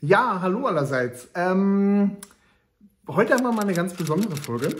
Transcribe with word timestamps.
Ja, 0.00 0.38
hallo 0.40 0.64
allerseits. 0.64 1.28
Ähm, 1.34 2.18
heute 3.08 3.34
haben 3.34 3.42
wir 3.42 3.50
mal 3.50 3.62
eine 3.62 3.74
ganz 3.74 3.94
besondere 3.94 4.36
Folge. 4.36 4.76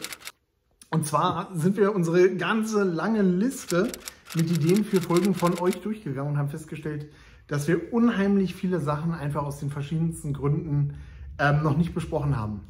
Und 0.90 1.06
zwar 1.08 1.50
sind 1.56 1.76
wir 1.76 1.92
unsere 1.92 2.36
ganze 2.36 2.84
lange 2.84 3.22
Liste 3.22 3.90
mit 4.36 4.48
Ideen 4.48 4.84
für 4.84 5.00
Folgen 5.00 5.34
von 5.34 5.58
euch 5.58 5.80
durchgegangen 5.80 6.34
und 6.34 6.38
haben 6.38 6.50
festgestellt, 6.50 7.10
dass 7.48 7.66
wir 7.66 7.92
unheimlich 7.92 8.54
viele 8.54 8.78
Sachen 8.78 9.12
einfach 9.12 9.42
aus 9.42 9.58
den 9.58 9.70
verschiedensten 9.70 10.34
Gründen 10.34 10.94
ähm, 11.40 11.64
noch 11.64 11.76
nicht 11.76 11.96
besprochen 11.96 12.36
haben. 12.36 12.60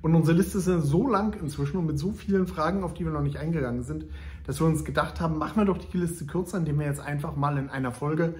Und 0.00 0.14
unsere 0.14 0.36
Liste 0.36 0.58
ist 0.58 0.66
so 0.66 1.08
lang 1.08 1.34
inzwischen 1.40 1.78
und 1.78 1.86
mit 1.86 1.98
so 1.98 2.12
vielen 2.12 2.46
Fragen, 2.46 2.84
auf 2.84 2.94
die 2.94 3.04
wir 3.04 3.10
noch 3.10 3.20
nicht 3.20 3.38
eingegangen 3.38 3.82
sind, 3.82 4.04
dass 4.46 4.60
wir 4.60 4.68
uns 4.68 4.84
gedacht 4.84 5.20
haben, 5.20 5.38
machen 5.38 5.56
wir 5.56 5.64
doch 5.64 5.78
die 5.78 5.98
Liste 5.98 6.24
kürzer, 6.24 6.58
indem 6.58 6.78
wir 6.78 6.86
jetzt 6.86 7.00
einfach 7.00 7.34
mal 7.34 7.58
in 7.58 7.68
einer 7.68 7.90
Folge 7.90 8.36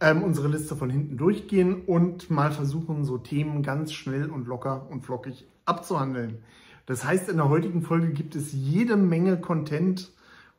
ähm, 0.00 0.22
unsere 0.22 0.48
Liste 0.48 0.76
von 0.76 0.90
hinten 0.90 1.16
durchgehen 1.16 1.82
und 1.86 2.30
mal 2.30 2.52
versuchen, 2.52 3.04
so 3.04 3.18
Themen 3.18 3.62
ganz 3.62 3.92
schnell 3.92 4.30
und 4.30 4.46
locker 4.46 4.86
und 4.90 5.04
flockig 5.04 5.46
abzuhandeln. 5.64 6.42
Das 6.86 7.04
heißt, 7.04 7.28
in 7.28 7.36
der 7.36 7.48
heutigen 7.48 7.82
Folge 7.82 8.12
gibt 8.12 8.34
es 8.34 8.52
jede 8.52 8.96
Menge 8.96 9.38
Content 9.38 10.10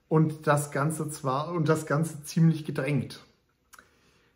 und 0.08 0.48
das 0.48 0.72
Ganze 0.72 1.10
zwar 1.10 1.52
und 1.52 1.70
das 1.70 1.86
Ganze 1.86 2.23
ziemlich 2.23 2.66
gedrängt. 2.66 3.22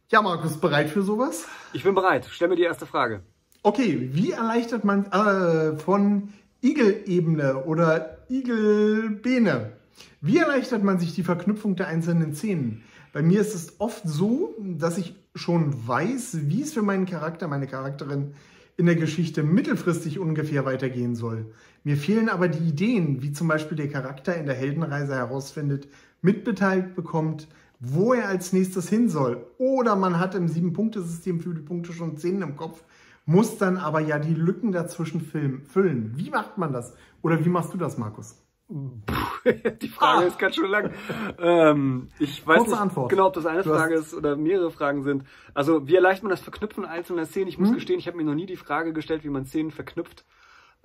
Ja, 0.10 0.22
Markus, 0.22 0.58
bereit 0.58 0.90
für 0.90 1.02
sowas? 1.02 1.48
Ich 1.74 1.84
bin 1.84 1.96
bereit. 1.96 2.28
Stell 2.30 2.48
mir 2.48 2.56
die 2.56 2.64
erste 2.64 2.86
Frage. 2.86 3.22
Okay, 3.64 4.10
wie 4.14 4.32
erleichtert 4.32 4.84
man 4.84 5.06
äh, 5.06 5.78
von 5.78 6.34
Igel-Ebene 6.62 7.64
oder 7.66 8.18
Igel-Bene? 8.30 9.74
Wie 10.22 10.38
erleichtert 10.38 10.84
man 10.84 11.00
sich 11.00 11.16
die 11.16 11.24
Verknüpfung 11.24 11.76
der 11.76 11.88
einzelnen 11.88 12.36
Szenen? 12.36 12.84
Bei 13.14 13.22
mir 13.22 13.42
ist 13.42 13.54
es 13.54 13.80
oft 13.80 14.02
so, 14.06 14.56
dass 14.60 14.98
ich 14.98 15.16
schon 15.36 15.88
weiß, 15.88 16.50
wie 16.50 16.64
es 16.64 16.74
für 16.74 16.82
meinen 16.82 17.06
Charakter, 17.06 17.48
meine 17.48 17.68
Charakterin 17.68 18.34
in 18.76 18.88
der 18.88 18.96
Geschichte 18.96 19.44
mittelfristig 19.44 20.18
ungefähr 20.18 20.66
weitergehen 20.66 21.16
soll. 21.16 21.46
Mir 21.84 21.96
fehlen 21.96 22.28
aber 22.28 22.48
die 22.48 22.68
Ideen, 22.68 23.22
wie 23.22 23.32
zum 23.32 23.48
Beispiel 23.48 23.78
der 23.78 23.88
Charakter 23.88 24.36
in 24.36 24.48
der 24.48 24.56
Heldenreise 24.56 25.14
herausfindet, 25.14 25.88
mitbeteiligt 26.24 26.96
bekommt, 26.96 27.48
wo 27.80 28.16
er 28.16 28.30
als 28.30 28.52
nächstes 28.52 28.90
hin 28.90 29.10
soll. 29.10 29.46
Oder 29.60 29.96
man 29.96 30.20
hat 30.20 30.34
im 30.34 30.48
Sieben-Punkte-System 30.48 31.40
für 31.40 31.54
die 31.54 31.62
Punkte 31.62 31.94
schon 31.94 32.18
Szenen 32.18 32.42
im 32.42 32.56
Kopf, 32.56 32.84
muss 33.26 33.60
dann 33.60 33.78
aber 33.78 34.00
ja 34.00 34.18
die 34.18 34.34
Lücken 34.34 34.72
dazwischen 34.72 35.22
füllen. 35.22 36.14
Wie 36.16 36.32
macht 36.32 36.58
man 36.58 36.74
das? 36.74 36.94
Oder 37.22 37.46
wie 37.46 37.50
machst 37.50 37.74
du 37.76 37.78
das, 37.78 38.00
Markus? 38.00 38.43
Die 39.82 39.88
Frage 39.90 40.24
ah. 40.24 40.28
ist 40.28 40.40
ganz 40.40 40.56
schön 40.56 40.70
lang. 40.70 40.92
Ähm, 41.38 42.10
ich 42.20 42.46
weiß 42.46 42.60
Kurze 42.60 42.72
nicht 42.72 42.82
Antwort. 42.82 43.10
genau, 43.10 43.28
ob 43.28 43.34
das 43.34 43.46
eine 43.46 43.62
du 43.62 43.70
Frage 43.70 43.96
ist 43.96 44.14
oder 44.14 44.36
mehrere 44.36 44.72
Fragen 44.72 45.04
sind. 45.04 45.26
Also 45.54 45.88
wie 45.88 45.96
erleichtert 45.96 46.24
man 46.24 46.32
das 46.32 46.42
Verknüpfen 46.42 46.86
einzelner 46.86 47.26
Szenen? 47.26 47.48
Ich 47.48 47.60
muss 47.60 47.70
hm? 47.70 47.76
gestehen, 47.76 48.00
ich 48.00 48.08
habe 48.08 48.18
mir 48.18 48.24
noch 48.24 48.36
nie 48.36 48.46
die 48.46 48.56
Frage 48.56 48.94
gestellt, 48.94 49.24
wie 49.24 49.30
man 49.30 49.46
Szenen 49.46 49.72
verknüpft. 49.72 50.26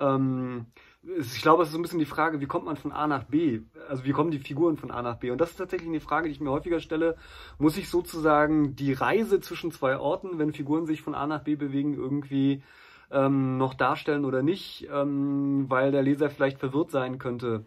Ähm, 0.01 0.67
ich 1.03 1.41
glaube, 1.41 1.63
es 1.63 1.69
ist 1.69 1.73
so 1.73 1.79
ein 1.79 1.83
bisschen 1.83 2.01
die 2.01 2.05
Frage, 2.05 2.41
wie 2.41 2.47
kommt 2.47 2.65
man 2.65 2.77
von 2.77 2.93
A 2.93 3.07
nach 3.07 3.25
B? 3.25 3.61
Also 3.89 4.05
wie 4.05 4.13
kommen 4.13 4.31
die 4.31 4.41
Figuren 4.41 4.77
von 4.77 4.91
A 4.91 5.01
nach 5.01 5.17
B? 5.17 5.31
Und 5.31 5.41
das 5.41 5.51
ist 5.51 5.57
tatsächlich 5.57 5.89
eine 5.89 6.01
Frage, 6.01 6.29
die 6.29 6.33
ich 6.33 6.41
mir 6.41 6.51
häufiger 6.51 6.81
stelle. 6.81 7.17
Muss 7.59 7.77
ich 7.77 7.89
sozusagen 7.89 8.75
die 8.75 8.93
Reise 8.93 9.41
zwischen 9.41 9.71
zwei 9.71 9.99
Orten, 9.99 10.39
wenn 10.39 10.53
Figuren 10.53 10.87
sich 10.87 11.03
von 11.03 11.15
A 11.15 11.27
nach 11.27 11.45
B 11.45 11.55
bewegen, 11.55 11.95
irgendwie 11.95 12.63
ähm, 13.11 13.57
noch 13.57 13.75
darstellen 13.75 14.25
oder 14.25 14.43
nicht, 14.43 14.89
ähm, 14.93 15.67
weil 15.69 15.93
der 15.93 16.03
Leser 16.03 16.31
vielleicht 16.31 16.59
verwirrt 16.59 16.91
sein 16.91 17.19
könnte, 17.19 17.65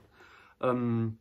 ähm, 0.62 1.18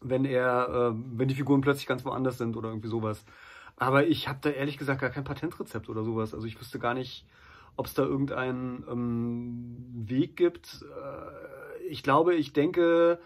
wenn 0.00 0.24
er, 0.24 0.68
äh, 0.68 1.18
wenn 1.18 1.28
die 1.28 1.34
Figuren 1.34 1.60
plötzlich 1.60 1.86
ganz 1.86 2.04
woanders 2.04 2.38
sind 2.38 2.56
oder 2.56 2.68
irgendwie 2.68 2.88
sowas. 2.88 3.24
Aber 3.76 4.06
ich 4.06 4.28
habe 4.28 4.38
da 4.42 4.50
ehrlich 4.50 4.78
gesagt 4.78 5.00
gar 5.00 5.10
kein 5.10 5.24
Patentrezept 5.24 5.88
oder 5.88 6.04
sowas. 6.04 6.34
Also 6.34 6.46
ich 6.46 6.60
wüsste 6.60 6.78
gar 6.78 6.94
nicht, 6.94 7.26
ob 7.76 7.86
es 7.86 7.94
da 7.94 8.04
irgendeinen 8.04 8.84
ähm, 8.88 9.76
Weg 10.08 10.36
gibt. 10.36 10.84
Äh, 10.84 11.86
ich 11.88 12.02
glaube, 12.02 12.34
ich 12.34 12.52
denke, 12.52 13.18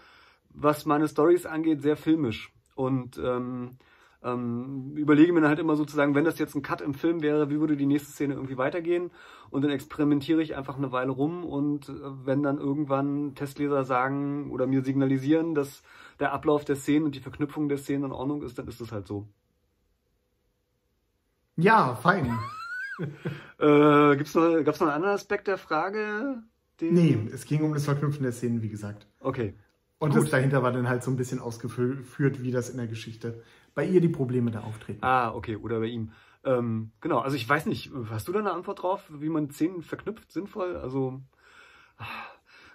was 0.50 0.86
meine 0.86 1.08
Stories 1.08 1.44
angeht, 1.46 1.82
sehr 1.82 1.96
filmisch. 1.96 2.52
Und 2.74 3.18
ähm, 3.18 3.76
ähm, 4.22 4.96
überlege 4.96 5.32
mir 5.32 5.40
dann 5.40 5.50
halt 5.50 5.60
immer 5.60 5.76
sozusagen, 5.76 6.14
wenn 6.14 6.24
das 6.24 6.38
jetzt 6.38 6.54
ein 6.54 6.62
Cut 6.62 6.80
im 6.80 6.94
Film 6.94 7.22
wäre, 7.22 7.50
wie 7.50 7.60
würde 7.60 7.76
die 7.76 7.86
nächste 7.86 8.10
Szene 8.10 8.34
irgendwie 8.34 8.58
weitergehen? 8.58 9.10
Und 9.50 9.62
dann 9.62 9.70
experimentiere 9.70 10.42
ich 10.42 10.56
einfach 10.56 10.76
eine 10.76 10.92
Weile 10.92 11.12
rum 11.12 11.44
und 11.44 11.88
äh, 11.88 11.92
wenn 12.24 12.42
dann 12.42 12.58
irgendwann 12.58 13.34
Testleser 13.34 13.84
sagen 13.84 14.50
oder 14.50 14.66
mir 14.66 14.82
signalisieren, 14.82 15.54
dass 15.54 15.82
der 16.18 16.32
Ablauf 16.32 16.64
der 16.64 16.76
Szenen 16.76 17.06
und 17.06 17.14
die 17.14 17.20
Verknüpfung 17.20 17.68
der 17.68 17.78
Szenen 17.78 18.04
in 18.04 18.12
Ordnung 18.12 18.42
ist, 18.42 18.58
dann 18.58 18.66
ist 18.66 18.80
es 18.80 18.90
halt 18.90 19.06
so. 19.06 19.28
Ja, 21.56 21.94
fein. 21.96 22.38
äh, 23.58 24.16
gibt's 24.16 24.34
noch, 24.34 24.64
gab 24.64 24.74
es 24.74 24.80
noch 24.80 24.88
einen 24.88 24.96
anderen 24.96 25.14
Aspekt 25.14 25.46
der 25.46 25.58
Frage? 25.58 26.42
Den... 26.80 26.94
Nee, 26.94 27.28
es 27.32 27.44
ging 27.44 27.62
um 27.62 27.72
das 27.72 27.84
Verknüpfen 27.84 28.22
der 28.22 28.32
Szenen, 28.32 28.62
wie 28.62 28.68
gesagt. 28.68 29.06
Okay. 29.20 29.54
Und 29.98 30.14
Gut. 30.14 30.22
das 30.22 30.30
dahinter 30.30 30.62
war 30.62 30.72
dann 30.72 30.88
halt 30.88 31.02
so 31.02 31.10
ein 31.10 31.16
bisschen 31.16 31.40
ausgeführt, 31.40 32.42
wie 32.42 32.52
das 32.52 32.70
in 32.70 32.76
der 32.76 32.86
Geschichte 32.86 33.42
bei 33.74 33.84
ihr 33.84 34.00
die 34.00 34.08
Probleme 34.08 34.50
da 34.50 34.60
auftreten. 34.60 35.02
Ah, 35.02 35.34
okay, 35.34 35.56
oder 35.56 35.80
bei 35.80 35.86
ihm. 35.86 36.12
Ähm, 36.44 36.92
genau, 37.00 37.18
also 37.18 37.36
ich 37.36 37.48
weiß 37.48 37.66
nicht, 37.66 37.90
hast 38.10 38.28
du 38.28 38.32
da 38.32 38.38
eine 38.38 38.52
Antwort 38.52 38.82
drauf, 38.82 39.04
wie 39.10 39.28
man 39.28 39.50
Szenen 39.50 39.82
verknüpft, 39.82 40.30
sinnvoll? 40.30 40.76
Also 40.76 41.20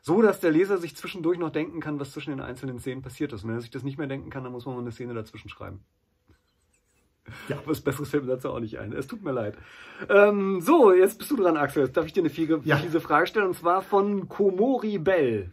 so, 0.02 0.22
dass 0.22 0.42
der 0.42 0.52
Leser 0.52 0.78
sich 0.78 0.98
zwischendurch 0.98 1.40
noch 1.40 1.50
denken 1.50 1.80
kann, 1.80 2.00
was 2.00 2.12
zwischen 2.12 2.32
den 2.32 2.42
einzelnen 2.42 2.80
Szenen 2.80 3.02
passiert 3.02 3.32
ist. 3.32 3.44
Und 3.44 3.50
wenn 3.50 3.58
er 3.58 3.62
sich 3.62 3.72
das 3.72 3.84
nicht 3.84 3.98
mehr 3.98 4.08
denken 4.08 4.30
kann, 4.30 4.44
dann 4.44 4.52
muss 4.52 4.66
man 4.66 4.76
mal 4.76 4.82
eine 4.82 4.92
Szene 4.92 5.14
dazwischen 5.14 5.48
schreiben. 5.48 5.80
Ja, 7.48 7.58
was 7.66 7.80
Besseres 7.80 8.10
fällt 8.10 8.26
mir 8.26 8.32
dazu 8.32 8.50
auch 8.50 8.60
nicht 8.60 8.80
ein. 8.80 8.92
Es 8.92 9.08
tut 9.08 9.24
mir 9.24 9.32
leid. 9.32 9.58
Ähm, 10.10 10.60
so, 10.60 10.92
jetzt 10.92 11.18
bist 11.18 11.32
du 11.32 11.38
dran, 11.38 11.56
Axel. 11.56 11.86
Jetzt 11.86 11.96
darf 11.96 12.06
ich 12.06 12.12
dir 12.12 12.20
eine 12.22 12.30
fiese, 12.30 12.60
ja. 12.66 12.78
Frage 12.78 13.28
stellen, 13.28 13.48
und 13.48 13.56
zwar 13.56 13.82
von 13.82 14.28
Komori 14.28 14.98
Bell. 14.98 15.50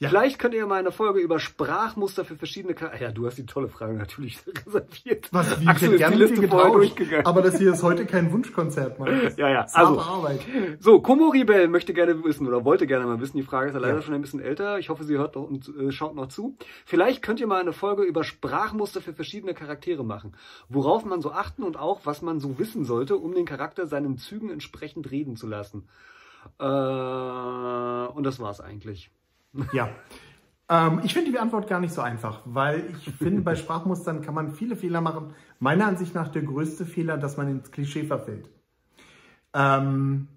Ja. 0.00 0.10
Vielleicht 0.10 0.38
könnt 0.38 0.54
ihr 0.54 0.64
mal 0.66 0.78
eine 0.78 0.92
Folge 0.92 1.18
über 1.18 1.40
Sprachmuster 1.40 2.24
für 2.24 2.36
verschiedene 2.36 2.74
Charaktere. 2.74 3.10
Ja, 3.10 3.12
du 3.12 3.26
hast 3.26 3.36
die 3.36 3.46
tolle 3.46 3.68
Frage 3.68 3.94
natürlich 3.94 4.38
reserviert. 4.66 5.28
Was, 5.32 5.60
wie 5.60 5.66
Axel 5.66 5.94
ist 5.94 6.08
die 6.08 6.14
Liste 6.14 6.46
vorher 6.46 6.72
durchgegangen. 6.72 7.26
Aber 7.26 7.42
das 7.42 7.58
hier 7.58 7.72
ist 7.72 7.82
heute 7.82 8.06
kein 8.06 8.30
Wunschkonzert, 8.32 8.98
Mann. 8.98 9.08
Ja, 9.36 9.48
ja. 9.50 9.66
Also, 9.72 10.00
Arbeit. 10.00 10.40
So, 10.78 11.00
Komori 11.00 11.44
Bell 11.44 11.68
möchte 11.68 11.92
gerne 11.92 12.22
wissen 12.24 12.46
oder 12.46 12.64
wollte 12.64 12.86
gerne 12.86 13.06
mal 13.06 13.20
wissen. 13.20 13.36
Die 13.36 13.42
Frage 13.42 13.68
ist 13.68 13.74
ja 13.74 13.80
leider 13.80 13.96
ja. 13.96 14.02
schon 14.02 14.14
ein 14.14 14.20
bisschen 14.20 14.40
älter. 14.40 14.78
Ich 14.78 14.88
hoffe, 14.88 15.04
sie 15.04 15.16
hört 15.16 15.36
und 15.36 15.68
äh, 15.76 15.90
schaut 15.90 16.14
noch 16.14 16.28
zu. 16.28 16.56
Vielleicht 16.84 17.22
könnt 17.22 17.40
ihr 17.40 17.46
mal 17.48 17.60
eine 17.60 17.72
Folge 17.72 18.04
über 18.04 18.22
Sprachmuster 18.22 19.00
für 19.00 19.12
verschiedene 19.12 19.54
Charaktere 19.54 20.04
machen. 20.04 20.36
Worauf 20.68 21.04
man 21.04 21.20
so 21.20 21.32
achten 21.32 21.62
und 21.64 21.76
auch, 21.76 22.00
was 22.04 22.22
man 22.22 22.38
so 22.38 22.58
wissen 22.58 22.84
sollte, 22.84 23.16
um 23.16 23.34
den 23.34 23.46
Charakter 23.46 23.86
seinen 23.86 24.16
Zügen 24.16 24.50
entsprechend 24.50 25.10
reden 25.10 25.36
zu 25.36 25.48
lassen. 25.48 25.88
Äh, 26.58 26.64
und 26.64 28.22
das 28.24 28.38
war's 28.38 28.60
eigentlich. 28.60 29.10
Ja. 29.72 29.90
Ähm, 30.68 31.00
ich 31.02 31.14
finde 31.14 31.30
die 31.30 31.38
Antwort 31.38 31.68
gar 31.68 31.80
nicht 31.80 31.94
so 31.94 32.02
einfach, 32.02 32.42
weil 32.44 32.90
ich 32.92 33.10
finde, 33.14 33.40
bei 33.40 33.56
Sprachmustern 33.56 34.20
kann 34.22 34.34
man 34.34 34.52
viele 34.52 34.76
Fehler 34.76 35.00
machen. 35.00 35.32
Meiner 35.58 35.86
Ansicht 35.86 36.14
nach 36.14 36.28
der 36.28 36.42
größte 36.42 36.84
Fehler, 36.84 37.16
dass 37.16 37.36
man 37.36 37.48
ins 37.48 37.70
Klischee 37.70 38.04
verfällt. 38.04 38.50
Ähm, 39.54 40.28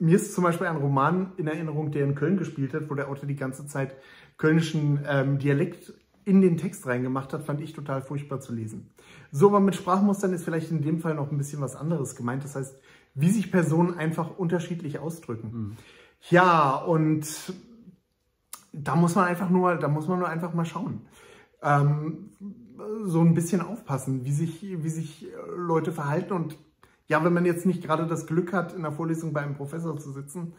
mir 0.00 0.16
ist 0.16 0.34
zum 0.34 0.44
Beispiel 0.44 0.66
ein 0.66 0.76
Roman 0.76 1.32
in 1.36 1.46
Erinnerung, 1.46 1.90
der 1.90 2.04
in 2.04 2.14
Köln 2.14 2.36
gespielt 2.36 2.74
hat, 2.74 2.90
wo 2.90 2.94
der 2.94 3.08
Autor 3.08 3.26
die 3.26 3.36
ganze 3.36 3.66
Zeit 3.66 3.96
kölnischen 4.36 5.00
ähm, 5.08 5.38
Dialekt 5.38 5.92
in 6.24 6.40
den 6.40 6.56
Text 6.56 6.86
reingemacht 6.86 7.32
hat, 7.32 7.44
fand 7.44 7.60
ich 7.60 7.72
total 7.72 8.02
furchtbar 8.02 8.40
zu 8.40 8.54
lesen. 8.54 8.90
So, 9.32 9.48
aber 9.48 9.60
mit 9.60 9.74
Sprachmustern 9.74 10.32
ist 10.32 10.44
vielleicht 10.44 10.70
in 10.70 10.82
dem 10.82 11.00
Fall 11.00 11.14
noch 11.14 11.30
ein 11.30 11.38
bisschen 11.38 11.60
was 11.60 11.74
anderes 11.74 12.16
gemeint. 12.16 12.44
Das 12.44 12.54
heißt, 12.54 12.76
wie 13.14 13.30
sich 13.30 13.50
Personen 13.50 13.96
einfach 13.96 14.38
unterschiedlich 14.38 14.98
ausdrücken. 14.98 15.50
Mhm. 15.52 15.76
Ja, 16.30 16.76
und 16.76 17.26
da 18.82 18.96
muss 18.96 19.14
man 19.14 19.26
einfach 19.26 19.50
nur, 19.50 19.76
da 19.76 19.88
muss 19.88 20.08
man 20.08 20.18
nur 20.18 20.28
einfach 20.28 20.54
mal 20.54 20.64
schauen. 20.64 21.02
Ähm, 21.62 22.30
so 23.04 23.20
ein 23.20 23.34
bisschen 23.34 23.60
aufpassen, 23.60 24.24
wie 24.24 24.32
sich, 24.32 24.62
wie 24.62 24.88
sich 24.88 25.26
Leute 25.56 25.92
verhalten. 25.92 26.32
Und 26.32 26.56
ja, 27.08 27.24
wenn 27.24 27.32
man 27.32 27.44
jetzt 27.44 27.66
nicht 27.66 27.82
gerade 27.82 28.06
das 28.06 28.26
Glück 28.26 28.52
hat, 28.52 28.72
in 28.72 28.82
der 28.82 28.92
Vorlesung 28.92 29.32
bei 29.32 29.40
einem 29.40 29.56
Professor 29.56 29.96
zu 29.98 30.12
sitzen, 30.12 30.54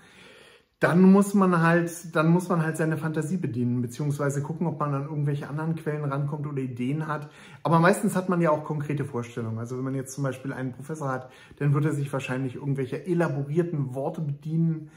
dann 0.79 1.01
muss 1.01 1.33
man 1.33 1.61
halt, 1.61 2.15
dann 2.15 2.29
muss 2.29 2.47
man 2.47 2.63
halt 2.63 2.77
seine 2.77 2.97
Fantasie 2.97 3.35
bedienen, 3.35 3.81
beziehungsweise 3.81 4.41
gucken, 4.41 4.65
ob 4.65 4.79
man 4.79 4.93
an 4.93 5.03
irgendwelche 5.03 5.49
anderen 5.49 5.75
Quellen 5.75 6.05
rankommt 6.05 6.47
oder 6.47 6.61
Ideen 6.61 7.07
hat. 7.07 7.29
Aber 7.63 7.79
meistens 7.79 8.15
hat 8.15 8.29
man 8.29 8.39
ja 8.39 8.49
auch 8.51 8.63
konkrete 8.63 9.03
Vorstellungen. 9.03 9.57
Also 9.57 9.75
wenn 9.77 9.83
man 9.83 9.95
jetzt 9.95 10.13
zum 10.13 10.23
Beispiel 10.23 10.53
einen 10.53 10.71
Professor 10.71 11.09
hat, 11.09 11.29
dann 11.57 11.73
wird 11.73 11.83
er 11.83 11.93
sich 11.93 12.11
wahrscheinlich 12.13 12.55
irgendwelcher 12.55 13.05
elaborierten 13.05 13.93
Worte 13.93 14.21
bedienen, 14.21 14.89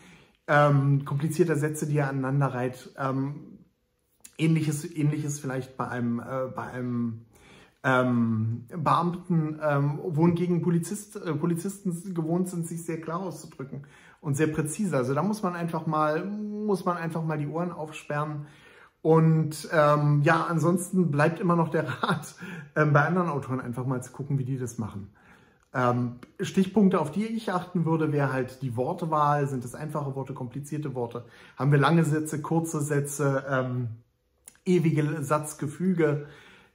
ähm, 0.47 1.05
komplizierter 1.05 1.57
Sätze, 1.57 1.87
die 1.87 1.99
er 1.99 2.09
aneinander 2.09 2.49
reiht. 2.49 2.91
Ähm, 2.99 3.59
ähnliches, 4.39 4.85
ähnliches 4.85 5.41
vielleicht 5.41 5.77
bei 5.77 5.89
einem, 5.89 6.21
äh, 6.21 6.49
bei 6.55 6.65
einem 6.65 7.27
ähm, 7.85 8.67
Beamten, 8.69 9.59
ähm, 9.63 9.99
wohingegen 10.03 10.63
Polizist, 10.63 11.17
äh, 11.17 11.35
Polizisten 11.35 12.15
gewohnt 12.15 12.49
sind, 12.49 12.67
sich 12.67 12.85
sehr 12.85 13.01
klar 13.01 13.21
auszudrücken 13.21 13.87
und 14.21 14.37
sehr 14.37 14.47
präzise. 14.47 14.97
Also 14.97 15.15
da 15.15 15.23
muss 15.23 15.43
man 15.43 15.55
einfach 15.55 15.87
mal, 15.87 16.25
muss 16.25 16.85
man 16.85 16.97
einfach 16.97 17.25
mal 17.25 17.39
die 17.39 17.49
Ohren 17.49 17.73
aufsperren. 17.73 18.47
Und 19.03 19.69
ähm, 19.73 20.23
ja, 20.23 20.45
ansonsten 20.45 21.11
bleibt 21.11 21.41
immer 21.41 21.57
noch 21.57 21.71
der 21.71 21.89
Rat, 22.03 22.37
ähm, 22.77 22.93
bei 22.93 23.05
anderen 23.05 23.29
Autoren 23.29 23.61
einfach 23.61 23.85
mal 23.85 24.01
zu 24.01 24.13
gucken, 24.13 24.39
wie 24.39 24.45
die 24.45 24.59
das 24.59 24.79
machen. 24.79 25.11
Ähm, 25.75 26.17
Stichpunkte, 26.41 27.01
auf 27.01 27.11
die 27.11 27.25
ich 27.25 27.51
achten 27.53 27.85
würde, 27.85 28.13
wäre 28.13 28.33
halt 28.33 28.61
die 28.63 28.77
Wortwahl. 28.77 29.47
Sind 29.47 29.65
es 29.65 29.75
einfache 29.75 30.15
Worte, 30.15 30.35
komplizierte 30.35 30.95
Worte? 30.95 31.25
Haben 31.57 31.73
wir 31.73 31.79
lange 31.79 32.05
Sätze, 32.05 32.43
kurze 32.43 32.81
Sätze, 32.81 33.45
ähm, 33.49 33.89
ewige 34.67 35.23
Satzgefüge? 35.23 36.27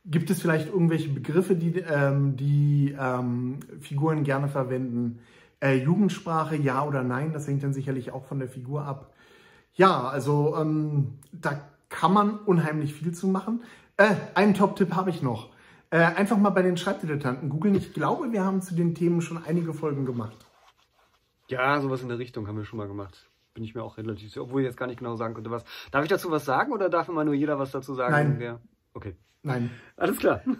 Gibt 0.05 0.29
es 0.29 0.41
vielleicht 0.41 0.69
irgendwelche 0.69 1.09
Begriffe, 1.09 1.55
die 1.55 1.79
ähm, 1.79 2.37
die 2.37 2.95
ähm, 2.99 3.59
Figuren 3.81 4.23
gerne 4.23 4.47
verwenden? 4.47 5.19
Äh, 5.59 5.75
Jugendsprache, 5.75 6.55
ja 6.55 6.83
oder 6.83 7.03
nein? 7.03 7.33
Das 7.33 7.47
hängt 7.47 7.63
dann 7.63 7.73
sicherlich 7.73 8.11
auch 8.11 8.25
von 8.25 8.39
der 8.39 8.47
Figur 8.47 8.83
ab. 8.83 9.13
Ja, 9.73 10.07
also 10.07 10.55
ähm, 10.57 11.19
da 11.31 11.61
kann 11.89 12.13
man 12.13 12.39
unheimlich 12.39 12.93
viel 12.93 13.13
zu 13.13 13.27
machen. 13.27 13.61
Äh, 13.97 14.15
einen 14.33 14.53
Top-Tipp 14.53 14.95
habe 14.95 15.09
ich 15.09 15.21
noch. 15.21 15.49
Äh, 15.89 15.97
einfach 15.99 16.37
mal 16.37 16.49
bei 16.49 16.61
den 16.61 16.75
Schreibdilettanten 16.77 17.49
googeln. 17.49 17.75
Ich 17.75 17.93
glaube, 17.93 18.31
wir 18.31 18.43
haben 18.43 18.61
zu 18.61 18.75
den 18.75 18.93
Themen 18.93 19.21
schon 19.21 19.41
einige 19.43 19.73
Folgen 19.73 20.05
gemacht. 20.05 20.45
Ja, 21.47 21.79
sowas 21.79 22.01
in 22.01 22.09
der 22.09 22.19
Richtung 22.19 22.47
haben 22.47 22.57
wir 22.57 22.65
schon 22.65 22.77
mal 22.77 22.87
gemacht. 22.87 23.29
Bin 23.53 23.63
ich 23.63 23.73
mir 23.73 23.83
auch 23.83 23.97
relativ 23.97 24.27
sicher, 24.27 24.43
obwohl 24.43 24.61
ich 24.61 24.65
jetzt 24.67 24.77
gar 24.77 24.87
nicht 24.87 24.99
genau 24.99 25.15
sagen 25.15 25.33
könnte, 25.33 25.49
was. 25.49 25.63
Darf 25.91 26.03
ich 26.03 26.09
dazu 26.09 26.29
was 26.29 26.45
sagen 26.45 26.73
oder 26.73 26.89
darf 26.89 27.07
immer 27.09 27.23
nur 27.23 27.33
jeder 27.33 27.57
was 27.57 27.71
dazu 27.71 27.93
sagen? 27.95 28.11
Nein. 28.11 28.41
Ja. 28.41 28.59
Okay. 28.93 29.15
Nein. 29.43 29.71
Alles 29.95 30.17
klar. 30.17 30.41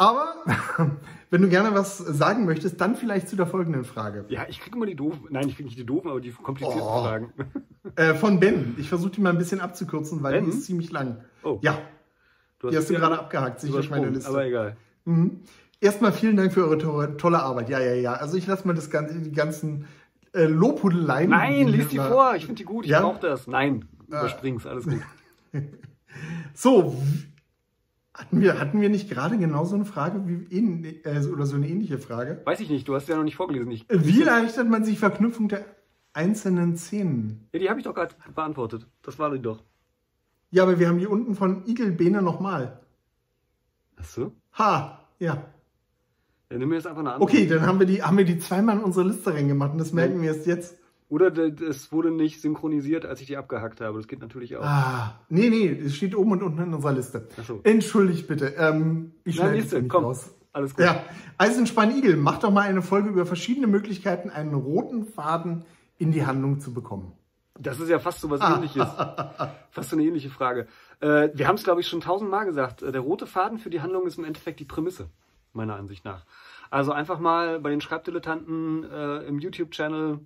Aber 0.00 0.34
wenn 1.30 1.42
du 1.42 1.48
gerne 1.48 1.74
was 1.74 1.98
sagen 1.98 2.44
möchtest, 2.44 2.80
dann 2.80 2.94
vielleicht 2.94 3.28
zu 3.28 3.34
der 3.36 3.46
folgenden 3.48 3.84
Frage. 3.84 4.24
Ja, 4.28 4.46
ich 4.48 4.60
kriege 4.60 4.76
immer 4.76 4.86
die 4.86 4.94
doofen. 4.94 5.26
Nein, 5.30 5.48
ich 5.48 5.56
kriege 5.56 5.66
nicht 5.68 5.78
die 5.78 5.84
doofen, 5.86 6.08
aber 6.08 6.20
die 6.20 6.30
komplizierten 6.30 6.82
Oh. 6.82 7.02
Fragen. 7.02 7.32
Äh, 7.96 8.14
von 8.14 8.38
Ben. 8.38 8.76
Ich 8.78 8.88
versuche 8.88 9.10
die 9.10 9.20
mal 9.20 9.30
ein 9.30 9.38
bisschen 9.38 9.60
abzukürzen, 9.60 10.22
weil 10.22 10.34
Ben? 10.34 10.44
die 10.44 10.50
ist 10.50 10.64
ziemlich 10.66 10.92
lang. 10.92 11.24
Oh. 11.42 11.58
Ja, 11.62 11.78
Du 12.58 12.70
die 12.70 12.76
hast 12.76 12.90
du 12.90 12.94
gerade 12.94 13.18
abgehakt, 13.18 13.60
sicher 13.60 13.82
meine 13.90 14.08
Liste. 14.10 14.28
Aber 14.30 14.44
egal. 14.44 14.76
Mhm. 15.04 15.40
Erstmal 15.80 16.12
vielen 16.12 16.36
Dank 16.36 16.52
für 16.52 16.64
eure 16.64 16.78
to 16.78 17.06
tolle 17.18 17.40
Arbeit. 17.40 17.68
Ja, 17.68 17.78
ja, 17.80 17.94
ja. 17.94 18.14
Also 18.14 18.36
ich 18.36 18.46
lasse 18.46 18.66
mal 18.66 18.74
das 18.74 18.90
ganze, 18.90 19.20
die 19.20 19.30
ganzen 19.32 19.86
äh, 20.32 20.44
Lobhudeleien. 20.46 21.30
Nein, 21.30 21.68
lies 21.68 21.88
die 21.88 21.98
vor. 21.98 22.34
Ich 22.34 22.46
finde 22.46 22.58
die 22.58 22.64
gut. 22.64 22.84
Ich 22.84 22.90
Ja? 22.90 23.00
brauche 23.00 23.20
das. 23.20 23.46
Nein, 23.46 23.84
Ah. 24.10 24.20
überspring's. 24.20 24.66
Alles 24.66 24.84
gut. 24.84 25.00
So, 26.54 27.00
hatten 28.14 28.40
wir, 28.40 28.58
hatten 28.58 28.80
wir 28.80 28.88
nicht 28.88 29.08
gerade 29.08 29.38
genau 29.38 29.64
so 29.64 29.76
eine 29.76 29.84
Frage 29.84 30.22
wie 30.26 30.56
äh, 31.04 31.24
oder 31.28 31.46
so 31.46 31.54
eine 31.56 31.68
ähnliche 31.68 31.98
Frage? 31.98 32.40
Weiß 32.44 32.58
ich 32.60 32.70
nicht. 32.70 32.88
Du 32.88 32.94
hast 32.96 33.08
ja 33.08 33.16
noch 33.16 33.22
nicht 33.24 33.36
vorgelesen. 33.36 33.70
Ich, 33.70 33.86
Wie 33.88 34.22
erleichtert 34.22 34.68
man 34.68 34.84
sich 34.84 34.98
Verknüpfung 34.98 35.48
der 35.48 35.64
einzelnen 36.12 36.76
Szenen? 36.76 37.48
ja, 37.52 37.60
die 37.60 37.68
habe 37.70 37.78
ich 37.78 37.84
doch 37.84 37.94
gerade 37.94 38.14
beantwortet. 38.34 38.86
Das 39.02 39.18
war 39.20 39.30
die 39.30 39.40
doch. 39.40 39.62
Ja, 40.50 40.62
aber 40.62 40.78
wir 40.78 40.88
haben 40.88 40.98
die 40.98 41.06
unten 41.06 41.34
von 41.34 41.66
Igelbene 41.66 42.22
nochmal. 42.22 42.80
Ach 43.96 44.04
so? 44.04 44.32
Ha, 44.54 45.00
ja. 45.18 45.44
Dann 46.48 46.58
nimm 46.60 46.70
mir 46.70 46.76
jetzt 46.76 46.86
einfach 46.86 47.00
eine 47.00 47.12
andere. 47.12 47.24
Okay, 47.24 47.46
dann 47.46 47.62
haben 47.62 47.78
wir 47.78 47.86
die, 47.86 48.02
haben 48.02 48.16
wir 48.16 48.24
die 48.24 48.38
zweimal 48.38 48.76
in 48.76 48.82
unsere 48.82 49.06
Liste 49.06 49.34
reingemacht 49.34 49.72
und 49.72 49.78
das 49.78 49.92
merken 49.92 50.22
wir 50.22 50.28
erst 50.28 50.46
jetzt. 50.46 50.76
Oder 51.10 51.32
es 51.36 51.90
wurde 51.90 52.10
nicht 52.10 52.40
synchronisiert, 52.40 53.06
als 53.06 53.20
ich 53.20 53.26
die 53.26 53.38
abgehackt 53.38 53.80
habe. 53.80 53.96
Das 53.96 54.08
geht 54.08 54.20
natürlich 54.20 54.56
auch. 54.56 54.62
Ah, 54.62 55.20
nee, 55.30 55.48
nee, 55.48 55.66
es 55.66 55.96
steht 55.96 56.14
oben 56.14 56.32
und 56.32 56.42
unten 56.42 56.62
in 56.62 56.74
unserer 56.74 56.92
Liste. 56.92 57.28
Ach 57.40 57.44
so. 57.44 57.60
Entschuldigt 57.62 58.28
bitte, 58.28 58.54
ähm, 58.58 59.12
ich 59.24 59.36
schneide 59.36 59.56
nicht 59.56 59.88
komm. 59.88 60.04
raus. 60.04 60.34
Alles 60.52 60.74
gut. 60.74 60.84
Ja, 60.84 61.04
Eisenspahn 61.38 61.96
Igel, 61.96 62.16
mach 62.16 62.38
doch 62.38 62.50
mal 62.50 62.62
eine 62.62 62.82
Folge 62.82 63.10
über 63.10 63.26
verschiedene 63.26 63.66
Möglichkeiten, 63.66 64.28
einen 64.28 64.54
roten 64.54 65.04
Faden 65.04 65.64
in 65.98 66.12
die 66.12 66.26
Handlung 66.26 66.60
zu 66.60 66.72
bekommen. 66.72 67.12
Das 67.58 67.80
ist 67.80 67.88
ja 67.88 67.98
fast 67.98 68.20
so 68.20 68.30
was 68.30 68.40
Ah. 68.40 68.54
ähnliches. 68.56 68.86
fast 69.70 69.90
so 69.90 69.96
eine 69.96 70.04
ähnliche 70.04 70.30
Frage. 70.30 70.66
Äh, 71.00 71.30
wir 71.34 71.48
haben 71.48 71.56
es, 71.56 71.64
glaube 71.64 71.80
ich, 71.80 71.88
schon 71.88 72.00
tausendmal 72.00 72.44
gesagt. 72.46 72.82
Äh, 72.82 72.92
Der 72.92 73.00
rote 73.00 73.26
Faden 73.26 73.58
für 73.58 73.70
die 73.70 73.80
Handlung 73.80 74.06
ist 74.06 74.18
im 74.18 74.24
Endeffekt 74.24 74.60
die 74.60 74.64
Prämisse, 74.64 75.08
meiner 75.52 75.76
Ansicht 75.76 76.04
nach. 76.04 76.24
Also 76.70 76.92
einfach 76.92 77.18
mal 77.18 77.60
bei 77.60 77.70
den 77.70 77.80
Schreibdilettanten 77.80 78.84
äh, 78.90 79.18
im 79.26 79.38
YouTube-Channel 79.38 80.20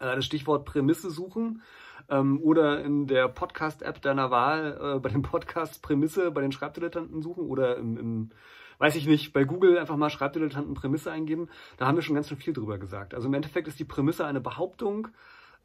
äh, 0.00 0.16
das 0.16 0.24
Stichwort 0.24 0.64
Prämisse 0.64 1.10
suchen 1.10 1.62
ähm, 2.08 2.40
oder 2.42 2.82
in 2.84 3.06
der 3.06 3.28
Podcast-App 3.28 4.00
deiner 4.02 4.30
Wahl 4.30 4.78
äh, 4.96 4.98
bei 5.00 5.08
dem 5.08 5.22
Podcast 5.22 5.82
Prämisse 5.82 6.30
bei 6.30 6.40
den 6.42 6.52
Schreibdilettanten 6.52 7.22
suchen 7.22 7.44
oder 7.48 7.76
im, 7.76 7.96
im 7.96 8.30
weiß 8.78 8.94
ich 8.94 9.06
nicht, 9.08 9.32
bei 9.32 9.42
Google 9.42 9.76
einfach 9.76 9.96
mal 9.96 10.08
Schreibdilettanten 10.10 10.74
Prämisse 10.74 11.10
eingeben. 11.10 11.48
Da 11.78 11.86
haben 11.88 11.96
wir 11.96 12.02
schon 12.02 12.14
ganz 12.14 12.28
schön 12.28 12.36
viel 12.38 12.52
drüber 12.52 12.78
gesagt. 12.78 13.12
Also 13.12 13.26
im 13.26 13.34
Endeffekt 13.34 13.66
ist 13.66 13.80
die 13.80 13.84
Prämisse 13.84 14.24
eine 14.24 14.40
Behauptung, 14.40 15.08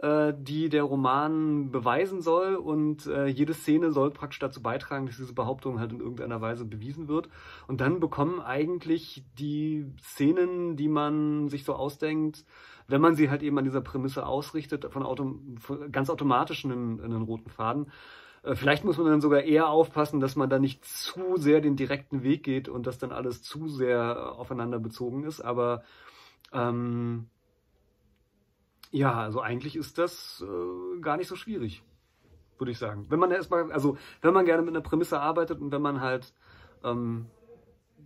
äh, 0.03 0.33
die 0.37 0.67
der 0.67 0.83
Roman 0.83 1.71
beweisen 1.71 2.21
soll 2.21 2.55
und 2.55 3.07
äh, 3.07 3.27
jede 3.27 3.53
Szene 3.53 3.93
soll 3.93 4.11
praktisch 4.11 4.39
dazu 4.39 4.61
beitragen, 4.61 5.05
dass 5.05 5.15
diese 5.15 5.33
Behauptung 5.33 5.79
halt 5.79 5.93
in 5.93 6.01
irgendeiner 6.01 6.41
Weise 6.41 6.65
bewiesen 6.65 7.07
wird. 7.07 7.29
Und 7.67 7.79
dann 7.79 8.01
bekommen 8.01 8.41
eigentlich 8.41 9.23
die 9.39 9.85
Szenen, 10.01 10.75
die 10.75 10.89
man 10.89 11.47
sich 11.47 11.63
so 11.63 11.73
ausdenkt, 11.73 12.43
wenn 12.89 12.99
man 12.99 13.15
sie 13.15 13.29
halt 13.29 13.43
eben 13.43 13.57
an 13.57 13.63
dieser 13.63 13.79
Prämisse 13.79 14.25
ausrichtet, 14.25 14.85
von 14.91 15.03
autom 15.03 15.55
von 15.57 15.89
ganz 15.89 16.09
automatisch 16.09 16.65
einen, 16.65 16.99
einen 16.99 17.21
roten 17.21 17.49
Faden. 17.49 17.89
Äh, 18.43 18.55
Vielleicht 18.55 18.83
muss 18.83 18.97
man 18.97 19.07
dann 19.07 19.21
sogar 19.21 19.43
eher 19.43 19.69
aufpassen, 19.69 20.19
dass 20.19 20.35
man 20.35 20.49
da 20.49 20.59
nicht 20.59 20.83
zu 20.83 21.37
sehr 21.37 21.61
den 21.61 21.77
direkten 21.77 22.23
Weg 22.23 22.43
geht 22.43 22.67
und 22.67 22.87
dass 22.87 22.97
dann 22.97 23.13
alles 23.13 23.41
zu 23.41 23.69
sehr 23.69 24.17
äh, 24.17 24.37
aufeinander 24.37 24.79
bezogen 24.79 25.23
ist. 25.23 25.39
Aber 25.39 25.83
ähm, 26.51 27.29
ja, 28.93 29.13
also 29.19 29.41
eigentlich 29.41 29.75
ist 29.75 29.97
das 29.97 30.43
äh, 30.47 30.99
gar 31.01 31.17
nicht 31.17 31.27
so 31.27 31.35
schwierig, 31.35 31.83
würde 32.59 32.71
ich 32.71 32.77
sagen. 32.77 33.07
Wenn 33.09 33.19
man 33.19 33.31
erstmal, 33.31 33.71
also 33.71 33.97
wenn 34.21 34.33
man 34.33 34.45
gerne 34.45 34.61
mit 34.61 34.69
einer 34.73 34.81
Prämisse 34.81 35.19
arbeitet 35.19 35.59
und 35.59 35.71
wenn 35.71 35.81
man 35.81 35.99
halt 35.99 36.31
ähm, 36.83 37.25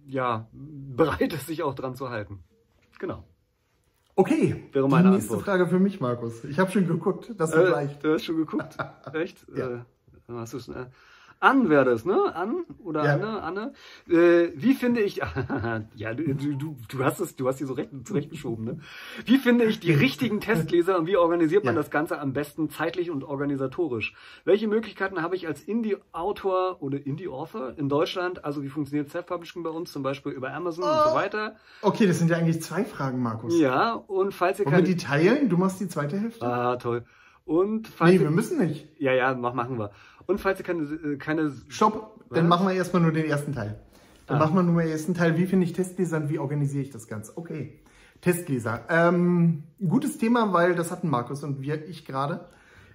ja 0.07 0.47
bereit 0.53 1.33
ist, 1.33 1.45
sich 1.47 1.61
auch 1.61 1.75
dran 1.75 1.95
zu 1.95 2.09
halten. 2.09 2.43
Genau. 2.99 3.23
Okay, 4.15 4.67
Wäre 4.71 4.87
meine 4.89 5.09
die 5.09 5.15
nächste 5.15 5.33
Antwort. 5.33 5.45
Frage 5.45 5.67
für 5.67 5.79
mich, 5.79 5.99
Markus. 5.99 6.43
Ich 6.45 6.57
habe 6.57 6.71
schon 6.71 6.87
geguckt, 6.87 7.31
das 7.37 7.51
wird 7.53 7.67
Äh, 7.67 7.71
leicht. 7.71 8.03
du 8.03 8.13
hast 8.13 8.23
schon 8.25 8.37
geguckt? 8.37 8.75
Echt? 9.13 9.45
Ja. 9.55 9.67
Äh, 9.69 9.79
hast 10.29 10.53
du's, 10.53 10.67
äh, 10.69 10.85
An 11.39 11.69
wäre 11.69 11.85
das, 11.85 12.03
ne? 12.05 12.35
An 12.35 12.65
oder 12.83 13.05
Ja. 13.05 13.13
Anne? 13.13 13.43
Anne? 13.43 13.73
Äh, 14.09 14.51
wie 14.55 14.73
finde 14.73 15.01
ich, 15.01 15.17
ja, 15.95 16.13
du, 16.13 16.33
du, 16.33 16.75
du, 16.87 17.03
hast 17.03 17.19
es, 17.19 17.35
du 17.35 17.47
hast 17.47 17.59
die 17.59 17.65
so 17.65 17.73
recht, 17.73 17.89
zurechtgeschoben, 18.05 18.65
ne? 18.65 18.79
Wie 19.25 19.37
finde 19.37 19.65
ich 19.65 19.79
die 19.79 19.91
richtigen 19.93 20.39
Testleser 20.41 20.97
und 20.97 21.05
wie 21.07 21.15
organisiert 21.17 21.63
man 21.63 21.75
Ja. 21.75 21.81
das 21.81 21.91
Ganze 21.91 22.19
am 22.19 22.33
besten 22.33 22.69
zeitlich 22.69 23.11
und 23.11 23.23
organisatorisch? 23.23 24.13
Welche 24.45 24.67
Möglichkeiten 24.67 25.21
habe 25.21 25.35
ich 25.35 25.47
als 25.47 25.61
Indie-Autor 25.61 26.81
oder 26.81 27.05
Indie-Author 27.05 27.73
in 27.77 27.89
Deutschland? 27.89 28.43
Also 28.43 28.63
wie 28.63 28.69
funktioniert 28.69 29.09
Self-Publishing 29.09 29.63
bei 29.63 29.69
uns, 29.69 29.91
zum 29.91 30.03
Beispiel 30.03 30.31
über 30.31 30.51
Amazon 30.53 30.83
und 30.85 30.89
Oh. 30.89 31.09
so 31.09 31.15
weiter? 31.15 31.55
Okay, 31.81 32.07
das 32.07 32.17
sind 32.19 32.29
ja 32.31 32.37
eigentlich 32.37 32.61
zwei 32.61 32.83
Fragen, 32.83 33.21
Markus. 33.21 33.59
Ja, 33.59 33.93
und 33.93 34.33
falls 34.33 34.59
ihr 34.59 34.65
Wollen 34.65 34.75
wir 34.77 34.83
keine... 34.83 34.95
die 34.95 34.97
teilen? 34.97 35.49
Du 35.49 35.57
machst 35.57 35.79
die 35.79 35.87
zweite 35.87 36.17
Hälfte? 36.17 36.45
Ah, 36.45 36.77
toll. 36.77 37.05
Und 37.45 37.87
falls 37.87 38.11
nee, 38.11 38.19
wir 38.19 38.29
müssen 38.29 38.57
nicht. 38.57 38.87
Ja, 38.99 39.13
ja, 39.13 39.33
mach, 39.33 39.53
machen 39.53 39.77
wir. 39.79 39.91
Und 40.27 40.39
falls 40.39 40.59
ihr 40.59 40.65
keine, 40.65 40.83
äh, 40.83 41.17
keine 41.17 41.51
Stopp, 41.69 42.23
dann 42.29 42.47
machen 42.47 42.67
wir 42.67 42.73
erstmal 42.73 43.01
nur 43.01 43.11
den 43.11 43.25
ersten 43.25 43.53
Teil. 43.53 43.79
Dann 44.27 44.37
Ah. 44.37 44.39
machen 44.41 44.55
wir 44.55 44.63
nur 44.63 44.81
den 44.81 44.91
ersten 44.91 45.13
Teil. 45.13 45.37
Wie 45.37 45.45
finde 45.45 45.65
ich 45.65 45.73
Testleser 45.73 46.17
und 46.17 46.29
wie 46.29 46.37
organisiere 46.39 46.83
ich 46.83 46.89
das 46.89 47.07
Ganze? 47.07 47.37
Okay, 47.37 47.79
Testleser. 48.21 48.81
Ähm, 48.89 49.63
gutes 49.85 50.17
Thema, 50.17 50.51
weil 50.53 50.75
das 50.75 50.91
hatten 50.91 51.09
Markus 51.09 51.43
und 51.43 51.61
wir, 51.61 51.87
ich 51.87 52.05
gerade. 52.05 52.49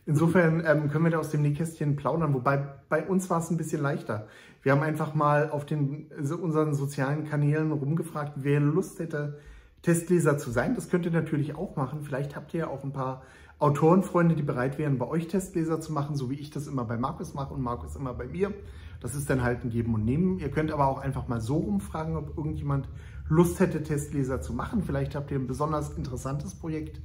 Insofern 0.05 0.62
ähm, 0.67 0.91
können 0.91 1.05
wir 1.05 1.11
da 1.12 1.19
aus 1.19 1.31
dem 1.31 1.43
Nähkästchen 1.43 1.95
plaudern, 1.97 2.35
wobei 2.35 2.57
bei 2.89 3.07
uns 3.07 3.31
war 3.31 3.39
es 3.39 3.51
ein 3.51 3.57
bisschen 3.57 3.81
leichter. 3.81 4.27
Wir 4.62 4.73
haben 4.73 4.83
einfach 4.83 5.15
mal 5.15 5.49
auf 5.51 5.65
den, 5.65 6.09
unseren 6.41 6.75
sozialen 6.75 7.25
Kanälen 7.25 7.71
rumgefragt, 7.73 8.33
wer 8.37 8.61
Lust 8.61 8.99
hätte, 8.99 9.39
Testleser 9.83 10.39
zu 10.39 10.51
sein. 10.51 10.75
Das 10.75 10.91
könnt 10.91 11.05
ihr 11.07 11.12
natürlich 11.12 11.55
auch 11.57 11.77
machen. 11.77 12.03
Vielleicht 12.03 12.37
habt 12.37 12.53
ihr 12.53 12.61
ja 12.61 12.67
auch 12.67 12.85
ein 12.85 12.93
paar 12.93 13.23
Autorenfreunde, 13.62 14.35
die 14.35 14.42
bereit 14.42 14.76
wären, 14.76 14.99
bei 14.99 15.07
euch 15.07 15.28
Testleser 15.28 15.81
zu 15.81 15.92
machen, 15.92 16.16
so 16.16 16.31
wie 16.31 16.35
ich 16.35 16.50
das 16.50 16.66
immer 16.66 16.85
bei 16.85 16.97
Markus 16.97 17.33
mache 17.33 17.54
und 17.54 17.62
Markus 17.62 17.95
immer 17.95 18.12
bei 18.12 18.26
mir. 18.26 18.52
Das 19.00 19.14
ist 19.14 19.31
dann 19.31 19.42
halt 19.42 19.64
ein 19.64 19.71
Geben 19.71 19.95
und 19.95 20.04
Nehmen. 20.04 20.38
Ihr 20.38 20.50
könnt 20.50 20.73
aber 20.73 20.88
auch 20.88 20.99
einfach 20.99 21.28
mal 21.28 21.40
so 21.40 21.59
rumfragen, 21.59 22.16
ob 22.16 22.37
irgendjemand 22.37 22.88
Lust 23.28 23.61
hätte, 23.61 23.83
Testleser 23.83 24.40
zu 24.40 24.52
machen. 24.52 24.83
Vielleicht 24.83 25.14
habt 25.14 25.31
ihr 25.31 25.38
ein 25.38 25.47
besonders 25.47 25.97
interessantes 25.97 26.57
Projekt, 26.57 27.00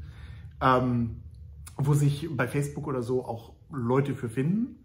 ähm, 0.62 1.22
wo 1.78 1.94
sich 1.94 2.28
bei 2.36 2.48
Facebook 2.48 2.88
oder 2.88 3.04
so 3.04 3.24
auch 3.24 3.54
Leute 3.72 4.16
für 4.16 4.30
finden. 4.30 4.84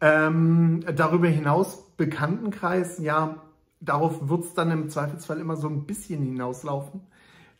Ähm, 0.00 0.84
darüber 0.96 1.28
hinaus 1.28 1.94
Bekanntenkreis, 1.96 2.98
ja, 2.98 3.42
darauf 3.80 4.28
wird 4.28 4.44
es 4.44 4.54
dann 4.54 4.70
im 4.70 4.88
Zweifelsfall 4.88 5.38
immer 5.38 5.56
so 5.56 5.68
ein 5.68 5.86
bisschen 5.86 6.22
hinauslaufen. 6.22 7.02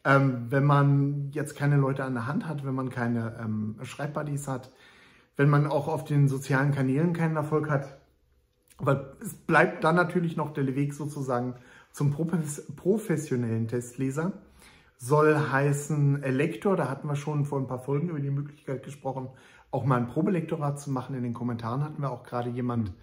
Ähm, 0.08 0.46
wenn 0.48 0.64
man 0.64 1.28
jetzt 1.32 1.54
keine 1.54 1.76
Leute 1.76 2.02
an 2.02 2.14
der 2.14 2.26
Hand 2.26 2.48
hat, 2.48 2.64
wenn 2.64 2.74
man 2.74 2.88
keine 2.88 3.38
ähm, 3.44 3.76
Schreibbuddies 3.82 4.48
hat, 4.48 4.72
wenn 5.36 5.50
man 5.50 5.66
auch 5.66 5.86
auf 5.86 6.04
den 6.04 6.28
sozialen 6.28 6.72
Kanälen 6.72 7.12
keinen 7.12 7.36
Erfolg 7.36 7.68
hat. 7.68 7.98
Aber 8.78 9.16
es 9.20 9.34
bleibt 9.34 9.84
dann 9.84 9.96
natürlich 9.96 10.34
noch 10.34 10.54
der 10.54 10.74
Weg 10.74 10.94
sozusagen 10.94 11.56
zum 11.92 12.10
Profes- 12.10 12.74
professionellen 12.74 13.68
Testleser. 13.68 14.32
Soll 14.96 15.36
heißen 15.36 16.22
äh, 16.22 16.30
Lektor, 16.30 16.74
da 16.74 16.88
hatten 16.88 17.06
wir 17.06 17.16
schon 17.16 17.44
vor 17.44 17.60
ein 17.60 17.66
paar 17.66 17.80
Folgen 17.80 18.08
über 18.08 18.20
die 18.20 18.30
Möglichkeit 18.30 18.82
gesprochen, 18.84 19.28
auch 19.70 19.84
mal 19.84 19.98
ein 19.98 20.08
Probelektorat 20.08 20.80
zu 20.80 20.90
machen. 20.90 21.16
In 21.16 21.22
den 21.22 21.34
Kommentaren 21.34 21.84
hatten 21.84 22.00
wir 22.00 22.10
auch 22.10 22.22
gerade 22.22 22.48
jemand, 22.48 22.94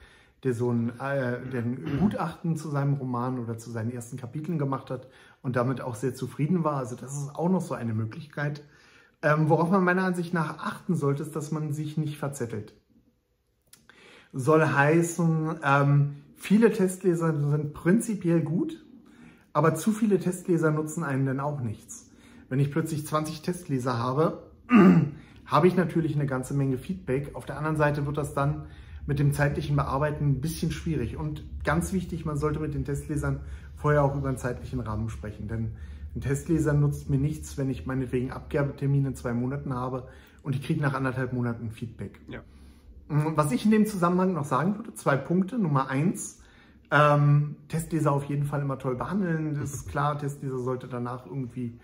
der 0.44 0.56
so 0.56 0.72
ein, 0.72 0.90
äh, 1.00 1.40
der 1.52 1.62
ein 1.62 2.00
Gutachten 2.00 2.58
zu 2.58 2.70
seinem 2.70 2.96
Roman 2.96 3.38
oder 3.38 3.60
zu 3.60 3.70
seinen 3.70 3.92
ersten 3.92 4.18
Kapiteln 4.18 4.58
gemacht 4.58 4.90
hat 4.90 5.08
und 5.46 5.56
damit 5.56 5.80
auch 5.80 5.94
sehr 5.94 6.16
zufrieden 6.16 6.64
war. 6.64 6.78
Also 6.78 6.96
das 6.96 7.16
ist 7.16 7.36
auch 7.36 7.50
noch 7.50 7.62
so 7.62 7.76
eine 7.76 7.94
Möglichkeit. 7.94 8.64
Ähm, 9.22 9.48
worauf 9.48 9.70
man 9.70 9.84
meiner 9.84 10.04
Ansicht 10.04 10.34
nach 10.34 10.58
achten 10.58 10.96
sollte, 10.96 11.22
ist, 11.22 11.36
dass 11.36 11.52
man 11.52 11.72
sich 11.72 11.98
nicht 11.98 12.18
verzettelt. 12.18 12.74
Soll 14.34 14.66
heißen, 14.66 15.60
ähm, 15.64 16.16
viele 16.36 16.74
Testleser 16.74 17.32
sind 17.52 17.76
prinzipiell 17.76 18.42
gut, 18.42 18.84
aber 19.54 19.76
zu 19.76 19.92
viele 19.92 20.20
Testleser 20.20 20.72
nutzen 20.72 21.04
einen 21.04 21.28
dann 21.28 21.40
auch 21.40 21.62
nichts. 21.62 22.10
Wenn 22.50 22.60
ich 22.60 22.72
plötzlich 22.72 23.06
20 23.06 23.44
Testleser 23.44 24.00
habe, 24.00 24.50
habe 25.46 25.68
ich 25.68 25.76
natürlich 25.76 26.16
eine 26.16 26.26
ganze 26.26 26.56
Menge 26.56 26.80
Feedback. 26.80 27.36
Auf 27.36 27.46
der 27.46 27.60
anderen 27.60 27.78
Seite 27.78 28.08
wird 28.08 28.18
das 28.18 28.34
dann 28.34 28.66
mit 29.08 29.20
dem 29.20 29.34
zeitlichen 29.34 29.76
Bearbeiten 29.76 30.26
ein 30.26 30.42
bisschen 30.42 30.72
schwierig. 30.72 31.18
Und 31.18 31.44
ganz 31.64 31.94
wichtig, 31.94 32.26
man 32.26 32.38
sollte 32.38 32.60
mit 32.60 32.74
den 32.74 32.86
Testlesern 32.86 33.40
vorher 33.76 34.04
auch 34.04 34.16
über 34.16 34.30
einen 34.30 34.38
zeitlichen 34.38 34.80
Rahmen 34.80 35.10
sprechen. 35.10 35.48
Denn 35.48 35.72
ein 36.16 36.22
Testleser 36.22 36.74
nutzt 36.74 37.10
mir 37.10 37.20
nichts, 37.20 37.58
wenn 37.58 37.70
ich 37.70 37.86
meinetwegen 37.86 38.32
Abgabetermine 38.32 39.10
in 39.10 39.16
zwei 39.16 39.34
Monaten 39.34 39.74
habe 39.74 40.08
und 40.44 40.56
ich 40.56 40.64
kriege 40.64 40.82
nach 40.82 40.94
anderthalb 40.94 41.34
Monaten 41.34 41.72
Feedback. 41.72 42.20
Ja. 42.28 42.40
Was 43.08 43.52
ich 43.52 43.66
in 43.66 43.72
dem 43.72 43.86
Zusammenhang 43.86 44.34
noch 44.34 44.46
sagen 44.46 44.78
würde, 44.78 44.94
zwei 44.94 45.18
Punkte. 45.18 45.60
Nummer 45.60 45.90
eins, 45.90 46.42
ähm, 46.92 47.58
Testleser 47.68 48.12
auf 48.12 48.26
jeden 48.26 48.46
Fall 48.46 48.62
immer 48.62 48.80
toll 48.80 48.96
behandeln. 48.96 49.56
Das 49.60 49.74
ist 49.74 49.90
klar, 49.90 50.18
Testleser 50.18 50.60
sollte 50.60 50.88
danach 50.88 51.26
irgendwie 51.26 51.80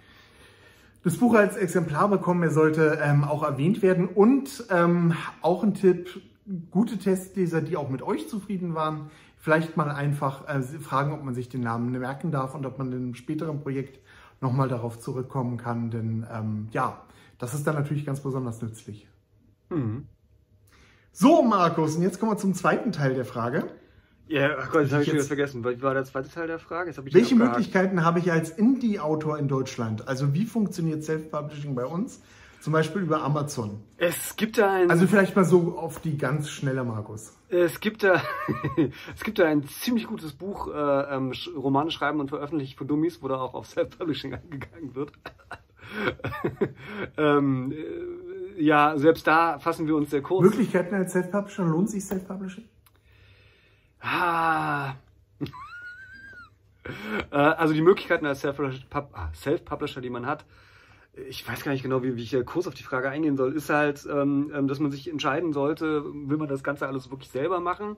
das 1.04 1.18
Buch 1.18 1.34
als 1.36 1.58
Exemplar 1.58 2.08
bekommen. 2.08 2.44
Er 2.44 2.52
sollte 2.52 3.00
ähm, 3.02 3.24
auch 3.24 3.44
erwähnt 3.44 3.82
werden. 3.82 4.08
Und 4.08 4.66
ähm, 4.70 5.14
auch 5.42 5.64
ein 5.64 5.74
Tipp, 5.74 6.22
gute 6.72 6.98
Testleser, 6.98 7.62
die 7.62 7.78
auch 7.78 7.90
mit 7.90 8.02
euch 8.02 8.28
zufrieden 8.28 8.76
waren, 8.76 9.12
vielleicht 9.38 9.78
mal 9.78 9.90
einfach 9.90 10.48
äh, 10.48 10.62
fragen, 10.62 11.12
ob 11.14 11.24
man 11.24 11.34
sich 11.34 11.50
den 11.50 11.62
Namen 11.62 11.92
merken 11.92 12.32
darf 12.32 12.56
und 12.56 12.66
ob 12.66 12.78
man 12.78 12.92
in 12.92 12.98
einem 12.98 13.16
späteren 13.16 13.62
Projekt 13.62 14.00
nochmal 14.40 14.68
darauf 14.68 15.00
zurückkommen 15.00 15.58
kann. 15.58 15.92
Denn 15.92 16.26
ähm, 16.32 16.68
ja, 16.72 17.02
das 17.38 17.54
ist 17.54 17.66
dann 17.66 17.76
natürlich 17.76 18.06
ganz 18.06 18.22
besonders 18.22 18.62
nützlich. 18.62 19.08
Mhm. 19.70 20.08
So, 21.12 21.42
Markus, 21.42 21.96
und 21.96 22.04
jetzt 22.04 22.20
kommen 22.20 22.32
wir 22.32 22.38
zum 22.38 22.54
zweiten 22.54 22.92
Teil 22.92 23.14
der 23.14 23.26
Frage. 23.26 23.66
Ja, 24.28 24.56
ach 24.58 24.72
Gott, 24.72 24.84
jetzt 24.84 24.94
habe 24.94 25.04
ich 25.04 25.12
wieder 25.12 25.24
vergessen. 25.24 25.66
Wie 25.66 25.82
war 25.82 25.94
der 25.94 26.06
zweite 26.06 26.30
Teil 26.30 26.48
der 26.48 26.60
Frage? 26.60 26.94
welche 27.12 27.36
Möglichkeiten 27.36 28.06
habe 28.06 28.20
ich 28.20 28.32
als 28.32 28.50
Indie-Autor 28.50 29.38
in 29.38 29.50
Deutschland? 29.50 30.08
Also 30.08 30.34
wie 30.34 30.46
funktioniert 30.46 31.04
Self-Publishing 31.04 31.76
bei 31.76 31.86
uns? 31.86 32.22
Zum 32.62 32.74
Beispiel 32.74 33.02
über 33.02 33.24
Amazon. 33.24 33.84
Es 33.98 34.36
gibt 34.36 34.60
da 34.60 34.72
ein. 34.72 34.92
Also 34.92 35.08
vielleicht 35.08 35.36
mal 35.36 35.46
so 35.46 35.80
auf 35.80 36.00
die 36.00 36.16
ganz 36.16 36.52
schnelle 36.52 36.84
Markus. 36.84 37.36
Es 37.50 37.80
gibt 37.80 38.04
da, 38.04 38.22
es 39.16 39.24
gibt 39.24 39.40
da 39.40 39.48
ein 39.48 39.68
ziemlich 39.68 40.06
gutes 40.06 40.34
Buch, 40.34 40.68
äh, 40.68 40.72
ähm, 40.72 41.34
Romane 41.56 41.90
schreiben 41.90 42.20
und 42.20 42.30
veröffentlichen 42.30 42.78
für 42.78 42.86
Dummies, 42.86 43.24
wo 43.24 43.28
da 43.28 43.42
auch 43.42 43.56
auf 43.56 43.66
Self-Publishing 43.66 44.34
eingegangen 44.36 44.94
wird. 44.94 45.12
ähm, 47.18 47.72
äh, 47.72 48.62
ja, 48.62 48.96
selbst 48.96 49.26
da 49.26 49.58
fassen 49.58 49.88
wir 49.88 49.96
uns 49.96 50.12
sehr 50.12 50.22
kurz. 50.22 50.44
Möglichkeiten 50.44 50.94
als 50.94 51.14
Self-Publisher, 51.14 51.66
lohnt 51.66 51.90
sich 51.90 52.06
Self-Publishing? 52.06 52.66
Ah. 54.02 54.94
Äh, 57.32 57.36
also 57.36 57.74
die 57.74 57.82
Möglichkeiten 57.82 58.28
als 58.28 58.42
Self-Publisher, 58.42 60.02
die 60.02 60.10
man 60.12 60.28
hat, 60.28 60.46
ich 61.14 61.48
weiß 61.48 61.64
gar 61.64 61.74
nicht 61.74 61.84
genau, 61.84 62.04
wie, 62.04 62.16
wie 62.16 62.24
ich 62.24 62.46
kurz 62.46 62.68
auf 62.68 62.74
die 62.74 62.84
Frage 62.84 63.10
eingehen 63.10 63.36
soll, 63.36 63.54
ist 63.54 63.70
halt, 63.70 64.08
ähm, 64.10 64.52
ähm, 64.56 64.68
dass 64.68 64.80
man 64.80 64.92
sich 64.92 65.10
entscheiden 65.10 65.52
sollte, 65.52 66.06
will 66.06 66.38
man 66.38 66.48
das 66.48 66.64
Ganze 66.64 66.88
alles 66.88 67.12
wirklich 67.12 67.30
selber 67.30 67.60
machen? 67.60 67.98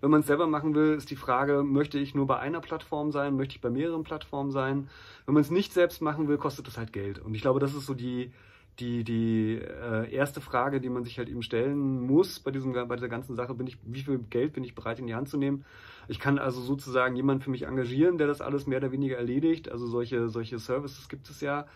Wenn 0.00 0.10
man 0.10 0.20
es 0.20 0.26
selber 0.26 0.46
machen 0.46 0.74
will, 0.74 0.94
ist 0.94 1.10
die 1.10 1.16
Frage, 1.16 1.62
möchte 1.62 1.98
ich 1.98 2.14
nur 2.14 2.26
bei 2.26 2.38
einer 2.38 2.60
Plattform 2.60 3.12
sein, 3.12 3.36
möchte 3.36 3.56
ich 3.56 3.60
bei 3.60 3.70
mehreren 3.70 4.02
Plattformen 4.02 4.50
sein? 4.50 4.88
Wenn 5.26 5.34
man 5.34 5.42
es 5.42 5.50
nicht 5.50 5.72
selbst 5.72 6.02
machen 6.02 6.28
will, 6.28 6.38
kostet 6.38 6.66
das 6.66 6.76
halt 6.76 6.92
Geld. 6.92 7.18
Und 7.20 7.34
ich 7.34 7.42
glaube, 7.42 7.60
das 7.60 7.74
ist 7.74 7.86
so 7.86 7.94
die, 7.94 8.32
die, 8.80 9.04
die 9.04 9.60
äh, 9.60 10.12
erste 10.12 10.40
Frage, 10.40 10.80
die 10.80 10.88
man 10.88 11.04
sich 11.04 11.18
halt 11.18 11.28
eben 11.28 11.42
stellen 11.42 12.00
muss 12.06 12.40
bei, 12.40 12.50
diesem, 12.50 12.72
bei 12.72 12.96
dieser 12.96 13.08
ganzen 13.08 13.36
Sache, 13.36 13.54
bin 13.54 13.66
ich, 13.66 13.78
wie 13.84 14.02
viel 14.02 14.18
Geld 14.18 14.54
bin 14.54 14.64
ich 14.64 14.74
bereit 14.74 14.98
in 14.98 15.06
die 15.06 15.14
Hand 15.14 15.28
zu 15.28 15.36
nehmen? 15.36 15.64
Ich 16.08 16.18
kann 16.18 16.38
also 16.38 16.60
sozusagen 16.60 17.14
jemanden 17.14 17.42
für 17.42 17.50
mich 17.50 17.62
engagieren, 17.62 18.18
der 18.18 18.26
das 18.26 18.40
alles 18.40 18.66
mehr 18.66 18.78
oder 18.78 18.92
weniger 18.92 19.16
erledigt. 19.16 19.70
Also 19.70 19.86
solche, 19.86 20.28
solche 20.28 20.58
Services 20.58 21.08
gibt 21.08 21.28
es 21.30 21.40
ja. 21.40 21.66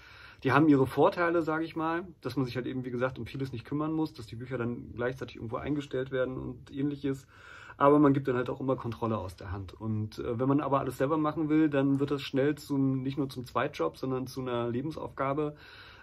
Die 0.47 0.53
haben 0.53 0.69
ihre 0.69 0.87
Vorteile, 0.87 1.43
sage 1.43 1.65
ich 1.65 1.75
mal, 1.75 2.07
dass 2.21 2.37
man 2.37 2.47
sich 2.47 2.55
halt 2.55 2.67
eben, 2.67 2.85
wie 2.85 2.93
gesagt, 2.93 3.19
um 3.19 3.27
vieles 3.27 3.51
nicht 3.51 3.65
kümmern 3.65 3.93
muss, 3.93 4.13
dass 4.13 4.29
die 4.29 4.37
Bücher 4.37 4.57
dann 4.57 4.93
gleichzeitig 4.95 5.35
irgendwo 5.35 5.57
eingestellt 5.57 6.13
werden 6.13 6.39
und 6.39 6.71
ähnliches. 6.71 7.27
Aber 7.79 7.99
man 7.99 8.15
gibt 8.15 8.29
dann 8.29 8.37
halt 8.37 8.49
auch 8.49 8.61
immer 8.61 8.77
Kontrolle 8.77 9.19
aus 9.19 9.35
der 9.35 9.51
Hand. 9.51 9.75
Und 9.75 10.21
äh, 10.21 10.39
wenn 10.39 10.47
man 10.47 10.61
aber 10.61 10.79
alles 10.79 10.99
selber 10.99 11.19
machen 11.19 11.49
will, 11.49 11.69
dann 11.69 11.99
wird 11.99 12.13
das 12.13 12.23
schnell 12.23 12.55
zum, 12.55 13.03
nicht 13.03 13.19
nur 13.19 13.29
zum 13.29 13.45
Zweitjob, 13.45 13.97
sondern 13.97 14.29
zu 14.29 14.41
einer 14.41 14.69
Lebensaufgabe 14.69 15.57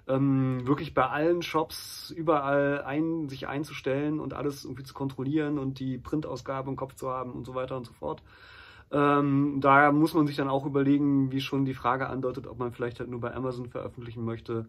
ähm, 0.10 0.68
wirklich 0.68 0.94
bei 0.94 1.08
allen 1.08 1.42
Shops 1.42 2.10
überall 2.12 2.84
ein, 2.84 3.30
sich 3.30 3.48
einzustellen 3.48 4.20
und 4.20 4.34
alles 4.34 4.66
irgendwie 4.66 4.84
zu 4.84 4.94
kontrollieren 4.94 5.58
und 5.58 5.80
die 5.80 5.98
Printausgabe 5.98 6.70
im 6.70 6.76
Kopf 6.76 6.96
zu 6.96 7.10
haben 7.10 7.32
und 7.32 7.46
so 7.46 7.56
weiter 7.56 7.78
und 7.78 7.86
so 7.86 7.94
fort. 7.94 8.22
Ähm, 8.94 9.58
da 9.60 9.92
muss 9.92 10.14
man 10.14 10.28
sich 10.28 10.36
dann 10.36 10.48
auch 10.48 10.68
überlegen, 10.68 11.32
wie 11.32 11.42
schon 11.42 11.66
die 11.66 11.74
Frage 11.74 12.08
andeutet, 12.08 12.46
ob 12.46 12.60
man 12.60 12.72
vielleicht 12.72 13.00
halt 13.00 13.10
nur 13.10 13.20
bei 13.20 13.34
Amazon 13.34 13.68
veröffentlichen 13.68 14.24
möchte. 14.24 14.68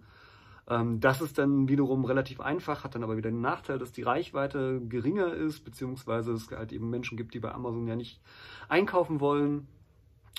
Ähm, 0.67 0.99
das 0.99 1.21
ist 1.21 1.37
dann 1.37 1.69
wiederum 1.69 2.07
relativ 2.07 2.41
einfach, 2.41 2.85
hat 2.85 2.95
dann 2.95 3.05
aber 3.05 3.19
wieder 3.19 3.31
den 3.31 3.43
Nachteil, 3.43 3.79
dass 3.79 3.93
die 3.93 4.03
Reichweite 4.03 4.81
geringer 4.89 5.35
ist, 5.35 5.61
beziehungsweise 5.61 6.33
es 6.33 6.51
halt 6.51 6.73
eben 6.73 6.89
Menschen 6.89 7.19
gibt, 7.19 7.35
die 7.35 7.41
bei 7.41 7.53
Amazon 7.53 7.87
ja 7.87 7.97
nicht 7.97 8.19
einkaufen 8.71 9.21
wollen 9.21 9.69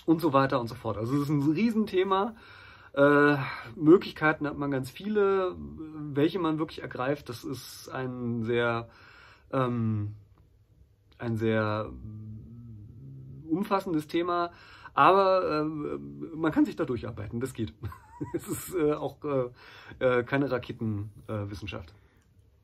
und 0.07 0.19
so 0.19 0.33
weiter 0.33 0.59
und 0.59 0.67
so 0.67 0.73
fort. 0.73 0.97
Also 0.97 1.13
es 1.15 1.21
ist 1.23 1.29
ein 1.29 1.43
Riesenthema. 1.43 2.35
Äh, 2.93 3.37
Möglichkeiten 3.75 4.47
hat 4.47 4.57
man 4.57 4.71
ganz 4.71 4.89
viele. 4.89 5.55
Welche 5.57 6.39
man 6.39 6.57
wirklich 6.57 6.81
ergreift, 6.81 7.29
das 7.29 7.43
ist 7.43 7.89
ein 7.89 8.43
sehr, 8.43 8.89
ähm, 9.51 10.15
ein 11.19 11.37
sehr 11.37 11.91
umfassendes 13.49 14.07
Thema. 14.07 14.51
Aber 14.93 15.65
äh, 15.65 16.35
man 16.35 16.51
kann 16.51 16.65
sich 16.65 16.75
da 16.75 16.85
durcharbeiten, 16.85 17.39
das 17.39 17.53
geht. 17.53 17.73
es 18.33 18.47
ist 18.47 18.75
äh, 18.75 18.93
auch 18.93 19.17
äh, 19.99 20.19
äh, 20.19 20.23
keine 20.23 20.49
Raketenwissenschaft. 20.49 21.93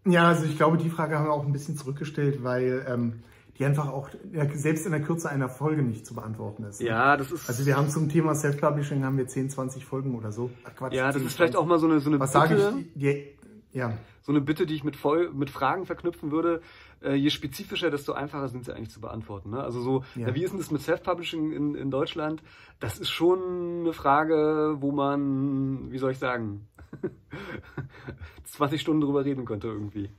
ja, 0.05 0.29
also 0.29 0.45
ich 0.45 0.55
glaube, 0.55 0.77
die 0.77 0.89
Frage 0.89 1.17
haben 1.17 1.25
wir 1.25 1.33
auch 1.33 1.45
ein 1.45 1.51
bisschen 1.51 1.75
zurückgestellt, 1.75 2.43
weil 2.43 2.85
ähm, 2.87 3.23
die 3.57 3.65
einfach 3.65 3.89
auch 3.89 4.09
selbst 4.53 4.85
in 4.85 4.91
der 4.91 5.01
Kürze 5.01 5.29
einer 5.29 5.49
Folge 5.49 5.83
nicht 5.83 6.05
zu 6.05 6.15
beantworten 6.15 6.63
ist. 6.63 6.81
Ja, 6.81 7.17
das 7.17 7.31
ist. 7.31 7.49
Also 7.49 7.65
wir 7.65 7.75
haben 7.75 7.89
zum 7.89 8.09
Thema 8.09 8.33
Self-Publishing 8.33 9.03
haben 9.03 9.17
wir 9.17 9.27
10, 9.27 9.49
20 9.49 9.85
Folgen 9.85 10.15
oder 10.15 10.31
so. 10.31 10.49
Ach, 10.63 10.75
Quatsch, 10.75 10.93
ja, 10.93 11.07
das 11.07 11.17
10, 11.17 11.25
ist 11.25 11.35
vielleicht 11.35 11.55
auch 11.55 11.65
mal 11.65 11.77
so 11.77 11.87
eine, 11.87 11.99
so 11.99 12.09
eine 12.09 12.19
Was 12.19 12.31
Bitte, 12.31 12.57
sage 12.57 12.79
ich? 12.79 12.93
Die, 12.95 13.27
ja. 13.73 13.97
So 14.21 14.31
eine 14.31 14.41
Bitte, 14.41 14.65
die 14.65 14.75
ich 14.75 14.83
mit, 14.83 14.95
voll, 14.95 15.31
mit 15.33 15.49
Fragen 15.49 15.85
verknüpfen 15.85 16.31
würde. 16.31 16.61
Äh, 17.01 17.15
je 17.15 17.29
spezifischer, 17.29 17.89
desto 17.89 18.13
einfacher 18.13 18.47
sind 18.49 18.65
sie 18.65 18.75
eigentlich 18.75 18.91
zu 18.91 19.01
beantworten. 19.01 19.49
Ne? 19.51 19.63
Also 19.63 19.81
so, 19.81 20.03
ja. 20.15 20.33
wie 20.35 20.43
ist 20.43 20.51
denn 20.51 20.59
das 20.59 20.71
mit 20.71 20.81
Self-Publishing 20.81 21.51
in, 21.51 21.75
in 21.75 21.89
Deutschland? 21.89 22.43
Das 22.79 22.99
ist 22.99 23.09
schon 23.09 23.81
eine 23.81 23.93
Frage, 23.93 24.77
wo 24.79 24.91
man, 24.91 25.91
wie 25.91 25.97
soll 25.97 26.11
ich 26.11 26.19
sagen, 26.19 26.67
20 28.43 28.79
Stunden 28.79 29.01
drüber 29.01 29.25
reden 29.25 29.45
könnte 29.45 29.67
irgendwie. 29.67 30.09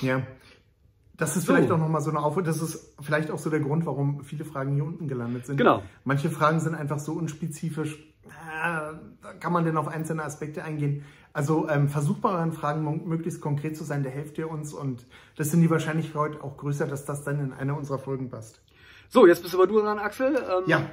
Ja, 0.00 0.22
das 1.16 1.36
ist 1.36 1.46
so. 1.46 1.52
vielleicht 1.52 1.70
auch 1.70 1.78
nochmal 1.78 2.00
so 2.00 2.10
eine 2.10 2.20
Aufruhr. 2.20 2.42
Das 2.42 2.60
ist 2.60 2.94
vielleicht 3.00 3.30
auch 3.30 3.38
so 3.38 3.50
der 3.50 3.60
Grund, 3.60 3.86
warum 3.86 4.24
viele 4.24 4.44
Fragen 4.44 4.74
hier 4.74 4.84
unten 4.84 5.06
gelandet 5.06 5.46
sind. 5.46 5.56
Genau. 5.56 5.82
Manche 6.04 6.28
Fragen 6.28 6.60
sind 6.60 6.74
einfach 6.74 6.98
so 6.98 7.12
unspezifisch. 7.12 7.98
Äh, 8.64 8.94
da 9.22 9.34
kann 9.34 9.52
man 9.52 9.66
denn 9.66 9.76
auf 9.76 9.88
einzelne 9.88 10.22
Aspekte 10.22 10.64
eingehen. 10.64 11.04
Also 11.34 11.68
ähm, 11.68 11.88
versucht 11.88 12.22
bei 12.22 12.30
euren 12.30 12.52
Fragen 12.52 13.06
möglichst 13.06 13.42
konkret 13.42 13.76
zu 13.76 13.84
sein, 13.84 14.02
da 14.02 14.08
helft 14.08 14.38
ihr 14.38 14.48
uns 14.48 14.72
und 14.72 15.04
das 15.36 15.50
sind 15.50 15.60
die 15.60 15.68
Wahrscheinlichkeit 15.68 16.40
auch 16.40 16.56
größer, 16.56 16.86
dass 16.86 17.04
das 17.04 17.24
dann 17.24 17.40
in 17.40 17.52
eine 17.52 17.74
unserer 17.74 17.98
Folgen 17.98 18.30
passt. 18.30 18.62
So, 19.08 19.26
jetzt 19.26 19.42
bist 19.42 19.54
aber 19.54 19.66
du 19.66 19.80
dran, 19.80 19.98
Axel. 19.98 20.36
Ähm, 20.36 20.64
ja. 20.66 20.90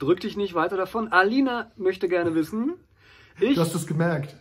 Drück 0.00 0.20
dich 0.20 0.36
nicht 0.36 0.54
weiter 0.54 0.76
davon. 0.76 1.08
Alina 1.12 1.70
möchte 1.76 2.08
gerne 2.08 2.34
wissen. 2.34 2.74
Ich, 3.38 3.54
du 3.54 3.60
hast 3.60 3.74
es 3.74 3.86
gemerkt. 3.86 4.36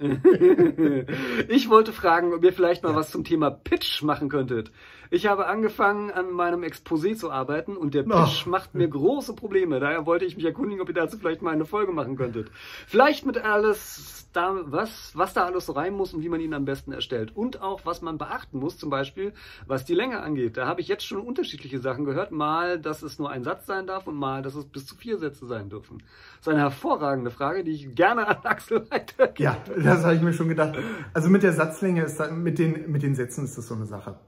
ich 1.48 1.68
wollte 1.68 1.92
fragen, 1.92 2.32
ob 2.32 2.42
ihr 2.42 2.52
vielleicht 2.52 2.82
mal 2.82 2.90
ja. 2.90 2.96
was 2.96 3.10
zum 3.10 3.24
Thema 3.24 3.50
Pitch 3.50 4.02
machen 4.02 4.28
könntet. 4.30 4.72
Ich 5.12 5.26
habe 5.26 5.46
angefangen, 5.46 6.12
an 6.12 6.30
meinem 6.30 6.62
Exposé 6.62 7.16
zu 7.16 7.32
arbeiten 7.32 7.76
und 7.76 7.94
der 7.94 8.04
Pitch 8.04 8.44
oh. 8.46 8.48
macht 8.48 8.76
mir 8.76 8.86
große 8.86 9.34
Probleme. 9.34 9.80
Daher 9.80 10.06
wollte 10.06 10.24
ich 10.24 10.36
mich 10.36 10.44
erkundigen, 10.44 10.80
ob 10.80 10.88
ihr 10.88 10.94
dazu 10.94 11.18
vielleicht 11.18 11.42
mal 11.42 11.50
eine 11.50 11.64
Folge 11.64 11.90
machen 11.90 12.16
könntet. 12.16 12.52
Vielleicht 12.86 13.26
mit 13.26 13.36
alles, 13.36 14.28
da, 14.32 14.54
was, 14.66 15.10
was 15.16 15.34
da 15.34 15.46
alles 15.46 15.66
so 15.66 15.72
rein 15.72 15.94
muss 15.94 16.14
und 16.14 16.22
wie 16.22 16.28
man 16.28 16.40
ihn 16.40 16.54
am 16.54 16.64
besten 16.64 16.92
erstellt. 16.92 17.36
Und 17.36 17.60
auch, 17.60 17.80
was 17.84 18.02
man 18.02 18.18
beachten 18.18 18.60
muss, 18.60 18.78
zum 18.78 18.88
Beispiel, 18.88 19.32
was 19.66 19.84
die 19.84 19.94
Länge 19.94 20.20
angeht. 20.20 20.56
Da 20.56 20.68
habe 20.68 20.80
ich 20.80 20.86
jetzt 20.86 21.04
schon 21.04 21.18
unterschiedliche 21.18 21.80
Sachen 21.80 22.04
gehört. 22.04 22.30
Mal, 22.30 22.78
dass 22.78 23.02
es 23.02 23.18
nur 23.18 23.30
ein 23.30 23.42
Satz 23.42 23.66
sein 23.66 23.88
darf 23.88 24.06
und 24.06 24.14
mal, 24.14 24.42
dass 24.42 24.54
es 24.54 24.64
bis 24.64 24.86
zu 24.86 24.94
vier 24.94 25.18
Sätze 25.18 25.44
sein 25.46 25.70
dürfen. 25.70 26.04
Das 26.36 26.46
ist 26.46 26.48
eine 26.48 26.60
hervorragende 26.60 27.32
Frage, 27.32 27.64
die 27.64 27.72
ich 27.72 27.96
gerne 27.96 28.28
an 28.28 28.36
Axel 28.44 28.88
weitergebe. 28.88 29.42
Ja, 29.42 29.56
das 29.94 30.04
habe 30.04 30.14
ich 30.14 30.22
mir 30.22 30.32
schon 30.32 30.48
gedacht. 30.48 30.78
Also 31.12 31.28
mit 31.28 31.42
der 31.42 31.52
Satzlänge 31.52 32.02
ist 32.02 32.18
da, 32.18 32.30
mit 32.30 32.58
den, 32.58 32.90
mit 32.90 33.02
den 33.02 33.14
Sätzen 33.14 33.44
ist 33.44 33.58
das 33.58 33.66
so 33.66 33.74
eine 33.74 33.86
Sache. 33.86 34.18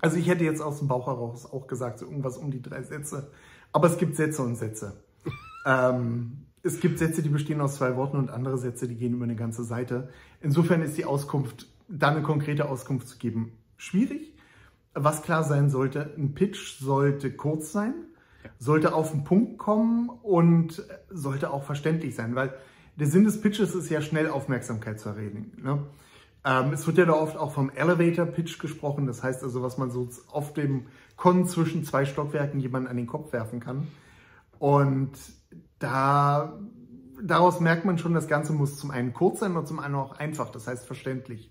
Also 0.00 0.16
ich 0.16 0.28
hätte 0.28 0.44
jetzt 0.44 0.62
aus 0.62 0.78
dem 0.78 0.88
Bauch 0.88 1.06
heraus 1.06 1.46
auch 1.46 1.66
gesagt, 1.66 1.98
so 1.98 2.06
irgendwas 2.06 2.36
um 2.36 2.50
die 2.50 2.62
drei 2.62 2.82
Sätze. 2.82 3.30
Aber 3.72 3.86
es 3.88 3.98
gibt 3.98 4.16
Sätze 4.16 4.42
und 4.42 4.56
Sätze. 4.56 5.04
ähm, 5.66 6.46
es 6.62 6.80
gibt 6.80 6.98
Sätze, 6.98 7.22
die 7.22 7.28
bestehen 7.28 7.60
aus 7.60 7.76
zwei 7.76 7.96
Worten 7.96 8.16
und 8.16 8.30
andere 8.30 8.58
Sätze, 8.58 8.88
die 8.88 8.96
gehen 8.96 9.14
über 9.14 9.24
eine 9.24 9.36
ganze 9.36 9.64
Seite. 9.64 10.08
Insofern 10.40 10.82
ist 10.82 10.96
die 10.96 11.04
Auskunft, 11.04 11.66
da 11.88 12.08
eine 12.08 12.22
konkrete 12.22 12.68
Auskunft 12.68 13.08
zu 13.08 13.18
geben, 13.18 13.52
schwierig. 13.76 14.34
Was 14.92 15.22
klar 15.22 15.44
sein 15.44 15.70
sollte, 15.70 16.14
ein 16.18 16.34
Pitch 16.34 16.78
sollte 16.80 17.32
kurz 17.32 17.72
sein, 17.72 17.94
sollte 18.58 18.94
auf 18.94 19.12
den 19.12 19.24
Punkt 19.24 19.58
kommen 19.58 20.08
und 20.08 20.82
sollte 21.08 21.50
auch 21.50 21.62
verständlich 21.62 22.14
sein, 22.14 22.34
weil 22.34 22.54
der 22.96 23.06
Sinn 23.06 23.24
des 23.24 23.40
Pitches 23.40 23.74
ist 23.74 23.88
ja 23.90 24.00
schnell 24.00 24.28
Aufmerksamkeit 24.28 25.00
zu 25.00 25.10
erregen. 25.10 25.52
Ne? 25.62 25.86
Ähm, 26.44 26.72
es 26.72 26.86
wird 26.86 26.98
ja 26.98 27.04
da 27.04 27.12
oft 27.12 27.36
auch 27.36 27.52
vom 27.52 27.70
Elevator 27.70 28.26
Pitch 28.26 28.58
gesprochen, 28.58 29.06
das 29.06 29.22
heißt 29.22 29.42
also, 29.42 29.62
was 29.62 29.78
man 29.78 29.90
so 29.90 30.08
auf 30.30 30.52
dem 30.54 30.86
Con 31.16 31.46
zwischen 31.46 31.84
zwei 31.84 32.06
Stockwerken 32.06 32.60
jemanden 32.60 32.88
an 32.88 32.96
den 32.96 33.06
Kopf 33.06 33.32
werfen 33.32 33.60
kann. 33.60 33.88
Und 34.58 35.12
da, 35.78 36.58
daraus 37.22 37.60
merkt 37.60 37.84
man 37.84 37.98
schon, 37.98 38.14
das 38.14 38.28
Ganze 38.28 38.52
muss 38.52 38.78
zum 38.78 38.90
einen 38.90 39.12
kurz 39.12 39.40
sein 39.40 39.56
und 39.56 39.68
zum 39.68 39.80
anderen 39.80 40.06
auch 40.06 40.18
einfach, 40.18 40.50
das 40.50 40.66
heißt 40.66 40.86
verständlich. 40.86 41.50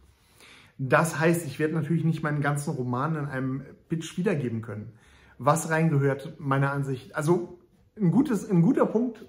Das 0.80 1.20
heißt, 1.20 1.46
ich 1.46 1.60
werde 1.60 1.74
natürlich 1.74 2.06
nicht 2.06 2.24
meinen 2.24 2.42
ganzen 2.42 2.74
Roman 2.74 3.16
in 3.16 3.26
einem 3.26 3.64
Pitch 3.90 4.18
wiedergeben 4.18 4.62
können. 4.62 4.94
Was 5.38 5.70
reingehört, 5.70 6.40
meiner 6.40 6.72
Ansicht, 6.72 7.16
also 7.16 7.60
ein, 7.98 8.12
gutes, 8.12 8.50
ein 8.50 8.62
guter 8.62 8.86
Punkt, 8.86 9.26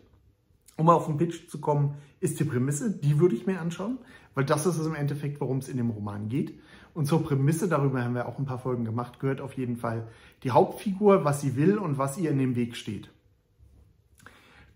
um 0.81 0.89
auf 0.89 1.07
den 1.07 1.19
Pitch 1.19 1.49
zu 1.49 1.61
kommen, 1.61 1.95
ist 2.21 2.41
die 2.41 2.45
Prämisse. 2.45 2.91
Die 2.91 3.21
würde 3.21 3.37
ich 3.37 3.47
mir 3.47 3.61
anschauen, 3.61 3.99
weil 4.35 4.45
das 4.45 4.67
ist 4.67 4.79
es 4.79 4.87
im 4.87 4.95
Endeffekt, 4.95 5.41
worum 5.41 5.59
es 5.59 5.69
in 5.69 5.77
dem 5.77 5.91
Roman 5.91 6.29
geht. 6.29 6.59
Und 6.95 7.07
zur 7.07 7.23
Prämisse, 7.23 7.69
darüber 7.69 8.03
haben 8.03 8.15
wir 8.15 8.27
auch 8.27 8.39
ein 8.39 8.47
paar 8.47 8.59
Folgen 8.59 8.85
gemacht, 8.85 9.21
gehört 9.21 9.41
auf 9.41 9.53
jeden 9.55 9.77
Fall 9.77 10.09
die 10.43 10.51
Hauptfigur, 10.51 11.25
was 11.25 11.41
sie 11.41 11.55
will 11.55 11.79
und 11.79 11.99
was 11.99 12.19
ihr 12.19 12.31
in 12.31 12.39
dem 12.39 12.57
Weg 12.57 12.77
steht. 12.77 13.11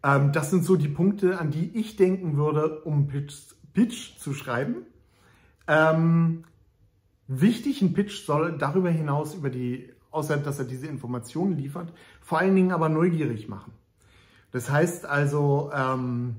Ähm, 0.05 0.33
das 0.33 0.51
sind 0.51 0.65
so 0.65 0.77
die 0.77 0.89
Punkte, 0.89 1.41
an 1.41 1.51
die 1.51 1.71
ich 1.75 1.97
denken 1.97 2.37
würde, 2.37 2.81
um 2.83 3.09
Pitch, 3.09 3.55
Pitch 3.73 4.19
zu 4.19 4.35
schreiben. 4.35 4.77
Ähm, 5.67 6.45
wichtig, 7.27 7.81
ein 7.81 7.95
Pitch 7.95 8.25
soll 8.25 8.59
darüber 8.59 8.91
hinaus, 8.91 9.35
über 9.35 9.49
die, 9.49 9.91
außer 10.11 10.37
dass 10.37 10.59
er 10.59 10.67
diese 10.67 10.87
Informationen 10.87 11.57
liefert, 11.57 11.93
vor 12.21 12.39
allen 12.39 12.55
Dingen 12.55 12.73
aber 12.73 12.91
neugierig 12.91 13.49
machen. 13.49 13.73
Das 14.55 14.71
heißt 14.71 15.05
also, 15.05 15.73
ähm, 15.75 16.37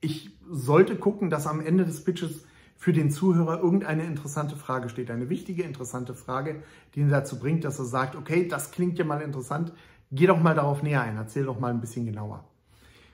ich 0.00 0.30
sollte 0.50 0.96
gucken, 0.96 1.28
dass 1.28 1.46
am 1.46 1.60
Ende 1.60 1.84
des 1.84 2.02
Pitches 2.02 2.46
für 2.74 2.94
den 2.94 3.10
Zuhörer 3.10 3.60
irgendeine 3.60 4.04
interessante 4.04 4.56
Frage 4.56 4.88
steht, 4.88 5.10
eine 5.10 5.28
wichtige, 5.28 5.62
interessante 5.62 6.14
Frage, 6.14 6.62
die 6.94 7.00
ihn 7.00 7.10
dazu 7.10 7.38
bringt, 7.38 7.64
dass 7.64 7.78
er 7.78 7.84
sagt, 7.84 8.16
okay, 8.16 8.48
das 8.48 8.70
klingt 8.70 8.98
ja 8.98 9.04
mal 9.04 9.20
interessant, 9.20 9.74
geh 10.10 10.26
doch 10.26 10.40
mal 10.40 10.54
darauf 10.54 10.82
näher 10.82 11.02
ein, 11.02 11.18
erzähl 11.18 11.44
doch 11.44 11.60
mal 11.60 11.68
ein 11.68 11.82
bisschen 11.82 12.06
genauer. 12.06 12.44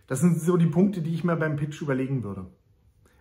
Das 0.06 0.20
sind 0.20 0.40
so 0.40 0.56
die 0.56 0.66
Punkte, 0.66 1.02
die 1.02 1.12
ich 1.12 1.24
mir 1.24 1.34
beim 1.34 1.56
Pitch 1.56 1.82
überlegen 1.82 2.22
würde. 2.22 2.46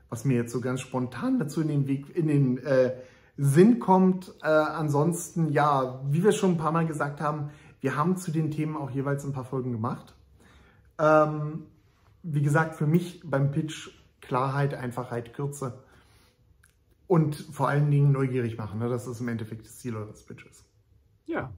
Was 0.10 0.26
mir 0.26 0.36
jetzt 0.36 0.52
so 0.52 0.62
ganz 0.62 0.82
spontan 0.82 1.40
dazu 1.40 1.62
in 1.62 1.70
den 1.70 1.88
Weg, 1.88 2.16
in 2.16 2.28
den 2.28 2.60
äh, 2.60 2.94
Sinn 3.36 3.80
kommt. 3.80 4.32
Äh, 4.44 4.46
ansonsten, 4.46 5.52
ja, 5.52 6.04
wie 6.08 6.24
wir 6.24 6.34
schon 6.34 6.52
ein 6.52 6.58
paar 6.58 6.72
Mal 6.72 6.86
gesagt 6.86 7.20
haben, 7.20 7.50
wir 7.80 7.96
haben 7.96 8.16
zu 8.16 8.30
den 8.30 8.52
Themen 8.52 8.78
auch 8.78 8.92
jeweils 8.92 9.26
ein 9.26 9.34
paar 9.34 9.46
Folgen 9.46 9.72
gemacht. 9.72 10.14
Ähm, 11.02 11.66
wie 12.24 12.42
gesagt, 12.42 12.76
für 12.76 12.88
mich 12.88 13.22
beim 13.26 13.52
Pitch 13.52 13.90
Klarheit, 14.22 14.74
Einfachheit, 14.74 15.34
Kürze 15.34 15.84
und 17.08 17.36
vor 17.36 17.68
allen 17.68 17.90
Dingen 17.90 18.12
neugierig 18.12 18.58
machen. 18.58 18.80
Ne? 18.80 18.88
Das 18.88 19.08
ist 19.08 19.20
im 19.20 19.28
Endeffekt 19.28 19.66
das 19.66 19.80
Ziel 19.80 19.98
eures 19.98 20.24
Pitches. 20.24 20.64
Ja, 21.26 21.52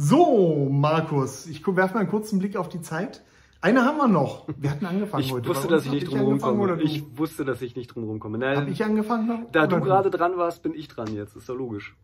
so, 0.00 0.68
Markus, 0.70 1.46
ich 1.48 1.66
werfe 1.66 1.94
mal 1.94 2.00
einen 2.00 2.08
kurzen 2.08 2.38
Blick 2.38 2.56
auf 2.56 2.68
die 2.68 2.80
Zeit. 2.80 3.24
Eine 3.60 3.84
haben 3.84 3.96
wir 3.96 4.06
noch. 4.06 4.46
Wir 4.56 4.70
hatten 4.70 4.86
angefangen 4.86 5.24
ich 5.24 5.32
heute. 5.32 5.48
Wusste, 5.48 5.66
dass 5.66 5.84
ich 5.86 5.90
nicht 5.90 6.08
drum 6.08 6.20
rumkomme. 6.20 6.80
Ich 6.80 7.18
wusste, 7.18 7.44
dass 7.44 7.60
ich 7.62 7.74
nicht 7.74 7.88
drum 7.88 8.04
rumkomme. 8.04 8.38
Habe 8.56 8.70
ich 8.70 8.84
angefangen? 8.84 9.46
Da 9.50 9.66
du 9.66 9.80
gerade 9.80 10.10
dran 10.10 10.36
warst, 10.36 10.62
bin 10.62 10.72
ich 10.72 10.86
dran 10.86 11.12
jetzt. 11.12 11.34
Ist 11.34 11.48
ja 11.48 11.54
logisch. 11.54 11.96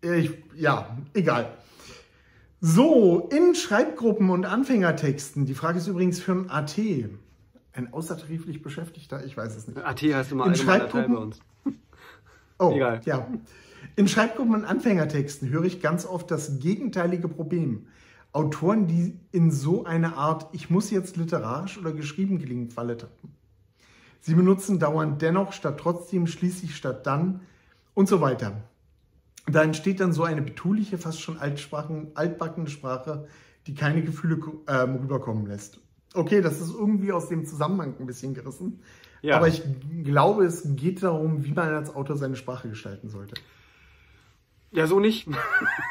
Ich, 0.00 0.42
ja, 0.54 0.96
egal. 1.12 1.58
So, 2.68 3.28
in 3.30 3.54
Schreibgruppen 3.54 4.28
und 4.28 4.44
Anfängertexten. 4.44 5.46
Die 5.46 5.54
Frage 5.54 5.78
ist 5.78 5.86
übrigens 5.86 6.18
für 6.18 6.32
ein 6.32 6.50
AT. 6.50 6.76
Ein 7.72 7.92
außertariflich 7.92 8.60
Beschäftigter? 8.60 9.24
Ich 9.24 9.36
weiß 9.36 9.54
es 9.54 9.68
nicht. 9.68 9.78
AT 9.78 10.02
heißt 10.02 10.32
immer 10.32 10.46
in 10.46 10.56
Schreibgruppen 10.56 11.14
bei 11.14 11.20
uns. 11.20 11.38
Oh, 12.58 12.72
Egal. 12.74 13.02
ja. 13.04 13.28
In 13.96 14.08
Schreibgruppen 14.08 14.54
und 14.54 14.64
Anfängertexten 14.64 15.50
höre 15.50 15.64
ich 15.64 15.80
ganz 15.82 16.06
oft 16.06 16.30
das 16.30 16.58
gegenteilige 16.58 17.28
Problem. 17.28 17.86
Autoren, 18.32 18.86
die 18.88 19.16
in 19.30 19.52
so 19.52 19.84
eine 19.84 20.16
Art 20.16 20.48
Ich 20.52 20.70
muss 20.70 20.90
jetzt 20.90 21.16
literarisch 21.18 21.78
oder 21.78 21.92
geschrieben 21.92 22.38
gelingen 22.38 22.70
Falle 22.70 22.96
tappen. 22.96 23.30
Sie 24.22 24.34
benutzen 24.34 24.80
dauernd 24.80 25.22
dennoch 25.22 25.52
statt 25.52 25.78
trotzdem, 25.78 26.26
schließlich 26.26 26.74
statt 26.74 27.06
dann 27.06 27.42
und 27.94 28.08
so 28.08 28.20
weiter. 28.22 28.56
Da 29.46 29.62
entsteht 29.62 30.00
dann 30.00 30.12
so 30.12 30.24
eine 30.24 30.42
betuliche, 30.42 30.98
fast 30.98 31.20
schon 31.20 31.38
altbackene 31.38 32.68
Sprache, 32.68 33.28
die 33.66 33.74
keine 33.74 34.02
Gefühle 34.02 34.40
äh, 34.66 34.74
rüberkommen 34.74 35.46
lässt. 35.46 35.80
Okay, 36.14 36.40
das 36.40 36.60
ist 36.60 36.74
irgendwie 36.74 37.12
aus 37.12 37.28
dem 37.28 37.44
Zusammenhang 37.44 37.94
ein 38.00 38.06
bisschen 38.06 38.34
gerissen. 38.34 38.80
Ja. 39.22 39.36
Aber 39.36 39.48
ich 39.48 39.62
glaube, 40.04 40.44
es 40.44 40.62
geht 40.76 41.02
darum, 41.02 41.44
wie 41.44 41.52
man 41.52 41.74
als 41.74 41.94
Autor 41.94 42.16
seine 42.16 42.36
Sprache 42.36 42.68
gestalten 42.68 43.08
sollte. 43.08 43.34
Ja, 44.72 44.86
so 44.86 45.00
nicht. 45.00 45.28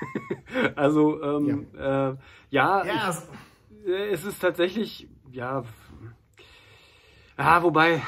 also, 0.76 1.22
ähm, 1.22 1.68
ja, 1.74 2.12
äh, 2.12 2.16
ja, 2.50 2.86
ja 2.86 3.10
ich, 3.10 3.90
äh, 3.90 4.10
es 4.12 4.24
ist 4.24 4.42
tatsächlich, 4.42 5.08
ja, 5.32 5.64
ja 7.38 7.64
wobei, 7.64 7.96
äh, 7.96 8.00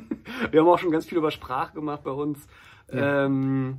wir 0.50 0.60
haben 0.60 0.68
auch 0.68 0.78
schon 0.78 0.90
ganz 0.90 1.06
viel 1.06 1.18
über 1.18 1.30
Sprache 1.30 1.74
gemacht 1.74 2.02
bei 2.04 2.12
uns. 2.12 2.46
Ähm, 2.92 3.78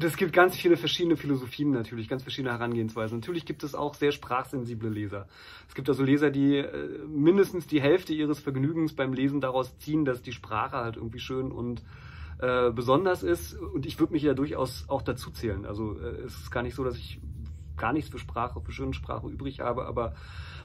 es 0.00 0.16
gibt 0.16 0.32
ganz 0.32 0.56
viele 0.56 0.76
verschiedene 0.76 1.16
Philosophien 1.16 1.70
natürlich, 1.70 2.08
ganz 2.08 2.22
verschiedene 2.22 2.52
Herangehensweisen. 2.52 3.18
Natürlich 3.18 3.46
gibt 3.46 3.62
es 3.62 3.74
auch 3.74 3.94
sehr 3.94 4.10
sprachsensible 4.10 4.88
Leser. 4.88 5.28
Es 5.68 5.74
gibt 5.74 5.88
also 5.88 6.02
Leser, 6.02 6.30
die 6.30 6.56
äh, 6.56 7.06
mindestens 7.06 7.66
die 7.66 7.80
Hälfte 7.80 8.12
ihres 8.12 8.40
Vergnügens 8.40 8.94
beim 8.94 9.12
Lesen 9.12 9.40
daraus 9.40 9.78
ziehen, 9.78 10.04
dass 10.04 10.22
die 10.22 10.32
Sprache 10.32 10.76
halt 10.76 10.96
irgendwie 10.96 11.20
schön 11.20 11.52
und 11.52 11.82
äh, 12.40 12.70
besonders 12.70 13.22
ist. 13.22 13.54
Und 13.54 13.86
ich 13.86 13.98
würde 14.00 14.12
mich 14.12 14.22
ja 14.22 14.34
durchaus 14.34 14.84
auch 14.88 15.02
dazu 15.02 15.30
zählen. 15.30 15.66
Also 15.66 15.98
äh, 15.98 16.22
es 16.26 16.34
ist 16.34 16.50
gar 16.50 16.62
nicht 16.62 16.74
so, 16.74 16.82
dass 16.82 16.96
ich 16.96 17.20
gar 17.76 17.92
nichts 17.92 18.10
für 18.10 18.18
Sprache, 18.18 18.60
für 18.60 18.72
schöne 18.72 18.92
Sprache 18.92 19.28
übrig 19.28 19.60
habe, 19.60 19.86
aber 19.86 20.14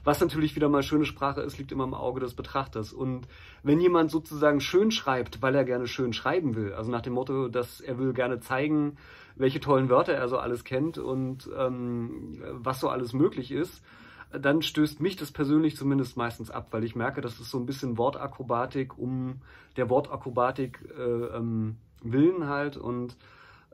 was 0.04 0.20
natürlich 0.20 0.54
wieder 0.54 0.68
mal 0.68 0.82
schöne 0.82 1.06
Sprache 1.06 1.40
ist, 1.40 1.58
liegt 1.58 1.72
immer 1.72 1.84
im 1.84 1.94
Auge 1.94 2.20
des 2.20 2.34
Betrachters. 2.34 2.92
Und 2.92 3.26
wenn 3.62 3.80
jemand 3.80 4.10
sozusagen 4.10 4.60
schön 4.60 4.90
schreibt, 4.90 5.42
weil 5.42 5.54
er 5.54 5.64
gerne 5.64 5.86
schön 5.86 6.12
schreiben 6.12 6.54
will, 6.54 6.74
also 6.74 6.90
nach 6.90 7.00
dem 7.00 7.14
Motto, 7.14 7.48
dass 7.48 7.80
er 7.80 7.98
will 7.98 8.12
gerne 8.12 8.40
zeigen, 8.40 8.96
welche 9.36 9.60
tollen 9.60 9.88
Wörter 9.88 10.12
er 10.12 10.28
so 10.28 10.38
alles 10.38 10.64
kennt 10.64 10.98
und 10.98 11.50
ähm, 11.58 12.42
was 12.52 12.80
so 12.80 12.88
alles 12.88 13.12
möglich 13.12 13.50
ist, 13.50 13.82
dann 14.30 14.62
stößt 14.62 15.00
mich 15.00 15.16
das 15.16 15.32
persönlich 15.32 15.76
zumindest 15.76 16.16
meistens 16.16 16.50
ab, 16.50 16.68
weil 16.70 16.84
ich 16.84 16.96
merke, 16.96 17.20
das 17.20 17.40
ist 17.40 17.50
so 17.50 17.58
ein 17.58 17.66
bisschen 17.66 17.98
Wortakrobatik 17.98 18.98
um 18.98 19.40
der 19.76 19.90
Wortakrobatik 19.90 20.80
äh, 20.96 21.02
ähm, 21.02 21.76
willen 22.02 22.48
halt 22.48 22.76
und 22.76 23.16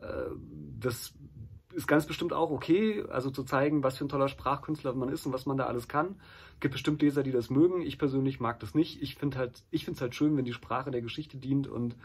äh, 0.01 0.07
das 0.79 1.13
ist 1.73 1.87
ganz 1.87 2.07
bestimmt 2.07 2.33
auch 2.33 2.51
okay, 2.51 3.05
also 3.09 3.31
zu 3.31 3.45
zeigen, 3.45 3.83
was 3.83 3.99
für 3.99 4.05
ein 4.05 4.09
toller 4.09 4.29
Sprachkünstler 4.29 4.93
man 4.95 5.09
ist 5.09 5.27
und 5.27 5.33
was 5.33 5.47
man 5.47 5.57
da 5.57 5.67
alles 5.67 5.89
kann. 5.89 6.17
Gibt 6.59 6.73
bestimmt 6.73 7.01
Leser, 7.03 7.23
die 7.23 7.33
das 7.33 7.51
mögen. 7.51 7.83
Ich 7.83 7.99
persönlich 7.99 8.41
mag 8.41 8.61
das 8.61 8.75
nicht. 8.75 9.03
Ich 9.03 9.15
finde 9.15 9.39
halt, 9.39 9.63
ich 9.71 9.85
finde 9.85 9.97
es 9.97 10.03
halt 10.03 10.15
schön, 10.15 10.37
wenn 10.37 10.45
die 10.45 10.53
Sprache 10.53 10.91
der 10.91 11.03
Geschichte 11.03 11.37
dient 11.37 11.69
und 11.69 11.97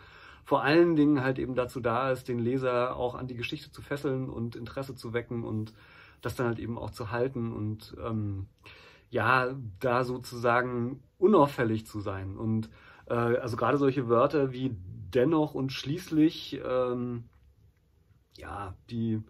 vor 0.44 0.62
allen 0.62 0.96
Dingen 0.96 1.24
halt 1.24 1.40
eben 1.40 1.56
dazu 1.56 1.80
da 1.80 2.12
ist, 2.12 2.28
den 2.28 2.40
Leser 2.40 2.96
auch 2.96 3.16
an 3.16 3.28
die 3.28 3.36
Geschichte 3.36 3.72
zu 3.72 3.82
fesseln 3.82 4.30
und 4.30 4.56
Interesse 4.56 4.96
zu 4.96 5.14
wecken 5.14 5.44
und 5.44 5.74
das 6.22 6.36
dann 6.36 6.48
halt 6.48 6.60
eben 6.60 6.78
auch 6.78 6.92
zu 6.92 7.12
halten 7.12 7.52
und 7.52 7.96
ähm, 8.04 8.46
ja, 9.10 9.56
da 9.80 10.04
sozusagen 10.04 11.02
unauffällig 11.18 11.88
zu 11.88 12.00
sein. 12.00 12.38
Und 12.38 12.70
äh, 13.08 13.14
also 13.14 13.58
gerade 13.58 13.78
solche 13.78 14.08
Wörter 14.08 14.52
wie 14.52 14.76
dennoch 15.14 15.56
und 15.56 15.72
schließlich, 15.72 16.62
ähm, 16.64 17.24
ja, 18.38 18.76
die 18.90 19.22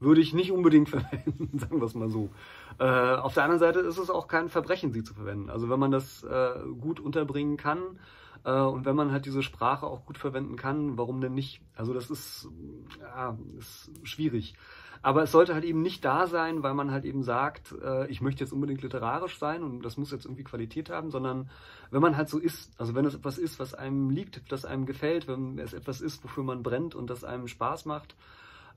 würde 0.00 0.20
ich 0.20 0.34
nicht 0.34 0.52
unbedingt 0.52 0.88
verwenden, 0.90 1.58
sagen 1.58 1.80
wir 1.80 1.86
es 1.86 1.94
mal 1.94 2.10
so. 2.10 2.30
Äh, 2.78 2.84
auf 2.84 3.34
der 3.34 3.44
anderen 3.44 3.60
Seite 3.60 3.80
ist 3.80 3.98
es 3.98 4.10
auch 4.10 4.28
kein 4.28 4.48
Verbrechen, 4.48 4.92
sie 4.92 5.02
zu 5.02 5.14
verwenden. 5.14 5.50
Also 5.50 5.68
wenn 5.68 5.80
man 5.80 5.90
das 5.90 6.22
äh, 6.24 6.54
gut 6.80 7.00
unterbringen 7.00 7.56
kann 7.56 7.98
äh, 8.44 8.52
und 8.52 8.84
wenn 8.84 8.96
man 8.96 9.12
halt 9.12 9.26
diese 9.26 9.42
Sprache 9.42 9.86
auch 9.86 10.04
gut 10.06 10.18
verwenden 10.18 10.56
kann, 10.56 10.96
warum 10.96 11.20
denn 11.20 11.34
nicht? 11.34 11.60
Also 11.74 11.94
das 11.94 12.10
ist, 12.10 12.48
ja, 13.00 13.36
ist 13.58 13.90
schwierig. 14.04 14.54
Aber 15.00 15.22
es 15.22 15.32
sollte 15.32 15.54
halt 15.54 15.64
eben 15.64 15.82
nicht 15.82 16.04
da 16.04 16.26
sein, 16.26 16.62
weil 16.62 16.74
man 16.74 16.90
halt 16.90 17.04
eben 17.04 17.22
sagt, 17.22 17.72
äh, 17.82 18.08
ich 18.08 18.20
möchte 18.20 18.42
jetzt 18.42 18.52
unbedingt 18.52 18.82
literarisch 18.82 19.38
sein 19.38 19.62
und 19.62 19.82
das 19.82 19.96
muss 19.96 20.10
jetzt 20.10 20.24
irgendwie 20.24 20.44
Qualität 20.44 20.90
haben, 20.90 21.10
sondern 21.10 21.50
wenn 21.90 22.02
man 22.02 22.16
halt 22.16 22.28
so 22.28 22.38
ist, 22.38 22.72
also 22.80 22.94
wenn 22.94 23.04
es 23.04 23.14
etwas 23.14 23.38
ist, 23.38 23.60
was 23.60 23.74
einem 23.74 24.10
liegt, 24.10 24.50
das 24.50 24.64
einem 24.64 24.86
gefällt, 24.86 25.28
wenn 25.28 25.58
es 25.58 25.72
etwas 25.72 26.00
ist, 26.00 26.24
wofür 26.24 26.42
man 26.42 26.62
brennt 26.62 26.94
und 26.94 27.10
das 27.10 27.22
einem 27.22 27.46
Spaß 27.46 27.84
macht, 27.84 28.16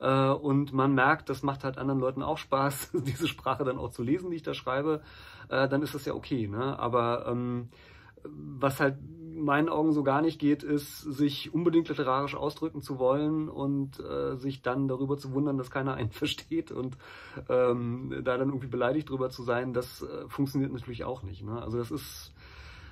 und 0.08 0.74
man 0.74 0.94
merkt, 0.94 1.30
das 1.30 1.44
macht 1.44 1.64
halt 1.64 1.78
anderen 1.78 2.00
Leuten 2.00 2.24
auch 2.24 2.38
Spaß, 2.38 2.92
diese 3.06 3.28
Sprache 3.28 3.64
dann 3.64 3.78
auch 3.78 3.92
zu 3.92 4.04
lesen, 4.04 4.32
die 4.32 4.38
ich 4.38 4.44
da 4.44 4.54
schreibe, 4.54 5.02
äh, 5.50 5.68
dann 5.68 5.82
ist 5.82 5.94
das 5.94 6.06
ja 6.06 6.14
okay. 6.14 6.48
Ne? 6.48 6.78
Aber 6.80 7.28
ähm, 7.28 7.70
was 8.24 8.80
halt 8.80 8.98
in 9.42 9.46
meinen 9.46 9.70
Augen 9.70 9.92
so 9.92 10.04
gar 10.04 10.22
nicht 10.22 10.40
geht, 10.40 10.64
ist, 10.64 11.02
sich 11.02 11.54
unbedingt 11.54 11.90
literarisch 11.90 12.36
ausdrücken 12.36 12.82
zu 12.82 13.00
wollen 13.00 13.50
und 13.50 14.00
äh, 14.00 14.36
sich 14.36 14.62
dann 14.62 14.88
darüber 14.88 15.18
zu 15.18 15.34
wundern, 15.34 15.58
dass 15.58 15.72
keiner 15.72 15.96
einen 15.96 16.10
versteht 16.12 16.72
und 16.72 16.98
ähm, 17.50 18.22
da 18.24 18.38
dann 18.38 18.50
irgendwie 18.50 18.68
beleidigt 18.68 19.10
drüber 19.10 19.30
zu 19.30 19.44
sein, 19.44 19.74
das 19.74 20.04
äh, 20.04 20.28
funktioniert 20.28 20.72
natürlich 20.72 21.04
auch 21.04 21.24
nicht. 21.24 21.44
Ne? 21.44 21.62
Also 21.62 21.78
das 21.78 21.92
ist 21.92 22.34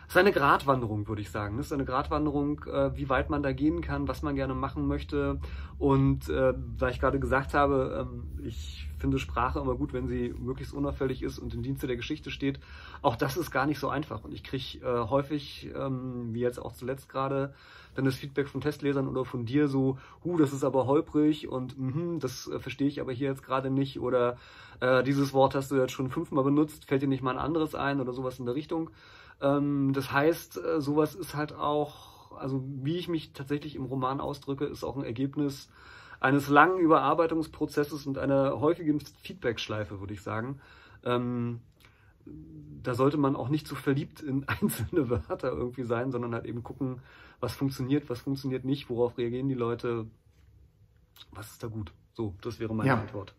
ist 0.10 0.18
eine 0.18 0.32
Gratwanderung, 0.32 1.08
würde 1.08 1.22
ich 1.22 1.30
sagen. 1.30 1.58
Das 1.58 1.68
ist 1.68 1.74
eine 1.74 1.86
Gratwanderung, 1.86 2.64
äh, 2.66 2.96
wie 2.98 3.10
weit 3.10 3.30
man 3.30 3.44
da 3.44 3.52
gehen 3.52 3.82
kann, 3.82 4.08
was 4.08 4.24
man 4.24 4.36
gerne 4.36 4.56
machen 4.56 4.88
möchte. 4.88 5.40
Und 5.78 6.30
äh, 6.30 6.54
weil 6.78 6.92
ich 6.92 7.00
gerade 7.00 7.20
gesagt 7.20 7.54
habe, 7.54 8.08
ähm, 8.10 8.44
ich 8.44 8.88
finde 8.98 9.20
Sprache 9.20 9.60
immer 9.60 9.76
gut, 9.76 9.94
wenn 9.94 10.08
sie 10.08 10.34
möglichst 10.38 10.74
unauffällig 10.74 11.22
ist 11.22 11.38
und 11.38 11.54
im 11.54 11.62
Dienste 11.62 11.86
der 11.86 11.96
Geschichte 11.96 12.32
steht. 12.32 12.60
Auch 13.04 13.16
das 13.16 13.38
ist 13.38 13.52
gar 13.52 13.68
nicht 13.68 13.78
so 13.78 13.88
einfach. 13.88 14.24
Und 14.24 14.34
ich 14.34 14.44
kriege 14.44 14.80
äh, 14.84 15.08
häufig, 15.10 15.70
ähm, 15.76 16.34
wie 16.34 16.42
jetzt 16.42 16.60
auch 16.60 16.74
zuletzt 16.74 17.08
gerade, 17.08 17.54
dann 17.94 18.06
das 18.06 18.16
Feedback 18.16 18.48
von 18.48 18.62
Testlesern 18.62 19.08
oder 19.08 19.26
von 19.26 19.46
dir 19.46 19.68
so, 19.68 20.00
hu, 20.24 20.38
das 20.38 20.54
ist 20.54 20.64
aber 20.64 20.88
holprig 20.88 21.48
und 21.48 21.78
mh, 21.78 22.18
das 22.20 22.48
äh, 22.48 22.60
verstehe 22.60 22.88
ich 22.88 23.00
aber 23.00 23.12
hier 23.12 23.30
jetzt 23.30 23.44
gerade 23.44 23.70
nicht 23.70 24.00
oder 24.00 24.38
äh, 24.80 25.04
dieses 25.04 25.34
Wort 25.34 25.54
hast 25.54 25.70
du 25.70 25.76
jetzt 25.76 25.92
schon 25.92 26.10
fünfmal 26.10 26.44
benutzt, 26.44 26.86
fällt 26.86 27.02
dir 27.02 27.08
nicht 27.08 27.24
mal 27.24 27.32
ein 27.32 27.38
anderes 27.38 27.76
ein 27.76 28.02
oder 28.02 28.14
sowas 28.14 28.40
in 28.40 28.46
der 28.46 28.56
Richtung. 28.56 28.90
Ähm, 29.42 29.94
das 29.94 30.12
heißt, 30.12 30.58
äh, 30.58 30.82
sowas 30.82 31.16
ist 31.16 31.36
halt 31.36 31.54
auch, 31.54 32.32
also 32.38 32.64
wie 32.66 32.98
ich 32.98 33.08
mich 33.08 33.34
tatsächlich 33.34 33.76
im 33.76 33.86
Roman 33.86 34.22
ausdrücke, 34.22 34.66
ist 34.66 34.84
auch 34.84 34.98
ein 34.98 35.04
Ergebnis 35.04 35.70
eines 36.20 36.50
langen 36.50 36.80
Überarbeitungsprozesses 36.80 38.06
und 38.06 38.18
einer 38.18 38.60
häufigen 38.60 39.00
Feedbackschleife, 39.00 40.00
würde 40.00 40.14
ich 40.14 40.22
sagen. 40.22 40.60
Ähm, 41.04 41.62
da 42.84 42.94
sollte 42.94 43.18
man 43.18 43.36
auch 43.36 43.50
nicht 43.50 43.68
zu 43.68 43.76
so 43.76 43.82
verliebt 43.82 44.22
in 44.22 44.44
einzelne 44.48 45.10
Wörter 45.10 45.52
irgendwie 45.52 45.84
sein, 45.84 46.12
sondern 46.12 46.34
halt 46.34 46.46
eben 46.46 46.64
gucken, 46.64 47.02
was 47.40 47.56
funktioniert, 47.56 48.10
was 48.10 48.22
funktioniert 48.22 48.66
nicht, 48.66 48.90
worauf 48.90 49.18
reagieren 49.18 49.48
die 49.48 49.56
Leute, 49.56 50.08
was 51.32 51.52
ist 51.52 51.64
da 51.64 51.68
gut. 51.68 51.94
So, 52.14 52.36
das 52.42 52.60
wäre 52.60 52.76
meine 52.76 52.90
ja. 52.90 53.00
Antwort. 53.00 53.34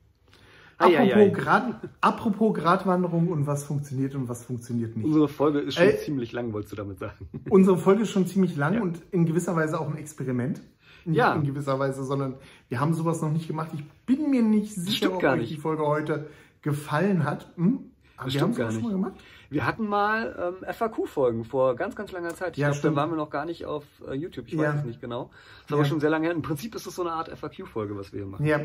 Apropos, 0.81 1.33
Grad, 1.33 1.75
apropos 2.01 2.55
Gratwanderung 2.55 3.29
und 3.29 3.47
was 3.47 3.65
funktioniert 3.65 4.15
und 4.15 4.29
was 4.29 4.45
funktioniert 4.45 4.97
nicht. 4.97 5.05
Unsere 5.05 5.29
Folge 5.29 5.61
ist 5.61 5.75
schon 5.75 5.89
äh, 5.89 5.99
ziemlich 5.99 6.33
lang, 6.33 6.55
wolltest 6.55 6.73
du 6.73 6.77
damit 6.77 6.99
sagen. 6.99 7.29
Unsere 7.51 7.77
Folge 7.77 8.03
ist 8.03 8.11
schon 8.11 8.27
ziemlich 8.27 8.57
lang 8.57 8.75
ja. 8.75 8.81
und 8.81 9.03
in 9.11 9.27
gewisser 9.27 9.55
Weise 9.55 9.79
auch 9.79 9.89
ein 9.91 9.99
Experiment. 9.99 10.61
Nicht 11.05 11.19
ja. 11.19 11.35
in 11.35 11.45
gewisser 11.45 11.79
Weise, 11.79 12.05
sondern 12.05 12.37
wir 12.69 12.81
haben 12.81 12.95
sowas 12.95 13.21
noch 13.21 13.31
nicht 13.31 13.47
gemacht. 13.47 13.71
Ich 13.75 13.85
bin 14.07 14.31
mir 14.31 14.43
nicht 14.43 14.75
sicher, 14.75 15.15
ob 15.15 15.23
euch 15.23 15.49
die 15.49 15.57
Folge 15.57 15.87
heute 15.87 16.29
gefallen 16.63 17.25
hat. 17.25 17.47
Hm? 17.57 17.91
Aber 18.17 18.33
wir 18.33 18.41
haben 18.41 18.51
es 18.51 18.75
schon 18.75 18.83
mal 18.83 18.93
gemacht. 18.93 19.13
Wir 19.51 19.67
hatten 19.67 19.87
mal 19.87 20.55
ähm, 20.63 20.75
FAQ-Folgen 20.75 21.45
vor 21.45 21.75
ganz, 21.75 21.97
ganz 21.97 22.13
langer 22.13 22.35
Zeit. 22.35 22.53
Ich 22.53 22.59
ja, 22.59 22.71
glaube, 22.71 22.89
da 22.89 22.97
waren 22.97 23.11
wir 23.11 23.17
noch 23.17 23.31
gar 23.31 23.45
nicht 23.45 23.65
auf 23.67 23.85
äh, 24.09 24.15
YouTube. 24.15 24.47
Ich 24.47 24.55
ja. 24.55 24.61
weiß 24.61 24.81
es 24.81 24.85
nicht 24.85 25.01
genau. 25.01 25.25
Das 25.25 25.65
ist 25.65 25.71
ja. 25.71 25.77
aber 25.77 25.85
schon 25.87 26.01
sehr 26.01 26.11
lange 26.11 26.27
her. 26.27 26.35
Im 26.35 26.43
Prinzip 26.43 26.75
ist 26.75 26.87
es 26.87 26.95
so 26.95 27.03
eine 27.03 27.13
Art 27.13 27.29
FAQ-Folge, 27.29 27.97
was 27.97 28.13
wir 28.13 28.21
hier 28.21 28.31
machen. 28.31 28.47
Ja, 28.47 28.61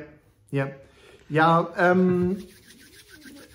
ja. 0.51 0.69
Ja, 1.29 1.69
ähm, 1.77 2.38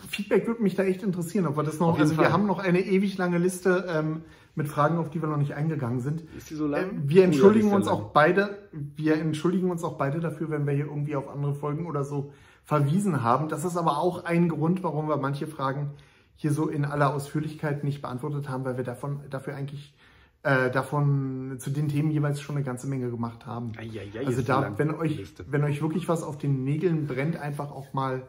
Feedback 0.08 0.46
würde 0.46 0.62
mich 0.62 0.74
da 0.74 0.82
echt 0.82 1.02
interessieren, 1.02 1.46
ob 1.46 1.56
wir 1.56 1.62
das 1.62 1.78
noch. 1.78 1.98
Also 1.98 2.14
Fall. 2.14 2.26
wir 2.26 2.32
haben 2.32 2.46
noch 2.46 2.58
eine 2.58 2.80
ewig 2.80 3.16
lange 3.16 3.38
Liste 3.38 3.86
ähm, 3.88 4.22
mit 4.54 4.68
Fragen, 4.68 4.98
auf 4.98 5.10
die 5.10 5.22
wir 5.22 5.28
noch 5.28 5.36
nicht 5.36 5.54
eingegangen 5.54 6.00
sind. 6.00 6.22
Ist 6.36 6.50
die 6.50 6.54
so 6.54 6.66
lang? 6.66 6.84
Äh, 6.84 7.08
wir 7.08 7.24
entschuldigen 7.24 7.72
uns 7.72 7.86
auch 7.86 8.10
beide. 8.10 8.58
Wir 8.72 9.16
entschuldigen 9.16 9.70
uns 9.70 9.84
auch 9.84 9.96
beide 9.96 10.20
dafür, 10.20 10.50
wenn 10.50 10.66
wir 10.66 10.74
hier 10.74 10.86
irgendwie 10.86 11.16
auf 11.16 11.28
andere 11.28 11.54
Folgen 11.54 11.86
oder 11.86 12.04
so 12.04 12.32
verwiesen 12.64 13.22
haben. 13.22 13.48
Das 13.48 13.64
ist 13.64 13.76
aber 13.76 13.98
auch 13.98 14.24
ein 14.24 14.48
Grund, 14.48 14.82
warum 14.82 15.08
wir 15.08 15.16
manche 15.16 15.46
Fragen 15.46 15.90
hier 16.36 16.52
so 16.52 16.68
in 16.68 16.84
aller 16.84 17.14
Ausführlichkeit 17.14 17.84
nicht 17.84 18.00
beantwortet 18.02 18.48
haben, 18.48 18.64
weil 18.64 18.76
wir 18.76 18.84
davon 18.84 19.20
dafür 19.28 19.54
eigentlich 19.54 19.94
äh, 20.42 20.70
davon 20.70 21.56
zu 21.58 21.70
den 21.70 21.88
Themen 21.88 22.10
jeweils 22.10 22.40
schon 22.40 22.56
eine 22.56 22.64
ganze 22.64 22.86
Menge 22.86 23.10
gemacht 23.10 23.46
haben. 23.46 23.72
Eieiei, 23.76 24.26
also 24.26 24.42
da, 24.42 24.78
wenn 24.78 24.94
euch, 24.94 25.34
wenn 25.48 25.64
euch 25.64 25.82
wirklich 25.82 26.08
was 26.08 26.22
auf 26.22 26.38
den 26.38 26.64
Nägeln 26.64 27.06
brennt, 27.06 27.36
einfach 27.36 27.70
auch 27.70 27.92
mal, 27.92 28.22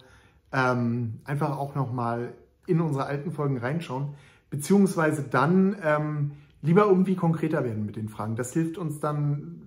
ähm, 0.52 1.20
einfach 1.24 1.58
auch 1.58 1.76
noch 1.76 1.94
mal 1.94 2.34
in 2.68 2.82
unsere 2.82 3.06
alten 3.06 3.32
Folgen 3.32 3.58
reinschauen, 3.58 4.10
beziehungsweise 4.50 5.24
dann 5.24 5.78
ähm, 5.84 6.32
lieber 6.62 6.86
irgendwie 6.86 7.16
konkreter 7.16 7.64
werden 7.64 7.86
mit 7.86 7.96
den 7.96 8.10
Fragen. 8.10 8.36
Das 8.36 8.54
hilft 8.54 8.78
uns 8.78 9.00
dann 9.00 9.62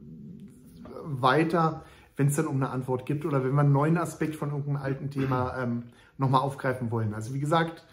weiter, 1.02 1.82
wenn 2.16 2.28
es 2.28 2.36
dann 2.36 2.46
um 2.46 2.56
eine 2.56 2.70
Antwort 2.70 3.06
gibt 3.06 3.24
oder 3.24 3.42
wenn 3.42 3.52
wir 3.52 3.60
einen 3.60 3.72
neuen 3.72 3.98
Aspekt 3.98 4.36
von 4.36 4.50
irgendeinem 4.50 4.82
alten 4.82 5.10
Thema 5.10 5.56
ähm, 5.58 5.84
nochmal 6.18 6.42
aufgreifen 6.42 6.90
wollen. 6.90 7.14
Also 7.14 7.34
wie 7.34 7.40
gesagt, 7.40 7.84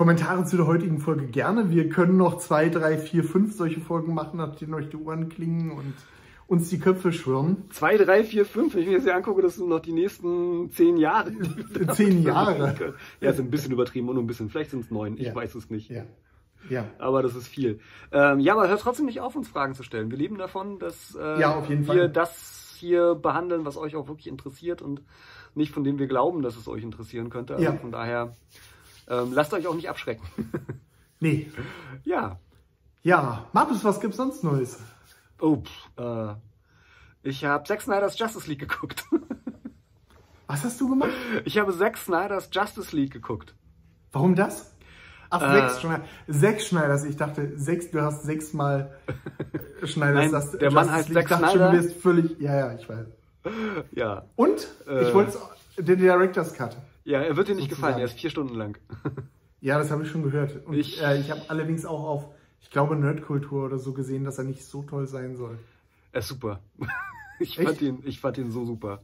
Kommentare 0.00 0.46
zu 0.46 0.56
der 0.56 0.66
heutigen 0.66 0.98
Folge 0.98 1.26
gerne. 1.26 1.68
Wir 1.68 1.90
können 1.90 2.16
noch 2.16 2.38
zwei, 2.38 2.70
drei, 2.70 2.96
vier, 2.96 3.22
fünf 3.22 3.54
solche 3.54 3.82
Folgen 3.82 4.14
machen, 4.14 4.38
nach 4.38 4.56
denen 4.56 4.72
euch 4.72 4.88
die 4.88 4.96
Ohren 4.96 5.28
klingen 5.28 5.72
und 5.72 5.92
uns 6.46 6.70
die 6.70 6.78
Köpfe 6.78 7.12
schwirren. 7.12 7.64
Zwei, 7.68 7.98
drei, 7.98 8.24
vier, 8.24 8.46
fünf. 8.46 8.72
Wenn 8.72 8.80
ich 8.80 8.88
mir 8.88 8.94
das 8.94 9.04
hier 9.04 9.14
angucke, 9.14 9.42
das 9.42 9.56
sind 9.56 9.68
noch 9.68 9.80
die 9.80 9.92
nächsten 9.92 10.70
zehn 10.70 10.96
Jahre. 10.96 11.32
zehn 11.92 12.22
Jahre. 12.22 12.94
Ja, 13.20 13.28
ist 13.28 13.40
ein 13.40 13.50
bisschen 13.50 13.72
übertrieben 13.72 14.08
und 14.08 14.16
ein 14.16 14.26
bisschen. 14.26 14.48
Vielleicht 14.48 14.70
sind 14.70 14.86
es 14.86 14.90
neun. 14.90 15.18
Ich 15.18 15.26
ja. 15.26 15.34
weiß 15.34 15.54
es 15.54 15.68
nicht. 15.68 15.90
Ja. 15.90 16.04
Ja. 16.70 16.86
Aber 16.98 17.22
das 17.22 17.36
ist 17.36 17.48
viel. 17.48 17.80
Ähm, 18.10 18.40
ja, 18.40 18.54
aber 18.54 18.70
hört 18.70 18.80
trotzdem 18.80 19.04
nicht 19.04 19.20
auf, 19.20 19.36
uns 19.36 19.48
Fragen 19.48 19.74
zu 19.74 19.82
stellen. 19.82 20.10
Wir 20.10 20.16
leben 20.16 20.38
davon, 20.38 20.78
dass 20.78 21.14
äh, 21.14 21.38
ja, 21.38 21.68
wir 21.68 21.84
Fall. 21.84 22.08
das 22.08 22.74
hier 22.78 23.16
behandeln, 23.16 23.66
was 23.66 23.76
euch 23.76 23.96
auch 23.96 24.08
wirklich 24.08 24.28
interessiert 24.28 24.80
und 24.80 25.02
nicht 25.54 25.74
von 25.74 25.84
dem 25.84 25.98
wir 25.98 26.06
glauben, 26.06 26.40
dass 26.40 26.56
es 26.56 26.68
euch 26.68 26.84
interessieren 26.84 27.28
könnte. 27.28 27.56
Also 27.56 27.66
ja. 27.66 27.72
von 27.74 27.92
daher 27.92 28.32
ähm, 29.10 29.32
lasst 29.32 29.52
euch 29.52 29.66
auch 29.66 29.74
nicht 29.74 29.90
abschrecken. 29.90 30.24
nee. 31.20 31.50
Ja. 32.04 32.38
Ja, 33.02 33.46
Markus, 33.52 33.82
was 33.84 34.00
gibt's 34.00 34.16
sonst 34.16 34.44
Neues? 34.44 34.78
Oh, 35.40 35.62
äh, 35.96 36.34
ich 37.22 37.44
habe 37.44 37.64
Zack 37.64 37.82
Snyder's 37.82 38.18
Justice 38.18 38.48
League 38.48 38.60
geguckt. 38.60 39.04
was 40.46 40.64
hast 40.64 40.80
du 40.80 40.88
gemacht? 40.88 41.10
Ich 41.44 41.58
habe 41.58 41.76
Zack 41.76 41.96
Snyder's 41.96 42.48
Justice 42.52 42.94
League 42.94 43.12
geguckt. 43.12 43.54
Warum 44.12 44.34
das? 44.34 44.74
Ach, 45.30 45.42
äh, 45.42 45.60
sechs, 45.60 45.80
Schneider, 45.80 46.04
sechs 46.26 46.66
Schneiders. 46.66 47.04
Ich 47.04 47.16
dachte, 47.16 47.52
sechs, 47.56 47.90
du 47.90 48.02
hast 48.02 48.24
sechsmal 48.24 48.98
Schneiders. 49.84 50.22
Nein, 50.22 50.32
das, 50.32 50.52
der 50.52 50.70
Mann 50.70 50.90
heißt 50.90 51.12
Zack 51.12 51.28
Snyder. 51.28 51.48
Schon, 51.50 51.60
du 51.60 51.70
bist 51.70 51.96
völlig, 51.96 52.40
ja, 52.40 52.56
ja, 52.56 52.74
ich 52.74 52.88
weiß. 52.88 53.06
Ja. 53.92 54.24
Und? 54.36 54.68
Äh, 54.86 55.08
ich 55.08 55.14
wollte 55.14 55.38
den 55.78 55.98
Director's 55.98 56.52
Cut. 56.52 56.76
Ja, 57.04 57.20
er 57.20 57.36
wird 57.36 57.48
dir 57.48 57.54
nicht 57.54 57.70
sozusagen. 57.70 57.80
gefallen, 57.80 57.98
er 57.98 58.04
ist 58.04 58.18
vier 58.18 58.30
Stunden 58.30 58.54
lang. 58.54 58.78
ja, 59.60 59.78
das 59.78 59.90
habe 59.90 60.02
ich 60.02 60.10
schon 60.10 60.22
gehört. 60.22 60.64
Und 60.66 60.74
ich, 60.74 61.02
äh, 61.02 61.20
ich 61.20 61.30
habe 61.30 61.42
allerdings 61.48 61.84
auch 61.84 62.04
auf, 62.04 62.28
ich 62.60 62.70
glaube, 62.70 62.96
Nerdkultur 62.96 63.64
oder 63.64 63.78
so 63.78 63.92
gesehen, 63.92 64.24
dass 64.24 64.38
er 64.38 64.44
nicht 64.44 64.64
so 64.64 64.82
toll 64.82 65.06
sein 65.06 65.36
soll. 65.36 65.58
Er 66.12 66.20
ist 66.20 66.28
super. 66.28 66.60
ich, 67.40 67.56
fand 67.56 67.80
ihn, 67.80 68.02
ich 68.04 68.20
fand 68.20 68.38
ihn 68.38 68.50
so 68.50 68.64
super. 68.64 69.02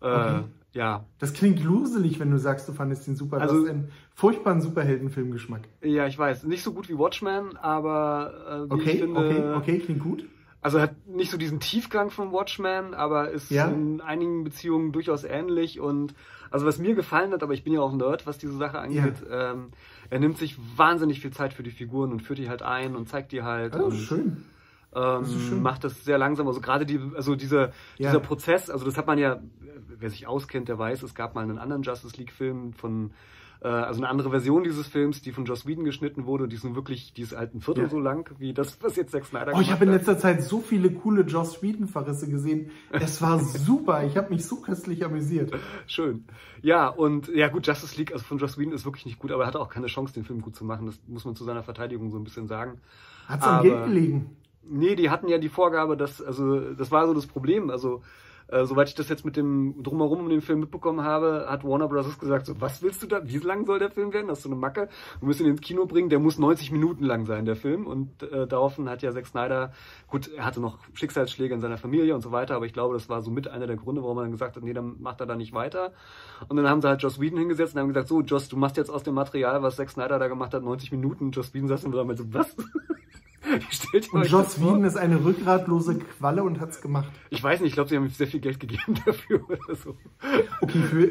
Äh, 0.00 0.06
okay. 0.06 0.44
ja. 0.72 1.04
Das 1.18 1.32
klingt 1.32 1.62
gruselig, 1.62 2.20
wenn 2.20 2.30
du 2.30 2.38
sagst, 2.38 2.68
du 2.68 2.72
fandest 2.72 3.06
ihn 3.08 3.16
super. 3.16 3.40
Also, 3.40 3.56
du 3.56 3.62
hast 3.62 3.70
einen 3.70 3.92
furchtbaren 4.14 4.60
Superheldenfilmgeschmack. 4.60 5.62
Ja, 5.82 6.06
ich 6.06 6.18
weiß. 6.18 6.44
Nicht 6.44 6.62
so 6.62 6.72
gut 6.72 6.88
wie 6.88 6.98
Watchmen, 6.98 7.56
aber 7.56 8.68
äh, 8.70 8.74
okay, 8.74 8.98
finde, 8.98 9.20
okay, 9.20 9.54
okay, 9.54 9.78
klingt 9.78 10.00
gut. 10.00 10.24
Also 10.62 10.78
er 10.78 10.84
hat 10.84 11.06
nicht 11.06 11.30
so 11.30 11.38
diesen 11.38 11.60
Tiefgang 11.60 12.10
von 12.10 12.32
Watchmen, 12.32 12.92
aber 12.94 13.30
ist 13.30 13.50
ja. 13.50 13.68
in 13.68 14.00
einigen 14.00 14.44
Beziehungen 14.44 14.92
durchaus 14.92 15.24
ähnlich 15.24 15.80
und 15.80 16.14
also 16.50 16.66
was 16.66 16.78
mir 16.78 16.94
gefallen 16.94 17.32
hat, 17.32 17.42
aber 17.42 17.54
ich 17.54 17.64
bin 17.64 17.72
ja 17.72 17.80
auch 17.80 17.92
ein 17.92 17.98
Nerd, 17.98 18.26
was 18.26 18.36
diese 18.36 18.56
Sache 18.56 18.78
angeht, 18.78 19.14
ja. 19.28 19.52
ähm, 19.52 19.70
er 20.10 20.18
nimmt 20.18 20.36
sich 20.36 20.58
wahnsinnig 20.76 21.20
viel 21.20 21.30
Zeit 21.30 21.54
für 21.54 21.62
die 21.62 21.70
Figuren 21.70 22.12
und 22.12 22.20
führt 22.20 22.40
die 22.40 22.48
halt 22.48 22.62
ein 22.62 22.96
und 22.96 23.08
zeigt 23.08 23.32
die 23.32 23.42
halt. 23.42 23.76
Oh, 23.76 23.84
und, 23.84 23.94
schön. 23.94 24.44
Ähm, 24.94 25.22
das. 25.22 25.50
Macht 25.52 25.84
das 25.84 26.04
sehr 26.04 26.18
langsam. 26.18 26.48
Also 26.48 26.60
gerade 26.60 26.84
die, 26.84 27.00
also 27.14 27.36
diese, 27.36 27.72
ja. 27.96 28.08
dieser 28.08 28.20
Prozess, 28.20 28.68
also 28.68 28.84
das 28.84 28.96
hat 28.96 29.06
man 29.06 29.18
ja, 29.18 29.40
wer 29.98 30.10
sich 30.10 30.26
auskennt, 30.26 30.68
der 30.68 30.78
weiß, 30.78 31.04
es 31.04 31.14
gab 31.14 31.36
mal 31.36 31.42
einen 31.42 31.58
anderen 31.58 31.82
Justice 31.82 32.16
League-Film 32.16 32.72
von 32.72 33.12
äh, 33.62 33.68
also 33.68 34.00
eine 34.00 34.08
andere 34.08 34.30
Version 34.30 34.64
dieses 34.64 34.88
Films, 34.88 35.22
die 35.22 35.32
von 35.32 35.44
Joss 35.44 35.66
Whedon 35.66 35.84
geschnitten 35.84 36.26
wurde 36.26 36.44
und 36.44 36.50
die 36.50 36.56
sind 36.56 36.74
wirklich, 36.74 37.12
die 37.12 37.22
ist 37.22 37.36
halt 37.36 37.54
ein 37.54 37.60
Viertel 37.60 37.84
ja. 37.84 37.90
so 37.90 37.98
lang, 37.98 38.30
wie 38.38 38.54
das, 38.54 38.78
was 38.82 38.96
jetzt 38.96 39.12
Zack 39.12 39.26
Snyder 39.26 39.52
Oh, 39.54 39.60
ich 39.60 39.70
habe 39.70 39.84
in 39.84 39.90
letzter 39.90 40.18
Zeit 40.18 40.42
so 40.42 40.60
viele 40.60 40.90
coole 40.90 41.22
Joss 41.22 41.62
Whedon-Verrisse 41.62 42.30
gesehen. 42.30 42.70
Es 42.90 43.20
war 43.20 43.38
super. 43.38 44.04
Ich 44.04 44.16
habe 44.16 44.30
mich 44.30 44.46
so 44.46 44.56
köstlich 44.56 45.04
amüsiert. 45.04 45.52
Schön. 45.86 46.24
Ja, 46.62 46.88
und 46.88 47.28
ja 47.28 47.48
gut, 47.48 47.66
Justice 47.66 47.96
League 47.96 48.12
also 48.12 48.24
von 48.24 48.38
Joss 48.38 48.58
Whedon 48.58 48.72
ist 48.72 48.84
wirklich 48.84 49.06
nicht 49.06 49.18
gut, 49.18 49.32
aber 49.32 49.44
er 49.44 49.46
hatte 49.46 49.60
auch 49.60 49.68
keine 49.68 49.86
Chance, 49.86 50.14
den 50.14 50.24
Film 50.24 50.40
gut 50.40 50.56
zu 50.56 50.64
machen. 50.64 50.86
Das 50.86 51.00
muss 51.06 51.24
man 51.24 51.36
zu 51.36 51.44
seiner 51.44 51.62
Verteidigung 51.62 52.10
so 52.10 52.18
ein 52.18 52.24
bisschen 52.24 52.46
sagen. 52.46 52.80
Hat 53.26 53.40
es 53.40 53.46
am 53.46 53.62
Geld 53.62 53.84
gelegen? 53.84 54.36
Nee, 54.62 54.94
die 54.94 55.10
hatten 55.10 55.28
ja 55.28 55.38
die 55.38 55.48
Vorgabe, 55.48 55.96
dass, 55.96 56.22
also 56.22 56.72
das 56.74 56.90
war 56.90 57.06
so 57.06 57.14
das 57.14 57.26
Problem. 57.26 57.70
Also 57.70 58.02
Äh, 58.50 58.64
soweit 58.64 58.88
ich 58.88 58.94
das 58.94 59.08
jetzt 59.08 59.24
mit 59.24 59.36
dem 59.36 59.82
Drumherum 59.82 60.20
um 60.20 60.28
den 60.28 60.40
Film 60.40 60.60
mitbekommen 60.60 61.04
habe, 61.04 61.46
hat 61.48 61.62
Warner 61.64 61.88
Bros. 61.88 62.18
gesagt, 62.18 62.46
so, 62.46 62.60
was 62.60 62.82
willst 62.82 63.02
du 63.02 63.06
da? 63.06 63.20
Wie 63.24 63.38
lang 63.38 63.64
soll 63.64 63.78
der 63.78 63.90
Film 63.90 64.12
werden? 64.12 64.26
Das 64.26 64.38
ist 64.38 64.44
so 64.44 64.48
eine 64.48 64.58
Macke. 64.58 64.88
Wir 65.20 65.26
müssen 65.28 65.46
ihn 65.46 65.52
ins 65.52 65.60
Kino 65.60 65.86
bringen. 65.86 66.08
Der 66.08 66.18
muss 66.18 66.38
90 66.38 66.72
Minuten 66.72 67.04
lang 67.04 67.26
sein, 67.26 67.44
der 67.44 67.54
Film. 67.54 67.86
Und 67.86 68.22
äh, 68.24 68.48
daraufhin 68.48 68.88
hat 68.88 69.02
ja 69.02 69.12
Zack 69.12 69.26
Snyder, 69.26 69.72
gut, 70.08 70.28
er 70.28 70.44
hatte 70.44 70.60
noch 70.60 70.78
Schicksalsschläge 70.94 71.54
in 71.54 71.60
seiner 71.60 71.78
Familie 71.78 72.14
und 72.14 72.22
so 72.22 72.32
weiter, 72.32 72.56
aber 72.56 72.66
ich 72.66 72.72
glaube, 72.72 72.94
das 72.94 73.08
war 73.08 73.22
so 73.22 73.30
mit 73.30 73.46
einer 73.46 73.66
der 73.66 73.76
Gründe, 73.76 74.02
warum 74.02 74.18
er 74.18 74.22
dann 74.22 74.32
gesagt 74.32 74.56
hat, 74.56 74.64
nee, 74.64 74.72
dann 74.72 75.00
macht 75.00 75.20
er 75.20 75.26
da 75.26 75.36
nicht 75.36 75.52
weiter. 75.52 75.92
Und 76.48 76.56
dann 76.56 76.68
haben 76.68 76.80
sie 76.80 76.88
halt 76.88 77.02
Joss 77.02 77.20
Whedon 77.20 77.38
hingesetzt 77.38 77.74
und 77.74 77.80
haben 77.80 77.88
gesagt, 77.88 78.08
so, 78.08 78.20
Joss, 78.20 78.48
du 78.48 78.56
machst 78.56 78.76
jetzt 78.76 78.90
aus 78.90 79.04
dem 79.04 79.14
Material, 79.14 79.62
was 79.62 79.76
Zack 79.76 79.90
Snyder 79.90 80.18
da 80.18 80.28
gemacht 80.28 80.54
hat, 80.54 80.62
90 80.62 80.90
Minuten. 80.90 81.30
Joss 81.30 81.54
Whedon 81.54 81.68
saß 81.68 81.84
und 81.84 81.92
damit 81.92 82.18
so, 82.18 82.24
was? 82.32 82.56
und 84.12 84.26
Joss 84.26 84.60
Whedon 84.60 84.84
ist 84.84 84.96
eine 84.96 85.24
rückgratlose 85.24 85.98
Qualle 85.98 86.42
und 86.42 86.60
hat's 86.60 86.80
gemacht. 86.80 87.10
Ich 87.30 87.42
weiß 87.42 87.60
nicht, 87.60 87.70
ich 87.70 87.74
glaube, 87.74 87.88
sie 87.88 87.96
haben 87.96 88.08
sehr 88.08 88.26
viel 88.26 88.40
Geld 88.40 88.60
gegeben 88.60 88.94
dafür 89.06 89.42
oder 89.48 89.74
so. 89.74 89.96
Okay, 90.60 90.78
für, 90.78 91.10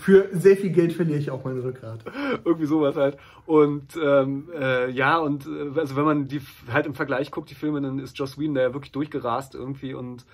für 0.00 0.28
sehr 0.32 0.56
viel 0.56 0.70
Geld 0.70 0.92
verliere 0.92 1.18
ich 1.18 1.30
auch 1.30 1.44
mein 1.44 1.58
Rückgrat. 1.60 2.04
Irgendwie 2.44 2.66
sowas 2.66 2.96
halt. 2.96 3.16
Und 3.46 3.96
ähm, 4.02 4.50
äh, 4.58 4.90
ja, 4.90 5.18
und 5.18 5.46
äh, 5.46 5.78
also 5.78 5.96
wenn 5.96 6.04
man 6.04 6.28
die 6.28 6.40
halt 6.70 6.86
im 6.86 6.94
Vergleich 6.94 7.30
guckt, 7.30 7.50
die 7.50 7.54
Filme, 7.54 7.80
dann 7.80 7.98
ist 7.98 8.18
Joss 8.18 8.38
Whedon 8.38 8.54
da 8.54 8.62
ja 8.62 8.74
wirklich 8.74 8.92
durchgerast 8.92 9.54
irgendwie 9.54 9.94
und 9.94 10.24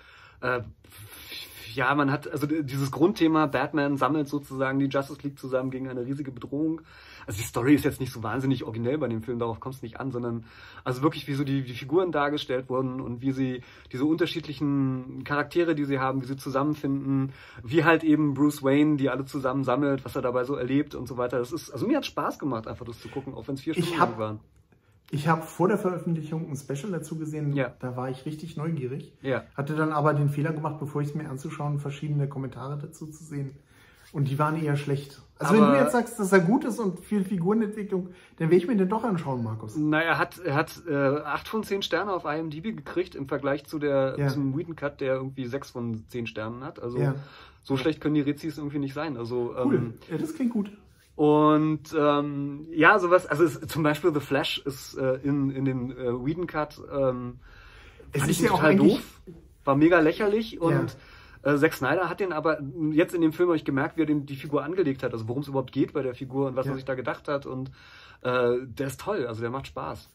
äh, 0.40 0.60
ja, 1.74 1.94
man 1.94 2.10
hat 2.10 2.30
also 2.30 2.46
dieses 2.46 2.90
Grundthema, 2.90 3.46
Batman 3.46 3.96
sammelt 3.96 4.28
sozusagen 4.28 4.78
die 4.78 4.86
Justice 4.86 5.20
League 5.22 5.38
zusammen 5.38 5.70
gegen 5.70 5.88
eine 5.88 6.04
riesige 6.04 6.32
Bedrohung. 6.32 6.80
Also 7.28 7.40
die 7.42 7.46
Story 7.46 7.74
ist 7.74 7.84
jetzt 7.84 8.00
nicht 8.00 8.10
so 8.10 8.22
wahnsinnig 8.22 8.64
originell 8.64 8.96
bei 8.96 9.06
dem 9.06 9.22
Film, 9.22 9.38
darauf 9.38 9.60
kommt 9.60 9.74
es 9.74 9.82
nicht 9.82 10.00
an, 10.00 10.10
sondern 10.10 10.46
also 10.82 11.02
wirklich, 11.02 11.28
wie 11.28 11.34
so 11.34 11.44
die, 11.44 11.62
die 11.62 11.74
Figuren 11.74 12.10
dargestellt 12.10 12.70
wurden 12.70 13.02
und 13.02 13.20
wie 13.20 13.32
sie 13.32 13.60
diese 13.92 14.06
unterschiedlichen 14.06 15.24
Charaktere, 15.24 15.74
die 15.74 15.84
sie 15.84 15.98
haben, 15.98 16.22
wie 16.22 16.26
sie 16.26 16.38
zusammenfinden, 16.38 17.34
wie 17.62 17.84
halt 17.84 18.02
eben 18.02 18.32
Bruce 18.32 18.62
Wayne, 18.62 18.96
die 18.96 19.10
alle 19.10 19.26
zusammen 19.26 19.62
sammelt, 19.62 20.06
was 20.06 20.16
er 20.16 20.22
dabei 20.22 20.44
so 20.44 20.54
erlebt 20.54 20.94
und 20.94 21.06
so 21.06 21.18
weiter. 21.18 21.38
Das 21.38 21.52
ist, 21.52 21.70
also 21.70 21.86
mir 21.86 21.98
hat 21.98 22.06
Spaß 22.06 22.38
gemacht, 22.38 22.66
einfach 22.66 22.86
das 22.86 22.98
zu 22.98 23.10
gucken, 23.10 23.34
auch 23.34 23.46
wenn 23.46 23.56
es 23.56 23.60
vier 23.60 23.74
Stunden 23.74 23.98
lang 23.98 24.16
waren. 24.16 24.40
Ich 25.10 25.28
habe 25.28 25.42
vor 25.42 25.68
der 25.68 25.76
Veröffentlichung 25.76 26.50
ein 26.50 26.56
Special 26.56 26.92
dazu 26.92 27.18
gesehen, 27.18 27.52
ja. 27.52 27.74
da 27.78 27.94
war 27.94 28.08
ich 28.08 28.24
richtig 28.24 28.56
neugierig. 28.56 29.12
Ja. 29.20 29.44
Hatte 29.54 29.76
dann 29.76 29.92
aber 29.92 30.14
den 30.14 30.30
Fehler 30.30 30.54
gemacht, 30.54 30.78
bevor 30.80 31.02
ich 31.02 31.08
es 31.08 31.14
mir 31.14 31.28
anzuschauen, 31.28 31.78
verschiedene 31.78 32.26
Kommentare 32.26 32.78
dazu 32.78 33.06
zu 33.06 33.22
sehen. 33.22 33.54
Und 34.12 34.28
die 34.28 34.38
waren 34.38 34.62
eher 34.62 34.76
schlecht. 34.76 35.20
Also 35.38 35.54
aber 35.54 35.62
wenn 35.62 35.72
du 35.74 35.80
jetzt 35.80 35.92
sagst, 35.92 36.18
dass 36.18 36.32
er 36.32 36.40
gut 36.40 36.64
ist 36.64 36.80
und 36.80 36.98
viel 37.00 37.24
Figurenentwicklung, 37.24 38.08
dann 38.38 38.50
will 38.50 38.58
ich 38.58 38.66
mir 38.66 38.76
den 38.76 38.88
doch 38.88 39.04
anschauen, 39.04 39.44
Markus. 39.44 39.76
Na, 39.76 40.02
er 40.02 40.18
hat, 40.18 40.38
er 40.38 40.54
hat 40.54 40.82
äh, 40.88 40.94
8 40.94 41.46
von 41.46 41.62
10 41.62 41.82
Sterne 41.82 42.12
auf 42.12 42.24
IMDb 42.24 42.76
gekriegt 42.76 43.14
im 43.14 43.28
Vergleich 43.28 43.64
zu 43.64 43.78
der, 43.78 44.16
ja. 44.18 44.28
zum 44.28 44.56
Whedon 44.56 44.74
Cut, 44.74 45.00
der 45.00 45.14
irgendwie 45.14 45.46
6 45.46 45.70
von 45.70 46.04
10 46.08 46.26
Sternen 46.26 46.64
hat. 46.64 46.82
Also 46.82 46.98
ja. 46.98 47.14
so 47.62 47.76
schlecht 47.76 48.00
können 48.00 48.16
die 48.16 48.20
Rezis 48.20 48.58
irgendwie 48.58 48.80
nicht 48.80 48.94
sein. 48.94 49.16
Also, 49.16 49.54
cool. 49.64 49.74
Ähm, 49.76 49.94
ja, 50.10 50.18
das 50.18 50.34
klingt 50.34 50.52
gut. 50.52 50.72
Und 51.14 51.94
ähm, 51.96 52.66
ja, 52.72 52.98
sowas, 52.98 53.26
also 53.26 53.44
es, 53.44 53.60
zum 53.60 53.82
Beispiel 53.84 54.12
The 54.12 54.20
Flash 54.20 54.58
ist 54.64 54.96
äh, 54.96 55.16
in, 55.22 55.50
in 55.50 55.64
dem 55.64 55.90
äh, 55.92 56.24
Whedon 56.24 56.46
Cut 56.46 56.80
ähm, 56.92 57.38
es 58.12 58.28
ist 58.28 58.40
ja 58.40 58.48
total 58.48 58.76
doof, 58.76 59.20
war 59.64 59.76
mega 59.76 60.00
lächerlich 60.00 60.60
und 60.60 60.72
ja. 60.72 60.86
Äh, 61.42 61.56
Zack 61.56 61.74
Snyder 61.74 62.08
hat 62.08 62.20
den 62.20 62.32
aber 62.32 62.60
jetzt 62.90 63.14
in 63.14 63.20
dem 63.20 63.32
Film 63.32 63.48
habe 63.48 63.56
ich 63.56 63.64
gemerkt, 63.64 63.96
wie 63.96 64.02
er 64.02 64.06
den, 64.06 64.26
die 64.26 64.36
Figur 64.36 64.64
angelegt 64.64 65.02
hat, 65.02 65.12
also 65.12 65.28
worum 65.28 65.42
es 65.42 65.48
überhaupt 65.48 65.72
geht 65.72 65.92
bei 65.92 66.02
der 66.02 66.14
Figur 66.14 66.48
und 66.48 66.56
was 66.56 66.66
ja. 66.66 66.72
er 66.72 66.76
sich 66.76 66.84
da 66.84 66.94
gedacht 66.94 67.28
hat 67.28 67.46
und 67.46 67.70
äh, 68.22 68.56
der 68.66 68.86
ist 68.86 69.00
toll, 69.00 69.26
also 69.26 69.40
der 69.40 69.50
macht 69.50 69.66
Spaß. 69.66 70.10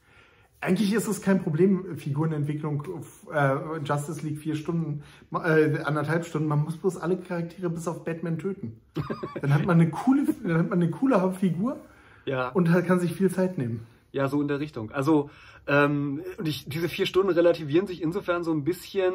Eigentlich 0.62 0.94
ist 0.94 1.08
es 1.08 1.22
kein 1.22 1.44
Problem, 1.44 1.98
Figurenentwicklung, 1.98 3.04
äh, 3.34 3.56
Justice 3.84 4.26
League 4.26 4.38
vier 4.38 4.56
Stunden, 4.56 5.04
äh, 5.34 5.80
anderthalb 5.84 6.26
Stunden. 6.26 6.48
Man 6.48 6.64
muss 6.64 6.78
bloß 6.78 6.98
alle 6.98 7.18
Charaktere 7.18 7.70
bis 7.70 7.86
auf 7.86 8.06
Batman 8.06 8.38
töten. 8.38 8.80
dann 9.42 9.54
hat 9.54 9.66
man 9.66 9.82
eine 9.82 9.90
coole, 9.90 10.26
dann 10.42 10.58
hat 10.58 10.70
man 10.70 10.82
eine 10.82 10.90
coole 10.90 11.34
Figur 11.34 11.82
ja. 12.26 12.48
und 12.50 12.72
kann 12.88 13.02
sich 13.02 13.14
viel 13.14 13.30
Zeit 13.30 13.58
nehmen. 13.58 13.86
Ja, 14.14 14.30
so 14.30 14.42
in 14.42 14.48
der 14.48 14.62
Richtung. 14.62 14.92
Also 14.92 15.30
ähm, 15.68 16.22
und 16.38 16.48
ich, 16.48 16.66
diese 16.68 16.90
vier 16.90 17.06
Stunden 17.06 17.32
relativieren 17.32 17.88
sich 17.88 18.02
insofern 18.02 18.44
so 18.44 18.52
ein 18.52 18.64
bisschen, 18.64 19.14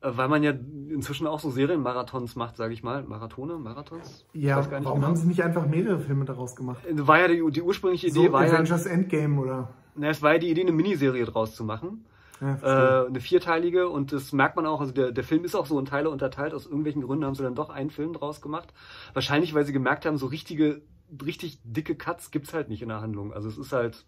weil 0.00 0.28
man 0.28 0.42
ja 0.42 0.52
inzwischen 0.52 1.26
auch 1.26 1.40
so 1.40 1.50
Serienmarathons 1.50 2.36
macht, 2.36 2.56
sage 2.56 2.72
ich 2.72 2.82
mal. 2.82 3.02
Marathone, 3.02 3.58
Marathons? 3.58 4.26
Ja, 4.32 4.56
warum 4.56 4.70
genau. 4.70 5.02
haben 5.02 5.16
sie 5.16 5.26
nicht 5.26 5.42
einfach 5.42 5.66
mehrere 5.66 5.98
Filme 5.98 6.24
daraus 6.24 6.54
gemacht? 6.54 6.82
War 6.90 7.20
ja 7.20 7.28
die, 7.28 7.42
die 7.50 7.62
ursprüngliche 7.62 8.08
Idee, 8.08 8.26
so, 8.26 8.32
war 8.32 8.42
Avengers 8.42 8.84
ja... 8.84 8.92
Endgame 8.92 9.40
oder... 9.40 9.70
Na, 9.96 10.08
es 10.08 10.22
war 10.22 10.34
ja 10.34 10.38
die 10.38 10.50
Idee, 10.50 10.62
eine 10.62 10.72
Miniserie 10.72 11.24
draus 11.24 11.56
zu 11.56 11.64
machen. 11.64 12.04
Ja, 12.40 13.02
äh, 13.02 13.06
eine 13.08 13.18
vierteilige 13.20 13.88
und 13.88 14.12
das 14.12 14.32
merkt 14.32 14.54
man 14.54 14.64
auch, 14.64 14.80
also 14.80 14.92
der, 14.92 15.10
der 15.10 15.24
Film 15.24 15.44
ist 15.44 15.56
auch 15.56 15.66
so 15.66 15.76
in 15.76 15.86
Teile 15.86 16.08
unterteilt, 16.08 16.54
aus 16.54 16.66
irgendwelchen 16.66 17.02
Gründen 17.02 17.24
haben 17.24 17.34
sie 17.34 17.42
dann 17.42 17.56
doch 17.56 17.68
einen 17.68 17.90
Film 17.90 18.12
draus 18.12 18.40
gemacht. 18.40 18.72
Wahrscheinlich, 19.12 19.54
weil 19.54 19.64
sie 19.64 19.72
gemerkt 19.72 20.06
haben, 20.06 20.18
so 20.18 20.26
richtige, 20.26 20.82
richtig 21.24 21.58
dicke 21.64 21.96
Cuts 21.96 22.30
gibt's 22.30 22.54
halt 22.54 22.68
nicht 22.68 22.80
in 22.82 22.90
der 22.90 23.00
Handlung. 23.00 23.32
Also 23.32 23.48
es 23.48 23.58
ist 23.58 23.72
halt, 23.72 24.06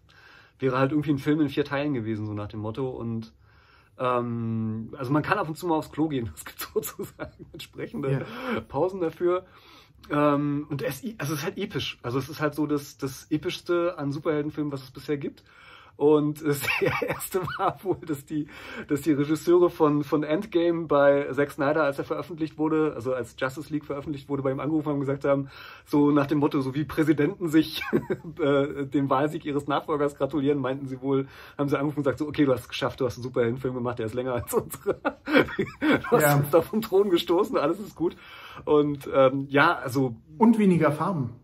wäre 0.59 0.77
halt 0.77 0.91
irgendwie 0.91 1.11
ein 1.11 1.17
Film 1.17 1.41
in 1.41 1.49
vier 1.49 1.65
Teilen 1.65 1.93
gewesen, 1.93 2.25
so 2.25 2.33
nach 2.33 2.47
dem 2.47 2.61
Motto 2.61 2.89
und 2.89 3.33
ähm, 4.01 4.93
also 4.97 5.11
man 5.11 5.21
kann 5.21 5.37
ab 5.37 5.47
und 5.47 5.57
zu 5.57 5.67
mal 5.67 5.75
aufs 5.75 5.91
Klo 5.91 6.07
gehen, 6.07 6.31
es 6.35 6.43
gibt 6.43 6.59
sozusagen 6.59 7.45
entsprechende 7.53 8.11
ja. 8.11 8.61
Pausen 8.61 8.99
dafür. 8.99 9.45
Ähm, 10.09 10.65
und 10.69 10.81
es, 10.81 11.03
also 11.19 11.33
es 11.33 11.39
ist 11.39 11.45
halt 11.45 11.57
episch. 11.57 11.99
Also 12.01 12.17
es 12.17 12.27
ist 12.27 12.41
halt 12.41 12.55
so 12.55 12.65
das, 12.65 12.97
das 12.97 13.29
epischste 13.29 13.97
an 13.99 14.11
Superheldenfilmen, 14.11 14.73
was 14.73 14.83
es 14.83 14.91
bisher 14.91 15.17
gibt. 15.17 15.43
Und 16.01 16.43
das 16.45 16.61
erste 17.03 17.41
war 17.59 17.77
wohl, 17.83 17.99
dass 18.07 18.25
die, 18.25 18.47
dass 18.87 19.01
die 19.01 19.11
Regisseure 19.11 19.69
von, 19.69 20.03
von 20.03 20.23
Endgame 20.23 20.87
bei 20.87 21.31
Zack 21.31 21.51
Snyder, 21.51 21.83
als 21.83 21.99
er 21.99 22.05
veröffentlicht 22.05 22.57
wurde, 22.57 22.93
also 22.95 23.13
als 23.13 23.35
Justice 23.37 23.71
League 23.71 23.85
veröffentlicht 23.85 24.27
wurde, 24.27 24.41
bei 24.41 24.49
ihm 24.49 24.59
angerufen 24.59 24.87
haben 24.87 24.95
und 24.95 25.01
gesagt 25.01 25.25
haben, 25.25 25.49
so 25.85 26.09
nach 26.09 26.25
dem 26.25 26.39
Motto, 26.39 26.59
so 26.61 26.73
wie 26.73 26.85
Präsidenten 26.85 27.49
sich 27.49 27.83
äh, 28.41 28.87
dem 28.87 29.11
Wahlsieg 29.11 29.45
ihres 29.45 29.67
Nachfolgers 29.67 30.15
gratulieren, 30.15 30.57
meinten 30.57 30.87
sie 30.87 30.99
wohl, 31.03 31.27
haben 31.55 31.69
sie 31.69 31.77
angerufen 31.77 31.99
und 31.99 32.03
gesagt, 32.03 32.17
so, 32.17 32.27
okay, 32.27 32.45
du 32.45 32.53
hast 32.53 32.61
es 32.61 32.69
geschafft, 32.69 32.99
du 32.99 33.05
hast 33.05 33.17
einen 33.17 33.23
Superheldenfilm 33.23 33.75
gemacht, 33.75 33.99
der 33.99 34.07
ist 34.07 34.15
länger 34.15 34.33
als 34.33 34.51
unsere. 34.55 34.95
du 34.95 36.09
hast 36.09 36.23
ja. 36.23 36.35
uns 36.35 36.49
da 36.49 36.63
vom 36.63 36.81
Thron 36.81 37.11
gestoßen, 37.11 37.57
alles 37.57 37.79
ist 37.79 37.95
gut. 37.95 38.15
Und 38.65 39.07
ähm, 39.13 39.45
ja, 39.49 39.75
also. 39.75 40.15
Und 40.39 40.57
weniger 40.57 40.91
Farben. 40.91 41.35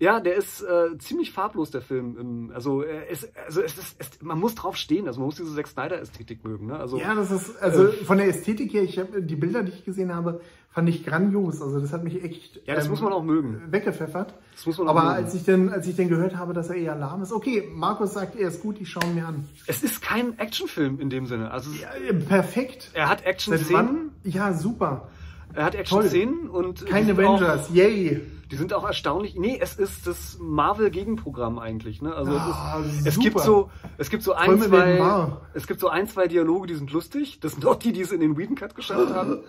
Ja, 0.00 0.18
der 0.18 0.34
ist 0.34 0.62
äh, 0.62 0.96
ziemlich 0.98 1.30
farblos, 1.30 1.70
der 1.70 1.82
Film. 1.82 2.50
Also, 2.54 2.82
er 2.82 3.08
ist, 3.08 3.30
also 3.46 3.60
es 3.60 3.76
ist, 3.76 3.96
es, 3.98 4.22
man 4.22 4.40
muss 4.40 4.54
drauf 4.54 4.76
stehen. 4.76 5.06
Also 5.06 5.20
man 5.20 5.26
muss 5.26 5.36
diese 5.36 5.54
Zack 5.54 5.68
Snyder-Ästhetik 5.68 6.42
mögen. 6.42 6.66
Ne? 6.68 6.76
Also, 6.76 6.98
ja, 6.98 7.14
das 7.14 7.30
ist, 7.30 7.62
also 7.62 7.88
äh, 7.88 7.92
von 7.92 8.16
der 8.16 8.26
Ästhetik 8.26 8.72
her, 8.72 8.82
ich 8.82 8.98
habe 8.98 9.20
die 9.22 9.36
Bilder, 9.36 9.62
die 9.62 9.72
ich 9.72 9.84
gesehen 9.84 10.14
habe, 10.14 10.40
fand 10.70 10.88
ich 10.88 11.04
grandios. 11.04 11.60
Also 11.60 11.80
das 11.80 11.92
hat 11.92 12.02
mich 12.02 12.24
echt 12.24 12.66
ja, 12.66 12.74
das 12.74 12.84
ähm, 12.84 12.92
muss 12.92 13.02
man 13.02 13.12
auch 13.12 13.22
mögen. 13.22 13.60
weggepfeffert. 13.70 14.34
Das 14.54 14.66
muss 14.66 14.78
man 14.78 14.88
auch 14.88 14.96
Aber 14.96 15.02
mögen. 15.10 15.24
als 15.24 15.34
ich 15.34 15.44
dann, 15.44 15.68
als 15.68 15.86
ich 15.86 15.96
dann 15.96 16.08
gehört 16.08 16.36
habe, 16.36 16.54
dass 16.54 16.70
er 16.70 16.76
eher 16.76 16.94
lahm 16.96 17.22
ist, 17.22 17.32
okay, 17.32 17.68
Markus 17.70 18.14
sagt, 18.14 18.36
er 18.36 18.48
ist 18.48 18.62
gut, 18.62 18.80
ich 18.80 18.88
schaue 18.88 19.10
mir 19.12 19.26
an. 19.26 19.48
Es 19.66 19.82
ist 19.82 20.00
kein 20.00 20.38
Actionfilm 20.38 21.00
in 21.00 21.10
dem 21.10 21.26
Sinne. 21.26 21.50
Also 21.50 21.70
ja, 21.72 21.88
perfekt. 22.26 22.90
Er 22.94 23.08
hat 23.08 23.26
Action-Szenen. 23.26 24.12
Ja, 24.24 24.54
super. 24.54 25.08
Er 25.52 25.64
hat 25.64 25.74
Action-Szenen 25.74 26.48
und 26.48 26.86
keine 26.86 27.12
Avengers, 27.12 27.68
yay. 27.74 28.22
Die 28.50 28.56
sind 28.56 28.72
auch 28.74 28.84
erstaunlich. 28.84 29.36
Nee, 29.36 29.58
es 29.60 29.76
ist 29.76 30.06
das 30.06 30.38
Marvel-Gegenprogramm 30.40 31.58
eigentlich. 31.58 32.02
Ne? 32.02 32.14
Also 32.14 32.32
oh, 32.32 32.80
es, 32.80 32.98
ist, 32.98 33.06
es 33.06 33.18
gibt 33.18 33.38
so, 33.38 33.70
es 33.96 34.10
gibt 34.10 34.22
so 34.24 34.32
ein, 34.32 34.60
zwei, 34.60 35.30
es 35.54 35.66
gibt 35.66 35.80
so 35.80 35.88
ein, 35.88 36.08
zwei 36.08 36.26
Dialoge, 36.26 36.66
die 36.66 36.74
sind 36.74 36.90
lustig. 36.92 37.38
Das 37.40 37.52
sind 37.52 37.64
auch 37.64 37.76
die, 37.76 37.92
die 37.92 38.00
es 38.00 38.10
in 38.10 38.20
den 38.20 38.36
Whedon 38.36 38.56
Cut 38.56 38.74
geschafft 38.74 39.14
haben. 39.14 39.44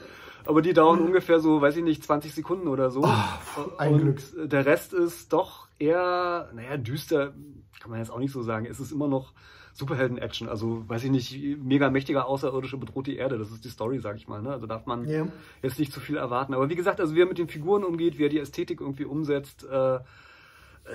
Aber 0.46 0.62
die 0.62 0.74
dauern 0.74 1.00
ungefähr 1.00 1.40
so, 1.40 1.62
weiß 1.62 1.78
ich 1.78 1.84
nicht, 1.84 2.04
20 2.04 2.34
Sekunden 2.34 2.68
oder 2.68 2.90
so. 2.92 3.04
Oh, 3.04 3.72
ein 3.78 3.94
Und 3.94 4.02
Glück. 4.02 4.50
der 4.50 4.66
Rest 4.66 4.94
ist 4.94 5.34
doch 5.34 5.68
eher, 5.78 6.50
naja, 6.54 6.78
düster, 6.78 7.34
kann 7.80 7.90
man 7.90 8.00
jetzt 8.00 8.12
auch 8.12 8.20
nicht 8.20 8.32
so 8.32 8.42
sagen. 8.42 8.66
Es 8.66 8.80
ist 8.80 8.92
immer 8.92 9.08
noch 9.08 9.34
Superhelden-Action. 9.74 10.50
Also, 10.50 10.88
weiß 10.88 11.04
ich 11.06 11.12
nicht, 11.12 11.60
mega 11.64 11.90
mächtiger 11.90 12.28
Außerirdische 12.28 12.78
bedroht 12.78 13.08
die 13.08 13.16
Erde. 13.16 13.38
Das 13.38 13.52
ist 13.52 13.64
die 13.64 13.70
Story, 13.70 14.00
sag 14.00 14.18
ich 14.18 14.28
mal. 14.28 14.42
Ne? 14.42 14.52
Also 14.52 14.68
darf 14.68 14.86
man 14.86 15.08
yeah. 15.08 15.28
jetzt 15.62 15.80
nicht 15.80 15.94
zu 15.94 16.00
viel 16.00 16.18
erwarten. 16.18 16.54
Aber 16.54 16.70
wie 16.70 16.76
gesagt, 16.76 17.00
also 17.00 17.16
wie 17.16 17.22
er 17.22 17.28
mit 17.28 17.38
den 17.38 17.48
Figuren 17.48 17.84
umgeht, 17.84 18.18
wie 18.18 18.26
er 18.26 18.30
die 18.30 18.40
Ästhetik 18.40 18.82
irgendwie 18.82 19.06
umsetzt, 19.06 19.64
äh, 19.64 20.00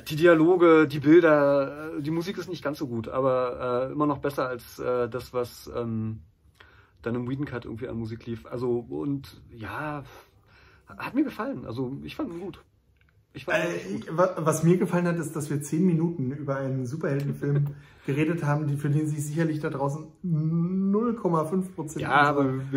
die 0.09 0.17
Dialoge, 0.17 0.89
die 0.89 0.99
Bilder, 0.99 1.97
äh, 1.97 2.03
die 2.03 2.11
Musik 2.11 2.39
ist 2.39 2.49
nicht 2.49 2.63
ganz 2.63 2.79
so 2.79 2.87
gut, 2.87 3.09
aber 3.09 3.89
äh, 3.89 3.93
immer 3.93 4.07
noch 4.07 4.19
besser 4.19 4.49
als 4.49 4.79
äh, 4.79 5.09
das, 5.09 5.33
was 5.33 5.71
ähm, 5.75 6.21
dann 7.03 7.15
im 7.15 7.29
Whedon 7.29 7.47
Cut 7.47 7.65
irgendwie 7.65 7.89
an 7.89 7.97
Musik 7.97 8.27
lief. 8.27 8.47
Also, 8.47 8.85
und 8.89 9.41
ja, 9.51 10.05
hat 10.89 11.15
mir 11.15 11.25
gefallen. 11.25 11.65
Also, 11.65 11.97
ich 12.03 12.17
fand 12.17 12.33
ihn 12.33 12.41
gut. 12.41 12.63
Äh, 13.47 14.01
was 14.09 14.63
mir 14.63 14.79
gefallen 14.79 15.07
hat, 15.07 15.17
ist, 15.17 15.37
dass 15.37 15.51
wir 15.51 15.61
zehn 15.61 15.85
Minuten 15.85 16.31
über 16.33 16.57
einen 16.57 16.87
Superheldenfilm 16.87 17.67
geredet 18.07 18.45
haben, 18.45 18.67
die, 18.67 18.77
für 18.77 18.89
den 18.89 19.07
sich 19.07 19.27
sicherlich 19.27 19.61
da 19.61 19.69
draußen 19.69 20.07
0,5 20.25 21.75
Prozent 21.75 22.03
ja, 22.03 22.35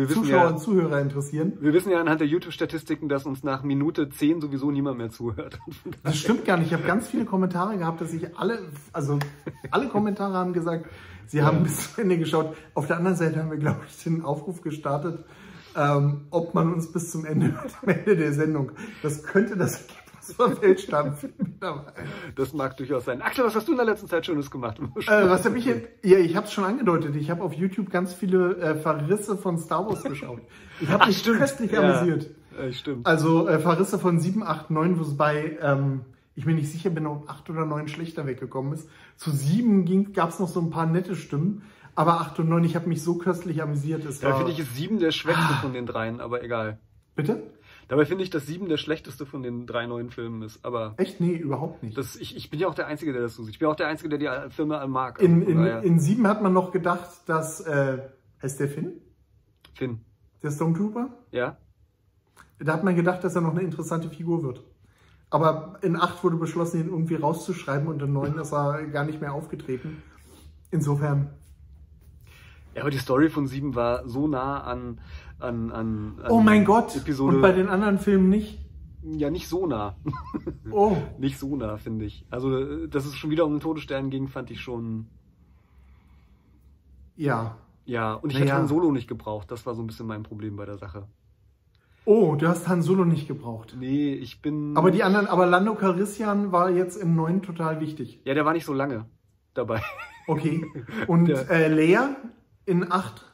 Zuschauer 0.08 0.26
ja, 0.26 0.48
und 0.48 0.58
Zuhörer 0.58 1.00
interessieren. 1.00 1.54
Wir 1.60 1.72
wissen 1.72 1.90
ja 1.90 2.00
anhand 2.00 2.20
der 2.20 2.28
YouTube-Statistiken, 2.28 3.08
dass 3.08 3.24
uns 3.24 3.42
nach 3.42 3.62
Minute 3.62 4.10
10 4.10 4.40
sowieso 4.40 4.70
niemand 4.70 4.98
mehr 4.98 5.10
zuhört. 5.10 5.58
Das 6.02 6.16
stimmt 6.16 6.44
gar 6.44 6.56
nicht. 6.56 6.68
Ich 6.68 6.72
habe 6.72 6.82
ganz 6.82 7.08
viele 7.08 7.24
Kommentare 7.24 7.76
gehabt, 7.78 8.00
dass 8.00 8.10
sich 8.10 8.36
alle, 8.36 8.58
also 8.92 9.18
alle 9.70 9.88
Kommentare 9.88 10.34
haben 10.34 10.52
gesagt, 10.52 10.86
sie 11.26 11.42
haben 11.42 11.58
ja. 11.58 11.62
bis 11.64 11.94
zu 11.94 12.00
Ende 12.00 12.18
geschaut. 12.18 12.56
Auf 12.74 12.86
der 12.86 12.96
anderen 12.96 13.16
Seite 13.16 13.38
haben 13.38 13.50
wir, 13.50 13.58
glaube 13.58 13.80
ich, 13.86 14.02
den 14.02 14.22
Aufruf 14.22 14.62
gestartet, 14.62 15.24
ähm, 15.76 16.22
ob 16.30 16.54
man 16.54 16.72
uns 16.72 16.90
bis 16.90 17.10
zum 17.10 17.24
Ende, 17.24 17.54
am 17.82 17.88
Ende 17.88 18.16
der 18.16 18.32
Sendung, 18.32 18.72
das 19.02 19.22
könnte 19.22 19.56
das 19.56 19.86
Ergebnis 20.30 20.34
verfälscht 20.34 20.92
haben. 20.92 21.14
Das 22.36 22.52
mag 22.52 22.76
durchaus 22.76 23.04
sein. 23.04 23.22
Axel, 23.22 23.44
was 23.44 23.54
hast 23.54 23.68
du 23.68 23.72
in 23.72 23.78
der 23.78 23.86
letzten 23.86 24.08
Zeit 24.08 24.26
Schönes 24.26 24.50
gemacht? 24.50 24.78
Äh, 24.78 25.28
was 25.28 25.44
habe 25.44 25.58
ich 25.58 25.64
jetzt? 25.64 25.88
Ja, 26.02 26.18
ich 26.18 26.36
habe 26.36 26.46
es 26.46 26.52
schon 26.52 26.64
angedeutet. 26.64 27.16
Ich 27.16 27.30
habe 27.30 27.42
auf 27.42 27.52
YouTube 27.52 27.90
ganz 27.90 28.14
viele 28.14 28.56
äh, 28.56 28.74
Verrisse 28.76 29.36
von 29.36 29.58
Star 29.58 29.86
Wars 29.86 30.02
geschaut. 30.02 30.40
Ich 30.80 30.88
habe 30.88 31.06
mich 31.06 31.18
stimmt. 31.18 31.38
köstlich 31.38 31.72
Ja. 31.72 31.80
amüsiert. 31.80 32.30
Äh, 32.58 32.72
stimmt. 32.72 33.06
Also 33.06 33.48
äh, 33.48 33.58
Verrisse 33.58 33.98
von 33.98 34.18
7, 34.18 34.42
8, 34.42 34.70
9, 34.70 34.98
wo 34.98 35.02
es 35.02 35.16
bei, 35.16 35.58
ähm, 35.60 36.02
ich 36.34 36.46
mir 36.46 36.54
nicht 36.54 36.70
sicher 36.70 36.90
bin, 36.90 37.06
ob 37.06 37.28
8 37.28 37.50
oder 37.50 37.66
9 37.66 37.88
schlechter 37.88 38.26
weggekommen 38.26 38.72
ist. 38.72 38.88
Zu 39.16 39.30
7 39.30 40.12
gab 40.12 40.30
es 40.30 40.38
noch 40.38 40.48
so 40.48 40.60
ein 40.60 40.70
paar 40.70 40.86
nette 40.86 41.16
Stimmen. 41.16 41.62
Aber 41.94 42.20
8 42.20 42.38
und 42.38 42.48
9, 42.48 42.64
ich 42.64 42.76
habe 42.76 42.88
mich 42.88 43.02
so 43.02 43.16
köstlich 43.16 43.62
amüsiert. 43.62 44.04
Es 44.06 44.20
Da 44.20 44.34
finde 44.34 44.52
ich 44.52 44.60
ist 44.60 44.74
sieben 44.74 45.00
der 45.00 45.10
schwächste 45.10 45.54
von 45.60 45.72
den 45.72 45.86
dreien, 45.86 46.20
aber 46.20 46.42
egal. 46.42 46.78
Bitte? 47.14 47.42
Dabei 47.90 48.06
finde 48.06 48.22
ich, 48.22 48.30
dass 48.30 48.46
sieben 48.46 48.68
der 48.68 48.76
schlechteste 48.76 49.26
von 49.26 49.42
den 49.42 49.66
drei 49.66 49.84
neuen 49.86 50.10
Filmen 50.10 50.42
ist. 50.42 50.64
Aber 50.64 50.94
Echt? 50.96 51.20
Nee, 51.20 51.34
überhaupt 51.34 51.82
nicht. 51.82 51.98
das, 51.98 52.14
ich, 52.14 52.36
ich 52.36 52.48
bin 52.48 52.60
ja 52.60 52.68
auch 52.68 52.74
der 52.76 52.86
Einzige, 52.86 53.12
der 53.12 53.20
das 53.20 53.34
so 53.34 53.42
sieht. 53.42 53.54
Ich 53.54 53.58
bin 53.58 53.66
auch 53.66 53.74
der 53.74 53.88
Einzige, 53.88 54.16
der 54.16 54.46
die 54.46 54.54
Filme 54.54 54.86
mag. 54.86 55.20
In, 55.20 55.42
Also 55.42 55.50
in, 55.50 55.94
in 55.94 55.98
7 55.98 56.24
hat 56.28 56.40
man 56.40 56.52
noch 56.52 56.70
gedacht, 56.70 57.10
dass, 57.26 57.60
äh, 57.62 57.98
heißt 58.40 58.60
der 58.60 58.68
Finn? 58.68 58.92
Finn. 59.74 60.02
Der 60.40 60.52
Stormtrooper? 60.52 61.08
Ja? 61.32 61.56
Da 62.60 62.74
hat 62.74 62.84
man 62.84 62.94
gedacht, 62.94 63.24
dass 63.24 63.34
er 63.34 63.40
noch 63.40 63.50
eine 63.50 63.62
interessante 63.62 64.08
Figur 64.08 64.44
wird. 64.44 64.62
Aber 65.28 65.80
in 65.82 65.96
8 65.96 66.22
wurde 66.22 66.36
beschlossen, 66.36 66.82
ihn 66.82 66.90
irgendwie 66.90 67.16
rauszuschreiben 67.16 67.88
und 67.88 68.00
in 68.02 68.12
9 68.12 68.38
ist 68.38 68.52
er 68.52 68.86
gar 68.86 69.04
nicht 69.04 69.20
mehr 69.20 69.32
aufgetreten. 69.32 70.00
Insofern, 70.70 71.30
Ja, 72.76 72.82
aber 72.82 72.90
die 72.90 72.98
Story 72.98 73.30
von 73.30 73.48
sieben 73.48 73.74
war 73.74 74.08
so 74.08 74.28
nah 74.28 74.60
an, 74.62 75.00
an, 75.40 75.70
an, 75.72 76.18
an 76.22 76.30
oh 76.30 76.40
mein 76.40 76.64
Gott! 76.64 76.94
Episode. 76.96 77.36
Und 77.36 77.42
bei 77.42 77.52
den 77.52 77.68
anderen 77.68 77.98
Filmen 77.98 78.28
nicht? 78.28 78.58
ja, 79.02 79.30
nicht 79.30 79.48
so 79.48 79.66
nah. 79.66 79.96
Oh, 80.70 80.96
nicht 81.18 81.38
so 81.38 81.56
nah, 81.56 81.78
finde 81.78 82.04
ich. 82.04 82.26
Also, 82.30 82.86
dass 82.86 83.06
es 83.06 83.16
schon 83.16 83.30
wieder 83.30 83.46
um 83.46 83.54
den 83.54 83.60
Todesstern 83.60 84.10
ging, 84.10 84.28
fand 84.28 84.50
ich 84.50 84.60
schon. 84.60 85.06
ja. 87.16 87.56
Ja, 87.86 88.12
und 88.14 88.30
ich 88.30 88.34
Naja. 88.38 88.52
hätte 88.52 88.58
Han 88.60 88.68
Solo 88.68 88.92
nicht 88.92 89.08
gebraucht. 89.08 89.50
Das 89.50 89.66
war 89.66 89.74
so 89.74 89.82
ein 89.82 89.86
bisschen 89.88 90.06
mein 90.06 90.22
Problem 90.22 90.54
bei 90.54 90.64
der 90.64 90.76
Sache. 90.78 91.08
Oh, 92.04 92.36
du 92.36 92.46
hast 92.46 92.68
Han 92.68 92.82
Solo 92.82 93.04
nicht 93.04 93.26
gebraucht. 93.26 93.74
Nee, 93.76 94.12
ich 94.12 94.42
bin. 94.42 94.76
Aber 94.76 94.92
die 94.92 95.02
anderen, 95.02 95.26
aber 95.26 95.46
Lando 95.46 95.74
Calrissian 95.74 96.52
war 96.52 96.70
jetzt 96.70 96.94
im 96.96 97.16
9 97.16 97.42
total 97.42 97.80
wichtig. 97.80 98.20
Ja, 98.24 98.34
der 98.34 98.44
war 98.44 98.52
nicht 98.52 98.64
so 98.66 98.74
lange 98.74 99.06
dabei. 99.54 99.82
Okay. 100.28 100.64
Und 101.08 101.28
Ja. 101.30 101.40
äh, 101.48 101.66
Leia 101.68 102.14
in 102.64 102.92
8. 102.92 103.24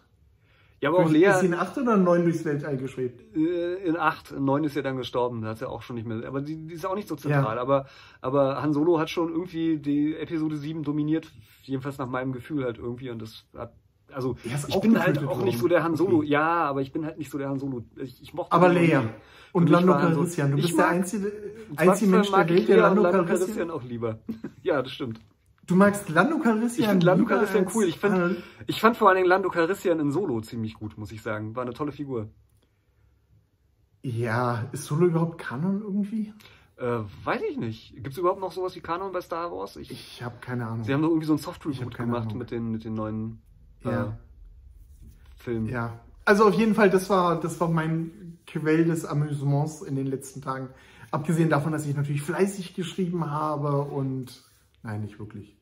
Ja, 0.87 0.93
aber 0.93 1.01
auch 1.01 1.07
Ist 1.07 1.13
Lea 1.13 1.33
sie 1.41 1.47
in 1.47 1.55
8 1.55 1.79
oder 1.79 1.95
in 1.95 2.05
9 2.05 2.23
durchs 2.23 2.45
Weltall 2.45 2.77
geschwebt? 2.77 3.37
äh, 3.37 3.75
in 3.85 3.97
8, 3.97 4.31
in 4.31 4.45
9 4.45 4.63
ist 4.63 4.77
ja 4.77 4.83
dann 4.83 4.97
gestorben. 4.97 5.43
Da 5.43 5.49
hat 5.49 5.61
ja 5.61 5.67
auch 5.67 5.83
schon 5.83 5.97
nicht 5.97 6.07
mehr. 6.07 6.25
Aber 6.29 6.41
die, 6.41 6.65
die 6.65 6.75
ist 6.75 6.87
auch 6.87 6.95
nicht 6.95 7.09
so 7.09 7.17
zentral. 7.17 7.57
Ja. 7.57 7.61
Aber, 7.61 7.87
aber 8.21 8.63
Han 8.63 8.73
Solo 8.73 9.01
hat 9.01 9.11
schon 9.11 9.33
irgendwie 9.33 9.79
die 9.79 10.15
Episode 10.15 10.57
7 10.57 10.85
dominiert. 10.85 11.33
Jedenfalls 11.65 11.99
nach 11.99 12.07
meinem 12.07 12.33
Gefühl 12.33 12.65
halt 12.65 12.79
irgendwie. 12.79 13.11
Und 13.11 13.21
das 13.21 13.45
hat. 13.57 13.73
Also, 14.13 14.37
ist 14.45 14.69
ich 14.69 14.81
bin 14.81 14.97
halt 15.03 15.27
auch 15.27 15.43
nicht 15.43 15.59
so 15.59 15.67
der 15.67 15.83
Han 15.83 15.97
Solo. 15.97 16.19
Okay. 16.19 16.29
Ja, 16.29 16.65
aber 16.67 16.83
ich 16.83 16.93
bin 16.93 17.05
halt 17.05 17.19
nicht 17.19 17.33
so 17.33 17.39
der 17.39 17.49
Han 17.49 17.59
Solo. 17.59 17.83
Ich, 17.97 18.23
ich 18.23 18.33
mochte 18.33 18.53
Aber 18.53 18.73
Leia 18.73 19.03
nie. 19.03 19.09
und 19.55 19.69
Lando 19.69 19.93
Calrissian. 19.95 20.53
Du 20.53 20.57
bist 20.59 20.79
der 20.79 20.87
einzige, 20.87 21.33
einzige 21.75 22.13
Mensch 22.13 22.31
der 22.31 22.49
Welt, 22.49 22.69
der 22.69 22.77
Lea 22.77 22.83
Lando. 22.83 23.03
Calrissian 23.03 23.73
auch 23.73 23.83
lieber. 23.83 24.21
ja, 24.63 24.81
das 24.81 24.93
stimmt. 24.93 25.19
Du 25.67 25.75
magst 25.75 26.09
Lando 26.09 26.39
Calrissian? 26.39 26.85
Ich 26.85 26.89
finde 26.91 27.07
Lando 27.07 27.25
Calrissian 27.25 27.67
cool. 27.75 27.85
Ich, 27.85 27.99
find, 27.99 28.15
Han- 28.15 28.37
ich 28.67 28.81
fand 28.81 28.97
vor 28.97 29.09
allen 29.09 29.17
Dingen 29.17 29.29
Lando 29.29 29.49
Calrissian 29.49 29.99
in 29.99 30.13
Solo 30.13 30.41
ziemlich 30.41 30.75
gut, 30.75 30.97
muss 30.97 31.11
ich 31.13 31.23
sagen. 31.23 31.57
War 31.57 31.63
eine 31.63 31.73
tolle 31.73 31.93
Figur. 31.93 32.31
Ja, 34.03 34.69
ist 34.73 34.85
Solo 34.85 35.07
überhaupt 35.07 35.39
Kanon 35.39 35.83
irgendwie? 35.83 36.33
Äh, 36.77 37.01
weiß 37.25 37.43
ich 37.51 37.57
nicht. 37.57 37.95
Gibt 37.95 38.09
es 38.09 38.19
überhaupt 38.19 38.41
noch 38.41 38.53
sowas 38.53 38.77
wie 38.77 38.81
Kanon 38.81 39.11
bei 39.13 39.21
Star 39.21 39.51
Wars? 39.51 39.77
Ich, 39.77 39.91
Ich 39.91 40.23
habe 40.23 40.37
keine 40.41 40.67
Ahnung. 40.67 40.85
sie 40.85 40.93
haben 40.95 41.03
doch 41.03 41.09
irgendwie 41.09 41.27
so 41.27 41.33
ein 41.35 41.39
Soft 41.39 41.65
Ich 41.67 41.79
hab 41.79 41.81
Reboot 41.87 41.95
keine 41.95 42.11
gemacht 42.13 42.27
Ahnung. 42.27 42.39
mit 42.39 42.51
den, 42.51 42.71
mit 42.71 42.85
den 42.85 42.95
neuen 42.95 43.43
äh, 43.85 43.91
Ja. 43.91 44.19
Filmen. 45.37 45.69
Ja. 45.69 45.99
Also 46.25 46.47
auf 46.47 46.55
jeden 46.55 46.75
Fall, 46.75 46.91
das 46.91 47.09
war, 47.11 47.41
das 47.41 47.59
war 47.61 47.69
mein 47.69 48.39
Quell 48.47 48.85
des 48.85 49.05
Amüsements 49.05 49.83
in 49.83 49.97
den 49.97 50.07
letzten 50.07 50.43
Tagen. 50.43 50.69
Abgesehen 51.11 51.51
davon, 51.51 51.73
dass 51.73 51.87
ich 51.87 51.97
natürlich 51.97 52.23
fleißig 52.23 52.75
geschrieben 52.75 53.31
habe 53.31 53.83
und 53.83 54.45
nein, 54.83 55.01
nicht 55.01 55.19
wirklich. 55.19 55.56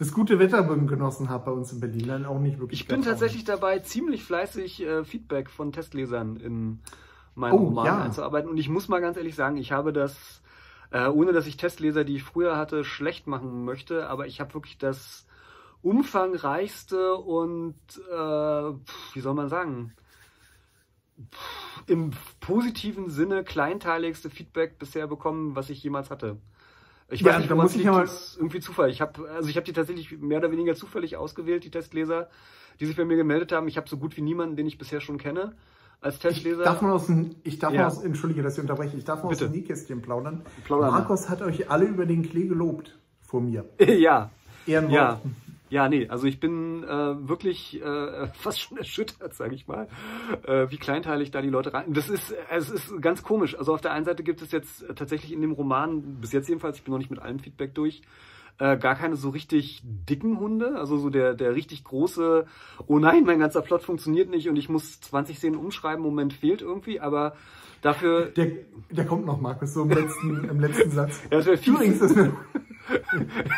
Das 0.00 0.12
gute 0.12 0.38
Wetter 0.38 0.62
genossen 0.62 1.28
habe 1.28 1.44
bei 1.44 1.52
uns 1.52 1.74
in 1.74 1.80
Berlin, 1.80 2.08
dann 2.08 2.24
auch 2.24 2.38
nicht 2.38 2.58
wirklich. 2.58 2.80
Ich 2.80 2.88
bin 2.88 3.02
tatsächlich 3.02 3.44
dabei, 3.44 3.80
ziemlich 3.80 4.24
fleißig 4.24 4.80
äh, 4.80 5.04
Feedback 5.04 5.50
von 5.50 5.72
Testlesern 5.72 6.36
in 6.36 6.80
meinen 7.34 7.52
Oh, 7.52 7.64
Roman 7.64 7.84
ja. 7.84 8.02
einzuarbeiten. 8.02 8.48
Und 8.48 8.56
ich 8.56 8.70
muss 8.70 8.88
mal 8.88 9.02
ganz 9.02 9.18
ehrlich 9.18 9.34
sagen, 9.34 9.58
ich 9.58 9.72
habe 9.72 9.92
das, 9.92 10.40
äh, 10.90 11.06
ohne 11.06 11.34
dass 11.34 11.46
ich 11.46 11.58
Testleser, 11.58 12.04
die 12.04 12.16
ich 12.16 12.22
früher 12.22 12.56
hatte, 12.56 12.82
schlecht 12.82 13.26
machen 13.26 13.66
möchte, 13.66 14.08
aber 14.08 14.26
ich 14.26 14.40
habe 14.40 14.54
wirklich 14.54 14.78
das 14.78 15.26
umfangreichste 15.82 17.16
und, 17.16 17.76
äh, 18.10 18.72
wie 19.12 19.20
soll 19.20 19.34
man 19.34 19.50
sagen, 19.50 19.92
im 21.86 22.12
positiven 22.40 23.10
Sinne 23.10 23.44
kleinteiligste 23.44 24.30
Feedback 24.30 24.78
bisher 24.78 25.06
bekommen, 25.06 25.56
was 25.56 25.68
ich 25.68 25.82
jemals 25.82 26.10
hatte. 26.10 26.38
Ich 27.10 27.20
Ja, 27.22 27.32
weiß 27.32 27.38
nicht, 27.38 27.50
da 27.50 27.54
muss 27.56 27.74
ich 27.74 27.82
das 27.84 28.12
ist 28.30 28.36
irgendwie 28.36 28.60
Zufall. 28.60 28.90
Ich 28.90 29.00
habe 29.00 29.28
also 29.30 29.48
ich 29.48 29.56
habe 29.56 29.64
die 29.64 29.72
tatsächlich 29.72 30.16
mehr 30.20 30.38
oder 30.38 30.50
weniger 30.52 30.74
zufällig 30.74 31.16
ausgewählt, 31.16 31.64
die 31.64 31.70
Testleser, 31.70 32.28
die 32.78 32.86
sich 32.86 32.96
bei 32.96 33.04
mir 33.04 33.16
gemeldet 33.16 33.52
haben. 33.52 33.66
Ich 33.68 33.76
habe 33.76 33.88
so 33.88 33.96
gut 33.96 34.16
wie 34.16 34.22
niemanden, 34.22 34.56
den 34.56 34.66
ich 34.66 34.78
bisher 34.78 35.00
schon 35.00 35.18
kenne, 35.18 35.54
als 36.00 36.14
Ich 36.16 36.20
Testleser. 36.22 36.62
darf 36.64 36.80
mal 36.82 36.92
aus 36.92 37.06
dem, 37.06 37.34
ich 37.42 37.58
darf 37.58 37.72
Ja. 37.72 37.82
mal 37.82 37.86
aus, 37.88 38.02
entschuldige, 38.02 38.42
dass 38.42 38.54
ich 38.54 38.60
unterbreche, 38.62 38.96
ich 38.96 39.04
darf 39.04 39.22
mal 39.24 39.30
Bitte. 39.30 39.46
aus 39.46 39.50
dem 39.50 39.60
Nähkästchen 39.60 40.02
plaudern. 40.02 40.42
Plauder 40.64 40.86
mal. 40.90 41.00
Markus 41.00 41.28
hat 41.28 41.42
euch 41.42 41.68
alle 41.70 41.86
über 41.86 42.06
den 42.06 42.22
Klee 42.22 42.46
gelobt 42.46 42.96
vor 43.20 43.40
mir. 43.40 43.64
ja, 43.80 44.30
Ehrenwort. 44.66 44.94
ja. 44.94 45.20
Ja, 45.70 45.88
nee, 45.88 46.08
also 46.08 46.26
ich 46.26 46.40
bin 46.40 46.82
äh, 46.82 47.28
wirklich 47.28 47.80
äh, 47.80 48.26
fast 48.34 48.60
schon 48.60 48.76
erschüttert, 48.76 49.34
sage 49.34 49.54
ich 49.54 49.68
mal, 49.68 49.88
äh, 50.42 50.68
wie 50.68 50.76
kleinteilig 50.76 51.30
da 51.30 51.40
die 51.40 51.48
Leute 51.48 51.72
rein. 51.72 51.92
Das 51.94 52.08
ist, 52.08 52.34
es 52.50 52.70
ist 52.70 53.00
ganz 53.00 53.22
komisch. 53.22 53.56
Also 53.56 53.72
auf 53.72 53.80
der 53.80 53.92
einen 53.92 54.04
Seite 54.04 54.24
gibt 54.24 54.42
es 54.42 54.50
jetzt 54.50 54.84
tatsächlich 54.96 55.32
in 55.32 55.40
dem 55.40 55.52
Roman, 55.52 56.20
bis 56.20 56.32
jetzt 56.32 56.48
jedenfalls, 56.48 56.78
ich 56.78 56.84
bin 56.84 56.92
noch 56.92 56.98
nicht 56.98 57.10
mit 57.10 57.20
allem 57.20 57.38
Feedback 57.38 57.72
durch, 57.74 58.02
äh, 58.58 58.76
gar 58.76 58.96
keine 58.96 59.14
so 59.14 59.30
richtig 59.30 59.80
dicken 59.84 60.40
Hunde. 60.40 60.74
Also 60.76 60.98
so 60.98 61.08
der, 61.08 61.34
der 61.34 61.54
richtig 61.54 61.84
große, 61.84 62.46
oh 62.88 62.98
nein, 62.98 63.24
mein 63.24 63.38
ganzer 63.38 63.62
Plot 63.62 63.82
funktioniert 63.82 64.28
nicht 64.28 64.48
und 64.48 64.56
ich 64.56 64.68
muss 64.68 65.00
20 65.00 65.38
Szenen 65.38 65.56
umschreiben, 65.56 66.02
Moment 66.02 66.32
fehlt 66.32 66.62
irgendwie, 66.62 66.98
aber 66.98 67.34
dafür. 67.82 68.26
Der, 68.26 68.46
der 68.90 69.06
kommt 69.06 69.26
noch, 69.26 69.40
Markus, 69.40 69.74
so 69.74 69.82
im 69.82 69.90
letzten, 69.90 70.44
im 70.44 70.60
letzten 70.60 70.90
Satz. 70.90 71.20
Ja, 71.30 71.38
das 71.38 71.46
wäre 71.46 71.56
fies. 71.56 71.68
Übrigens 71.74 72.00
ist 72.00 72.16
mir, 72.16 72.32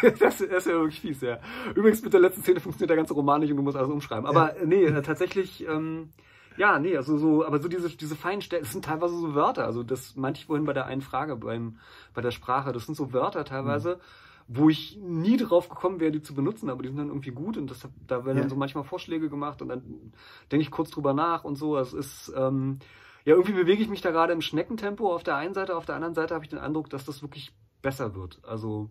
das, 0.18 0.38
das 0.38 0.64
ja 0.66 0.72
wirklich 0.72 1.00
fies, 1.00 1.20
ja. 1.20 1.38
Übrigens, 1.74 2.02
mit 2.02 2.12
der 2.12 2.20
letzten 2.20 2.42
Szene 2.42 2.60
funktioniert 2.60 2.90
der 2.90 2.96
ganze 2.96 3.14
Roman 3.14 3.40
nicht 3.40 3.50
und 3.50 3.56
du 3.56 3.62
musst 3.62 3.76
alles 3.76 3.90
umschreiben. 3.90 4.26
Aber 4.26 4.56
äh, 4.56 4.66
nee, 4.66 4.84
äh, 4.84 5.02
tatsächlich, 5.02 5.66
ähm, 5.66 6.10
ja, 6.56 6.78
nee, 6.78 6.96
also 6.96 7.16
so, 7.16 7.46
aber 7.46 7.60
so 7.60 7.68
diese, 7.68 7.88
diese 7.96 8.14
feinen 8.16 8.42
Stellen, 8.42 8.64
es 8.64 8.72
sind 8.72 8.84
teilweise 8.84 9.16
so 9.16 9.34
Wörter. 9.34 9.64
Also 9.64 9.82
das 9.82 10.16
meinte 10.16 10.38
ich 10.40 10.46
vorhin 10.46 10.66
bei 10.66 10.74
der 10.74 10.86
einen 10.86 11.00
Frage, 11.00 11.36
beim, 11.36 11.78
bei 12.14 12.20
der 12.20 12.30
Sprache. 12.30 12.72
Das 12.72 12.84
sind 12.86 12.94
so 12.94 13.12
Wörter 13.14 13.44
teilweise, 13.44 14.00
wo 14.48 14.68
ich 14.68 14.98
nie 15.00 15.38
drauf 15.38 15.70
gekommen 15.70 15.98
wäre, 15.98 16.12
die 16.12 16.20
zu 16.20 16.34
benutzen, 16.34 16.68
aber 16.68 16.82
die 16.82 16.88
sind 16.88 16.98
dann 16.98 17.08
irgendwie 17.08 17.30
gut 17.30 17.56
und 17.56 17.70
das, 17.70 17.88
da 18.06 18.26
werden 18.26 18.36
Ja. 18.36 18.42
dann 18.42 18.50
so 18.50 18.56
manchmal 18.56 18.84
Vorschläge 18.84 19.30
gemacht 19.30 19.62
und 19.62 19.68
dann 19.68 19.82
denke 20.50 20.62
ich 20.62 20.70
kurz 20.70 20.90
drüber 20.90 21.14
nach 21.14 21.44
und 21.44 21.56
so. 21.56 21.78
Es 21.78 21.94
ist, 21.94 22.30
ähm, 22.36 22.78
ja, 23.24 23.34
irgendwie 23.34 23.52
bewege 23.52 23.82
ich 23.82 23.88
mich 23.88 24.00
da 24.00 24.10
gerade 24.10 24.32
im 24.32 24.40
Schneckentempo 24.40 25.12
auf 25.14 25.22
der 25.22 25.36
einen 25.36 25.54
Seite, 25.54 25.76
auf 25.76 25.86
der 25.86 25.94
anderen 25.94 26.14
Seite 26.14 26.34
habe 26.34 26.44
ich 26.44 26.50
den 26.50 26.58
Eindruck, 26.58 26.90
dass 26.90 27.04
das 27.04 27.22
wirklich 27.22 27.52
besser 27.82 28.14
wird. 28.14 28.40
Also, 28.44 28.90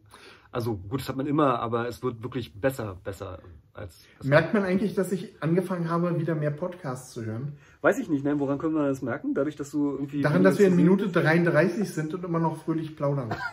also 0.51 0.75
gut, 0.75 1.01
das 1.01 1.09
hat 1.09 1.15
man 1.15 1.27
immer, 1.27 1.59
aber 1.59 1.87
es 1.87 2.03
wird 2.03 2.23
wirklich 2.23 2.59
besser, 2.59 2.97
besser 3.03 3.39
als. 3.73 4.03
merkt 4.23 4.53
man 4.53 4.63
eigentlich, 4.63 4.95
dass 4.95 5.11
ich 5.11 5.41
angefangen 5.41 5.89
habe, 5.89 6.19
wieder 6.19 6.35
mehr 6.35 6.51
Podcasts 6.51 7.13
zu 7.13 7.25
hören? 7.25 7.57
Weiß 7.81 7.97
ich 7.99 8.09
nicht, 8.09 8.23
ne? 8.23 8.39
Woran 8.39 8.57
können 8.57 8.75
wir 8.75 8.87
das 8.87 9.01
merken? 9.01 9.33
Dadurch, 9.33 9.55
dass 9.55 9.71
du 9.71 9.91
irgendwie. 9.91 10.21
Daran, 10.21 10.43
dass 10.43 10.59
wir 10.59 10.67
in 10.67 10.75
Minute 10.75 11.07
33 11.07 11.89
sind 11.89 12.13
und 12.13 12.23
immer 12.25 12.39
noch 12.39 12.63
fröhlich 12.63 12.95
plaudern. 12.95 13.33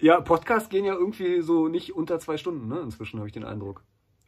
Ja, 0.00 0.20
Podcasts 0.20 0.68
gehen 0.68 0.84
ja 0.84 0.94
irgendwie 0.94 1.40
so 1.40 1.68
nicht 1.68 1.94
unter 1.96 2.18
zwei 2.18 2.36
Stunden, 2.36 2.68
ne? 2.68 2.80
Inzwischen 2.80 3.18
habe 3.18 3.28
ich 3.28 3.32
den 3.32 3.44
Eindruck. 3.44 3.82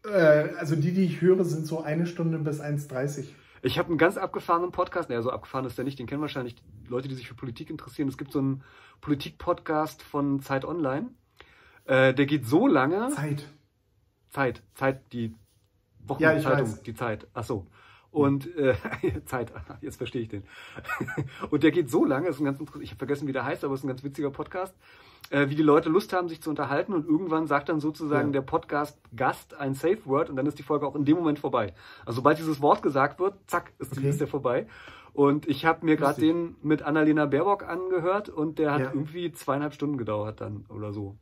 äh, 0.05 0.49
also 0.59 0.77
die, 0.77 0.93
die 0.93 1.05
ich 1.05 1.21
höre, 1.21 1.45
sind 1.45 1.67
so 1.67 1.83
eine 1.83 2.07
Stunde 2.07 2.39
bis 2.39 2.61
1,30. 2.61 3.27
Ich 3.65 3.79
habe 3.79 3.91
einen 3.91 3.99
ganz 3.99 4.17
abgefahrenen 4.17 4.73
Podcast, 4.73 5.09
naja, 5.09 5.23
so 5.23 5.31
abgefahren 5.31 5.65
ist 5.65 5.79
der 5.79 5.85
nicht, 5.85 5.97
den 5.99 6.09
kennen 6.09 6.21
wahrscheinlich 6.21 6.57
Leute, 6.89 7.07
die 7.07 7.15
sich 7.15 7.29
für 7.29 7.35
Politik 7.35 7.71
interessieren. 7.71 8.09
Es 8.09 8.19
gibt 8.19 8.33
so 8.33 8.41
einen 8.41 8.65
Politik-Podcast 9.01 10.03
von 10.03 10.41
Zeit 10.41 10.65
Online. 10.65 11.11
Äh, 11.85 12.13
der 12.13 12.27
geht 12.27 12.45
so 12.45 12.67
lange. 12.67 13.11
Zeit. 13.11 13.49
Zeit, 14.31 14.63
Zeit, 14.75 15.13
die 15.13 15.27
Ja, 15.29 16.09
Wochenzeitung, 16.09 16.73
weiß. 16.73 16.83
die 16.83 16.95
Zeit. 16.95 17.29
Ach 17.35 17.45
so. 17.45 17.69
Und 18.11 18.53
äh, 18.57 18.75
Zeit, 19.27 19.53
jetzt 19.81 19.97
verstehe 19.97 20.23
ich 20.23 20.29
den. 20.29 20.43
und 21.51 21.63
der 21.63 21.71
geht 21.71 21.89
so 21.89 22.05
lange, 22.05 22.29
ist 22.29 22.41
ein 22.41 22.45
ganz 22.45 22.61
ich 22.81 22.91
habe 22.91 22.99
vergessen, 22.99 23.29
wie 23.29 23.33
der 23.33 23.45
heißt, 23.45 23.63
aber 23.63 23.75
es 23.75 23.81
ist 23.81 23.85
ein 23.85 23.89
ganz 23.89 24.03
witziger 24.03 24.31
Podcast, 24.33 24.75
äh, 25.31 25.49
wie 25.49 25.55
die 25.55 25.63
Leute 25.63 25.89
Lust 25.89 26.13
haben, 26.13 26.29
sich 26.29 26.43
zu 26.43 26.51
unterhalten 26.51 26.93
und 26.93 27.07
irgendwann 27.07 27.47
sagt 27.47 27.69
dann 27.69 27.81
sozusagen 27.81 28.29
Ja. 28.29 28.33
der 28.33 28.43
Podcast-Gast 28.43 29.55
ein 29.55 29.75
Safe 29.75 30.05
Word 30.05 30.31
und 30.31 30.37
dann 30.37 30.47
ist 30.47 30.59
die 30.59 30.63
Folge 30.63 30.87
auch 30.87 30.95
in 30.97 31.05
dem 31.05 31.17
Moment 31.17 31.39
vorbei. 31.39 31.73
Also 32.05 32.17
sobald 32.17 32.39
dieses 32.39 32.61
Wort 32.61 32.83
gesagt 32.83 33.19
wird, 33.21 33.35
zack, 33.47 33.73
ist, 33.79 33.97
Okay. 33.97 34.09
ist 34.09 34.21
der 34.21 34.29
vorbei. 34.29 34.67
Und 35.15 35.47
ich 35.47 35.67
habe 35.67 35.85
mir 35.85 35.97
gerade 35.97 36.21
den 36.21 36.57
mit 36.63 36.83
Annalena 36.83 37.27
Baerbock 37.27 37.65
angehört 37.69 38.29
und 38.31 38.59
der 38.59 38.73
hat 38.73 38.81
Ja. 38.81 38.87
irgendwie 38.89 39.31
zweieinhalb 39.33 39.75
Stunden 39.75 39.99
gedauert 39.99 40.41
dann 40.41 40.65
oder 40.71 40.93
so. 40.93 41.17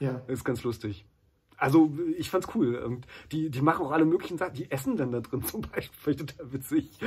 Ja. 0.00 0.20
Ist 0.26 0.44
ganz 0.44 0.64
lustig. 0.64 1.06
Also 1.62 1.92
ich 2.18 2.28
fand's 2.28 2.48
cool. 2.56 2.74
Und 2.74 3.06
die, 3.30 3.48
die 3.48 3.60
machen 3.60 3.86
auch 3.86 3.92
alle 3.92 4.04
möglichen 4.04 4.36
Sachen. 4.36 4.54
Die 4.54 4.68
essen 4.72 4.96
dann 4.96 5.12
da 5.12 5.20
drin 5.20 5.42
zum 5.44 5.60
Beispiel. 5.60 6.12
Ich 6.12 6.18
total 6.18 6.52
witzig. 6.52 6.90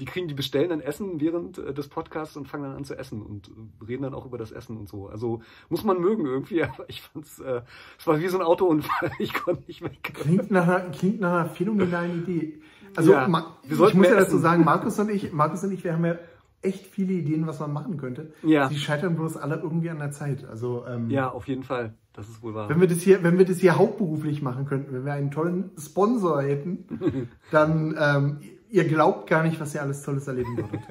Die 0.00 0.04
kriegen, 0.04 0.28
die 0.28 0.34
bestellen 0.34 0.70
dann 0.70 0.80
Essen 0.80 1.20
während 1.20 1.58
äh, 1.58 1.74
des 1.74 1.88
Podcasts 1.88 2.36
und 2.36 2.46
fangen 2.46 2.64
dann 2.64 2.76
an 2.76 2.84
zu 2.84 2.96
essen 2.96 3.22
und 3.22 3.48
äh, 3.48 3.84
reden 3.84 4.04
dann 4.04 4.14
auch 4.14 4.24
über 4.24 4.38
das 4.38 4.52
Essen 4.52 4.76
und 4.76 4.88
so. 4.88 5.08
Also 5.08 5.42
muss 5.68 5.84
man 5.84 6.00
mögen 6.00 6.24
irgendwie, 6.24 6.62
aber 6.64 6.88
ich 6.88 7.02
fand's, 7.02 7.40
äh, 7.40 7.62
es 7.98 8.06
war 8.06 8.20
wie 8.20 8.28
so 8.28 8.38
ein 8.38 8.44
Autounfall. 8.44 9.10
Ich 9.18 9.34
konnte 9.34 9.64
nicht 9.66 9.82
weg. 9.82 9.98
Klingt 10.02 10.50
nach 10.50 10.68
einer, 10.68 10.90
klingt 10.90 11.20
nach 11.20 11.32
einer 11.32 11.48
phänomenalen 11.48 12.22
Idee. 12.22 12.60
Also 12.94 13.12
Ja, 13.12 13.26
wir 13.26 13.88
ich 13.88 13.94
muss 13.94 14.06
ja 14.06 14.14
dazu 14.14 14.38
sagen, 14.38 14.64
Markus 14.64 14.98
und 15.00 15.10
ich, 15.10 15.32
Markus 15.32 15.64
und 15.64 15.72
ich, 15.72 15.82
wir 15.82 15.94
haben 15.94 16.04
ja 16.04 16.18
echt 16.64 16.86
viele 16.86 17.12
Ideen, 17.12 17.46
was 17.46 17.60
man 17.60 17.72
machen 17.72 17.96
könnte. 17.96 18.32
Ja. 18.42 18.68
Die 18.68 18.78
scheitern 18.78 19.16
bloß 19.16 19.36
alle 19.36 19.56
irgendwie 19.56 19.90
an 19.90 19.98
der 19.98 20.10
Zeit. 20.10 20.44
Also 20.44 20.84
ähm, 20.86 21.10
Ja, 21.10 21.30
auf 21.30 21.46
jeden 21.48 21.62
Fall. 21.62 21.94
Das 22.12 22.28
ist 22.28 22.42
wohl 22.42 22.54
wahr. 22.54 22.68
wenn 22.68 22.80
wir 22.80 22.86
das 22.86 23.00
hier, 23.00 23.22
wenn 23.24 23.38
wir 23.38 23.44
das 23.44 23.58
hier 23.58 23.76
hauptberuflich 23.76 24.40
machen 24.40 24.66
könnten, 24.66 24.92
wenn 24.92 25.04
wir 25.04 25.12
einen 25.12 25.30
tollen 25.32 25.70
Sponsor 25.78 26.42
hätten, 26.42 27.28
dann 27.50 27.96
ähm, 27.98 28.38
ihr 28.70 28.84
glaubt 28.86 29.28
gar 29.28 29.42
nicht, 29.42 29.60
was 29.60 29.74
ihr 29.74 29.82
alles 29.82 30.02
Tolles 30.02 30.26
erleben 30.28 30.56
würdet. 30.56 30.80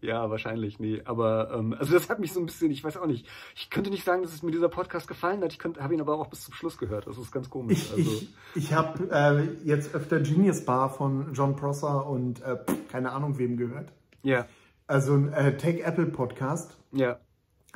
Ja, 0.00 0.30
wahrscheinlich, 0.30 0.78
nee. 0.78 1.02
Aber 1.04 1.50
ähm, 1.52 1.74
also 1.78 1.92
das 1.92 2.08
hat 2.08 2.20
mich 2.20 2.32
so 2.32 2.40
ein 2.40 2.46
bisschen, 2.46 2.70
ich 2.70 2.84
weiß 2.84 2.96
auch 2.96 3.06
nicht. 3.06 3.26
Ich 3.56 3.70
könnte 3.70 3.90
nicht 3.90 4.04
sagen, 4.04 4.22
dass 4.22 4.32
es 4.32 4.42
mir 4.42 4.52
dieser 4.52 4.68
Podcast 4.68 5.08
gefallen 5.08 5.42
hat. 5.42 5.52
Ich 5.52 5.58
habe 5.62 5.94
ihn 5.94 6.00
aber 6.00 6.18
auch 6.18 6.28
bis 6.28 6.44
zum 6.44 6.54
Schluss 6.54 6.78
gehört. 6.78 7.06
Das 7.06 7.18
ist 7.18 7.32
ganz 7.32 7.50
komisch. 7.50 7.78
Ich, 7.78 7.90
also, 7.90 8.10
ich, 8.10 8.34
ich 8.54 8.72
habe 8.72 9.10
äh, 9.10 9.66
jetzt 9.66 9.94
öfter 9.94 10.20
Genius 10.20 10.64
Bar 10.64 10.90
von 10.90 11.32
John 11.34 11.56
Prosser 11.56 12.06
und 12.06 12.42
äh, 12.42 12.56
keine 12.90 13.12
Ahnung 13.12 13.38
wem 13.38 13.56
gehört. 13.56 13.92
Ja, 14.26 14.46
Also 14.86 15.14
ein 15.14 15.32
äh, 15.32 15.56
Take 15.56 15.82
Apple 15.82 16.06
Podcast. 16.06 16.76
ja. 16.92 17.18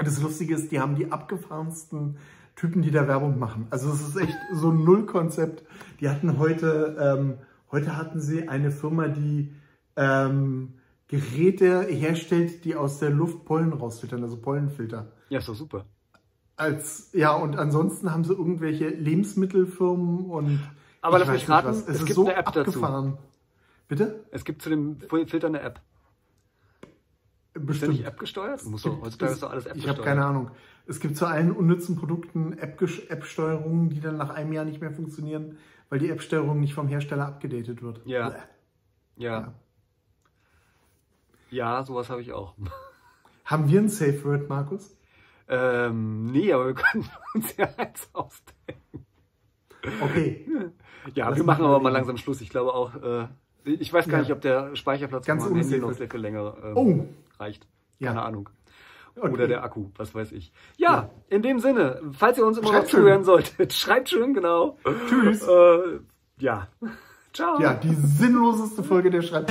Das 0.03 0.21
Lustige 0.23 0.55
ist, 0.55 0.73
die 0.73 0.81
haben 0.81 0.95
die 0.95 1.13
abgefahrensten 1.13 2.17
Typen, 2.57 2.81
die 2.81 2.91
da 2.91 3.07
Werbung 3.07 3.39
machen. 3.39 3.67
Also 3.69 3.91
es 3.91 4.01
ist 4.01 4.17
echt 4.17 4.37
so 4.55 4.71
ein 4.71 4.83
Nullkonzept. 4.83 5.63
Die 6.01 6.09
hatten 6.09 6.39
heute, 6.39 6.97
ähm, 6.99 7.35
heute 7.71 7.99
hatten 7.99 8.19
sie 8.19 8.49
eine 8.49 8.71
Firma, 8.71 9.09
die 9.09 9.53
ähm, 9.97 10.73
Geräte 11.09 11.83
herstellt, 11.83 12.65
die 12.65 12.77
aus 12.77 12.99
der 12.99 13.11
Luft 13.11 13.45
Pollen 13.45 13.75
rausfiltern, 13.75 14.23
also 14.23 14.39
Pollenfilter. 14.39 15.13
Ja, 15.29 15.41
ist 15.41 15.49
doch 15.49 15.55
super. 15.55 15.85
Als, 16.57 17.11
ja, 17.13 17.33
und 17.35 17.59
ansonsten 17.59 18.11
haben 18.11 18.25
sie 18.25 18.33
irgendwelche 18.33 18.89
Lebensmittelfirmen 18.89 20.31
und 20.31 20.61
Aber 21.03 21.19
lass 21.19 21.29
mich 21.29 21.47
raten, 21.49 21.69
es 21.71 21.87
es 21.87 21.97
ist 21.97 22.07
gibt 22.07 22.15
so 22.17 22.25
eine 22.27 22.37
App 22.37 22.47
dazu. 22.47 22.61
abgefahren. 22.61 23.19
Bitte? 23.89 24.25
Es 24.31 24.47
gibt 24.47 24.63
zu 24.63 24.71
dem 24.71 24.97
Filter 25.27 25.49
eine 25.49 25.61
App. 25.61 25.81
Ist 27.55 27.67
Bestimmt. 27.67 27.93
nicht 27.95 28.05
App 28.07 28.19
gesteuert? 28.19 28.65
Muss 28.65 28.83
doch, 28.83 29.01
heutzutage 29.03 29.33
ist 29.33 29.43
doch 29.43 29.51
alles 29.51 29.67
App 29.67 29.77
ich 29.77 29.89
habe 29.89 30.03
keine 30.03 30.25
Ahnung. 30.25 30.51
Es 30.87 31.01
gibt 31.01 31.17
zu 31.17 31.27
allen 31.27 31.51
unnützen 31.53 31.97
Produkten 31.97 32.53
App-Steuerungen, 32.59 33.91
die 33.91 34.01
dann 34.01 34.17
nach 34.17 34.31
einem 34.31 34.53
Jahr 34.53 34.65
nicht 34.65 34.81
mehr 34.81 34.93
funktionieren, 34.93 35.59
weil 35.89 35.99
die 35.99 36.11
App-Steuerung 36.11 36.61
nicht 36.61 36.75
vom 36.75 36.87
Hersteller 36.89 37.27
abgedatet 37.27 37.83
wird. 37.83 38.03
Ja. 38.07 38.31
Bäh. 38.31 38.37
Ja. 39.17 39.55
Ja, 41.51 41.83
sowas 41.85 42.09
habe 42.11 42.21
ich 42.23 42.33
auch. 42.33 42.55
Haben 43.45 43.69
wir 43.69 43.81
ein 43.81 43.89
Safe 43.89 44.25
Word, 44.25 44.49
Markus? 44.49 44.97
Ähm, 45.49 46.27
nee, 46.31 46.53
aber 46.53 46.69
wir 46.69 46.75
können 46.75 47.09
uns 47.35 47.57
ja 47.57 47.69
eins 47.77 48.09
ausdenken. 48.13 49.07
Okay. 50.03 50.47
Ja, 51.15 51.31
Lass 51.31 51.39
wir 51.39 51.45
machen 51.45 51.65
aber 51.65 51.81
mal 51.81 51.89
langsam 51.89 52.19
Schluss. 52.19 52.43
Ich 52.43 52.51
glaube 52.51 52.75
auch, 52.75 52.95
äh, 53.03 53.27
ich 53.65 53.91
weiß 53.91 54.05
gar 54.07 54.17
Ja. 54.19 54.21
nicht, 54.21 54.33
ob 54.33 54.43
der 54.43 54.77
Speicherplatz 54.77 55.25
Ganz 55.25 55.43
von 55.43 55.53
meinem 55.55 55.63
Handy 55.63 55.77
unsafe. 55.77 55.91
noch 55.93 55.97
sehr 55.99 56.11
viel 56.11 56.21
länger 56.21 56.55
ähm, 56.63 56.77
Oh. 56.77 57.07
Reicht. 57.41 57.67
Ja. 57.99 58.09
Keine 58.09 58.23
Ahnung. 58.23 58.49
Okay. 59.17 59.33
Oder 59.33 59.49
der 59.49 59.65
Akku, 59.65 59.91
was 59.97 60.15
weiß 60.15 60.33
ich. 60.33 60.53
Ja, 60.77 61.11
in 61.29 61.43
dem 61.43 61.59
Sinne, 61.59 62.01
falls 62.13 62.39
ihr 62.39 62.47
uns 62.47 62.59
immer 62.59 62.69
noch 62.69 62.75
Schreibt 62.75 62.91
schön. 62.91 63.01
zuhören 63.01 63.25
solltet, 63.25 63.73
schreibt 63.75 64.09
schön, 64.09 64.35
genau. 64.35 64.79
Tschüss. 65.09 65.43
Äh, 65.43 65.99
ja. 66.39 66.69
Ciao. 67.33 67.61
Ja, 67.61 67.75
die 67.75 67.95
sinnloseste 67.95 68.83
Folge 68.83 69.11
der 69.11 69.23
was. 69.23 69.47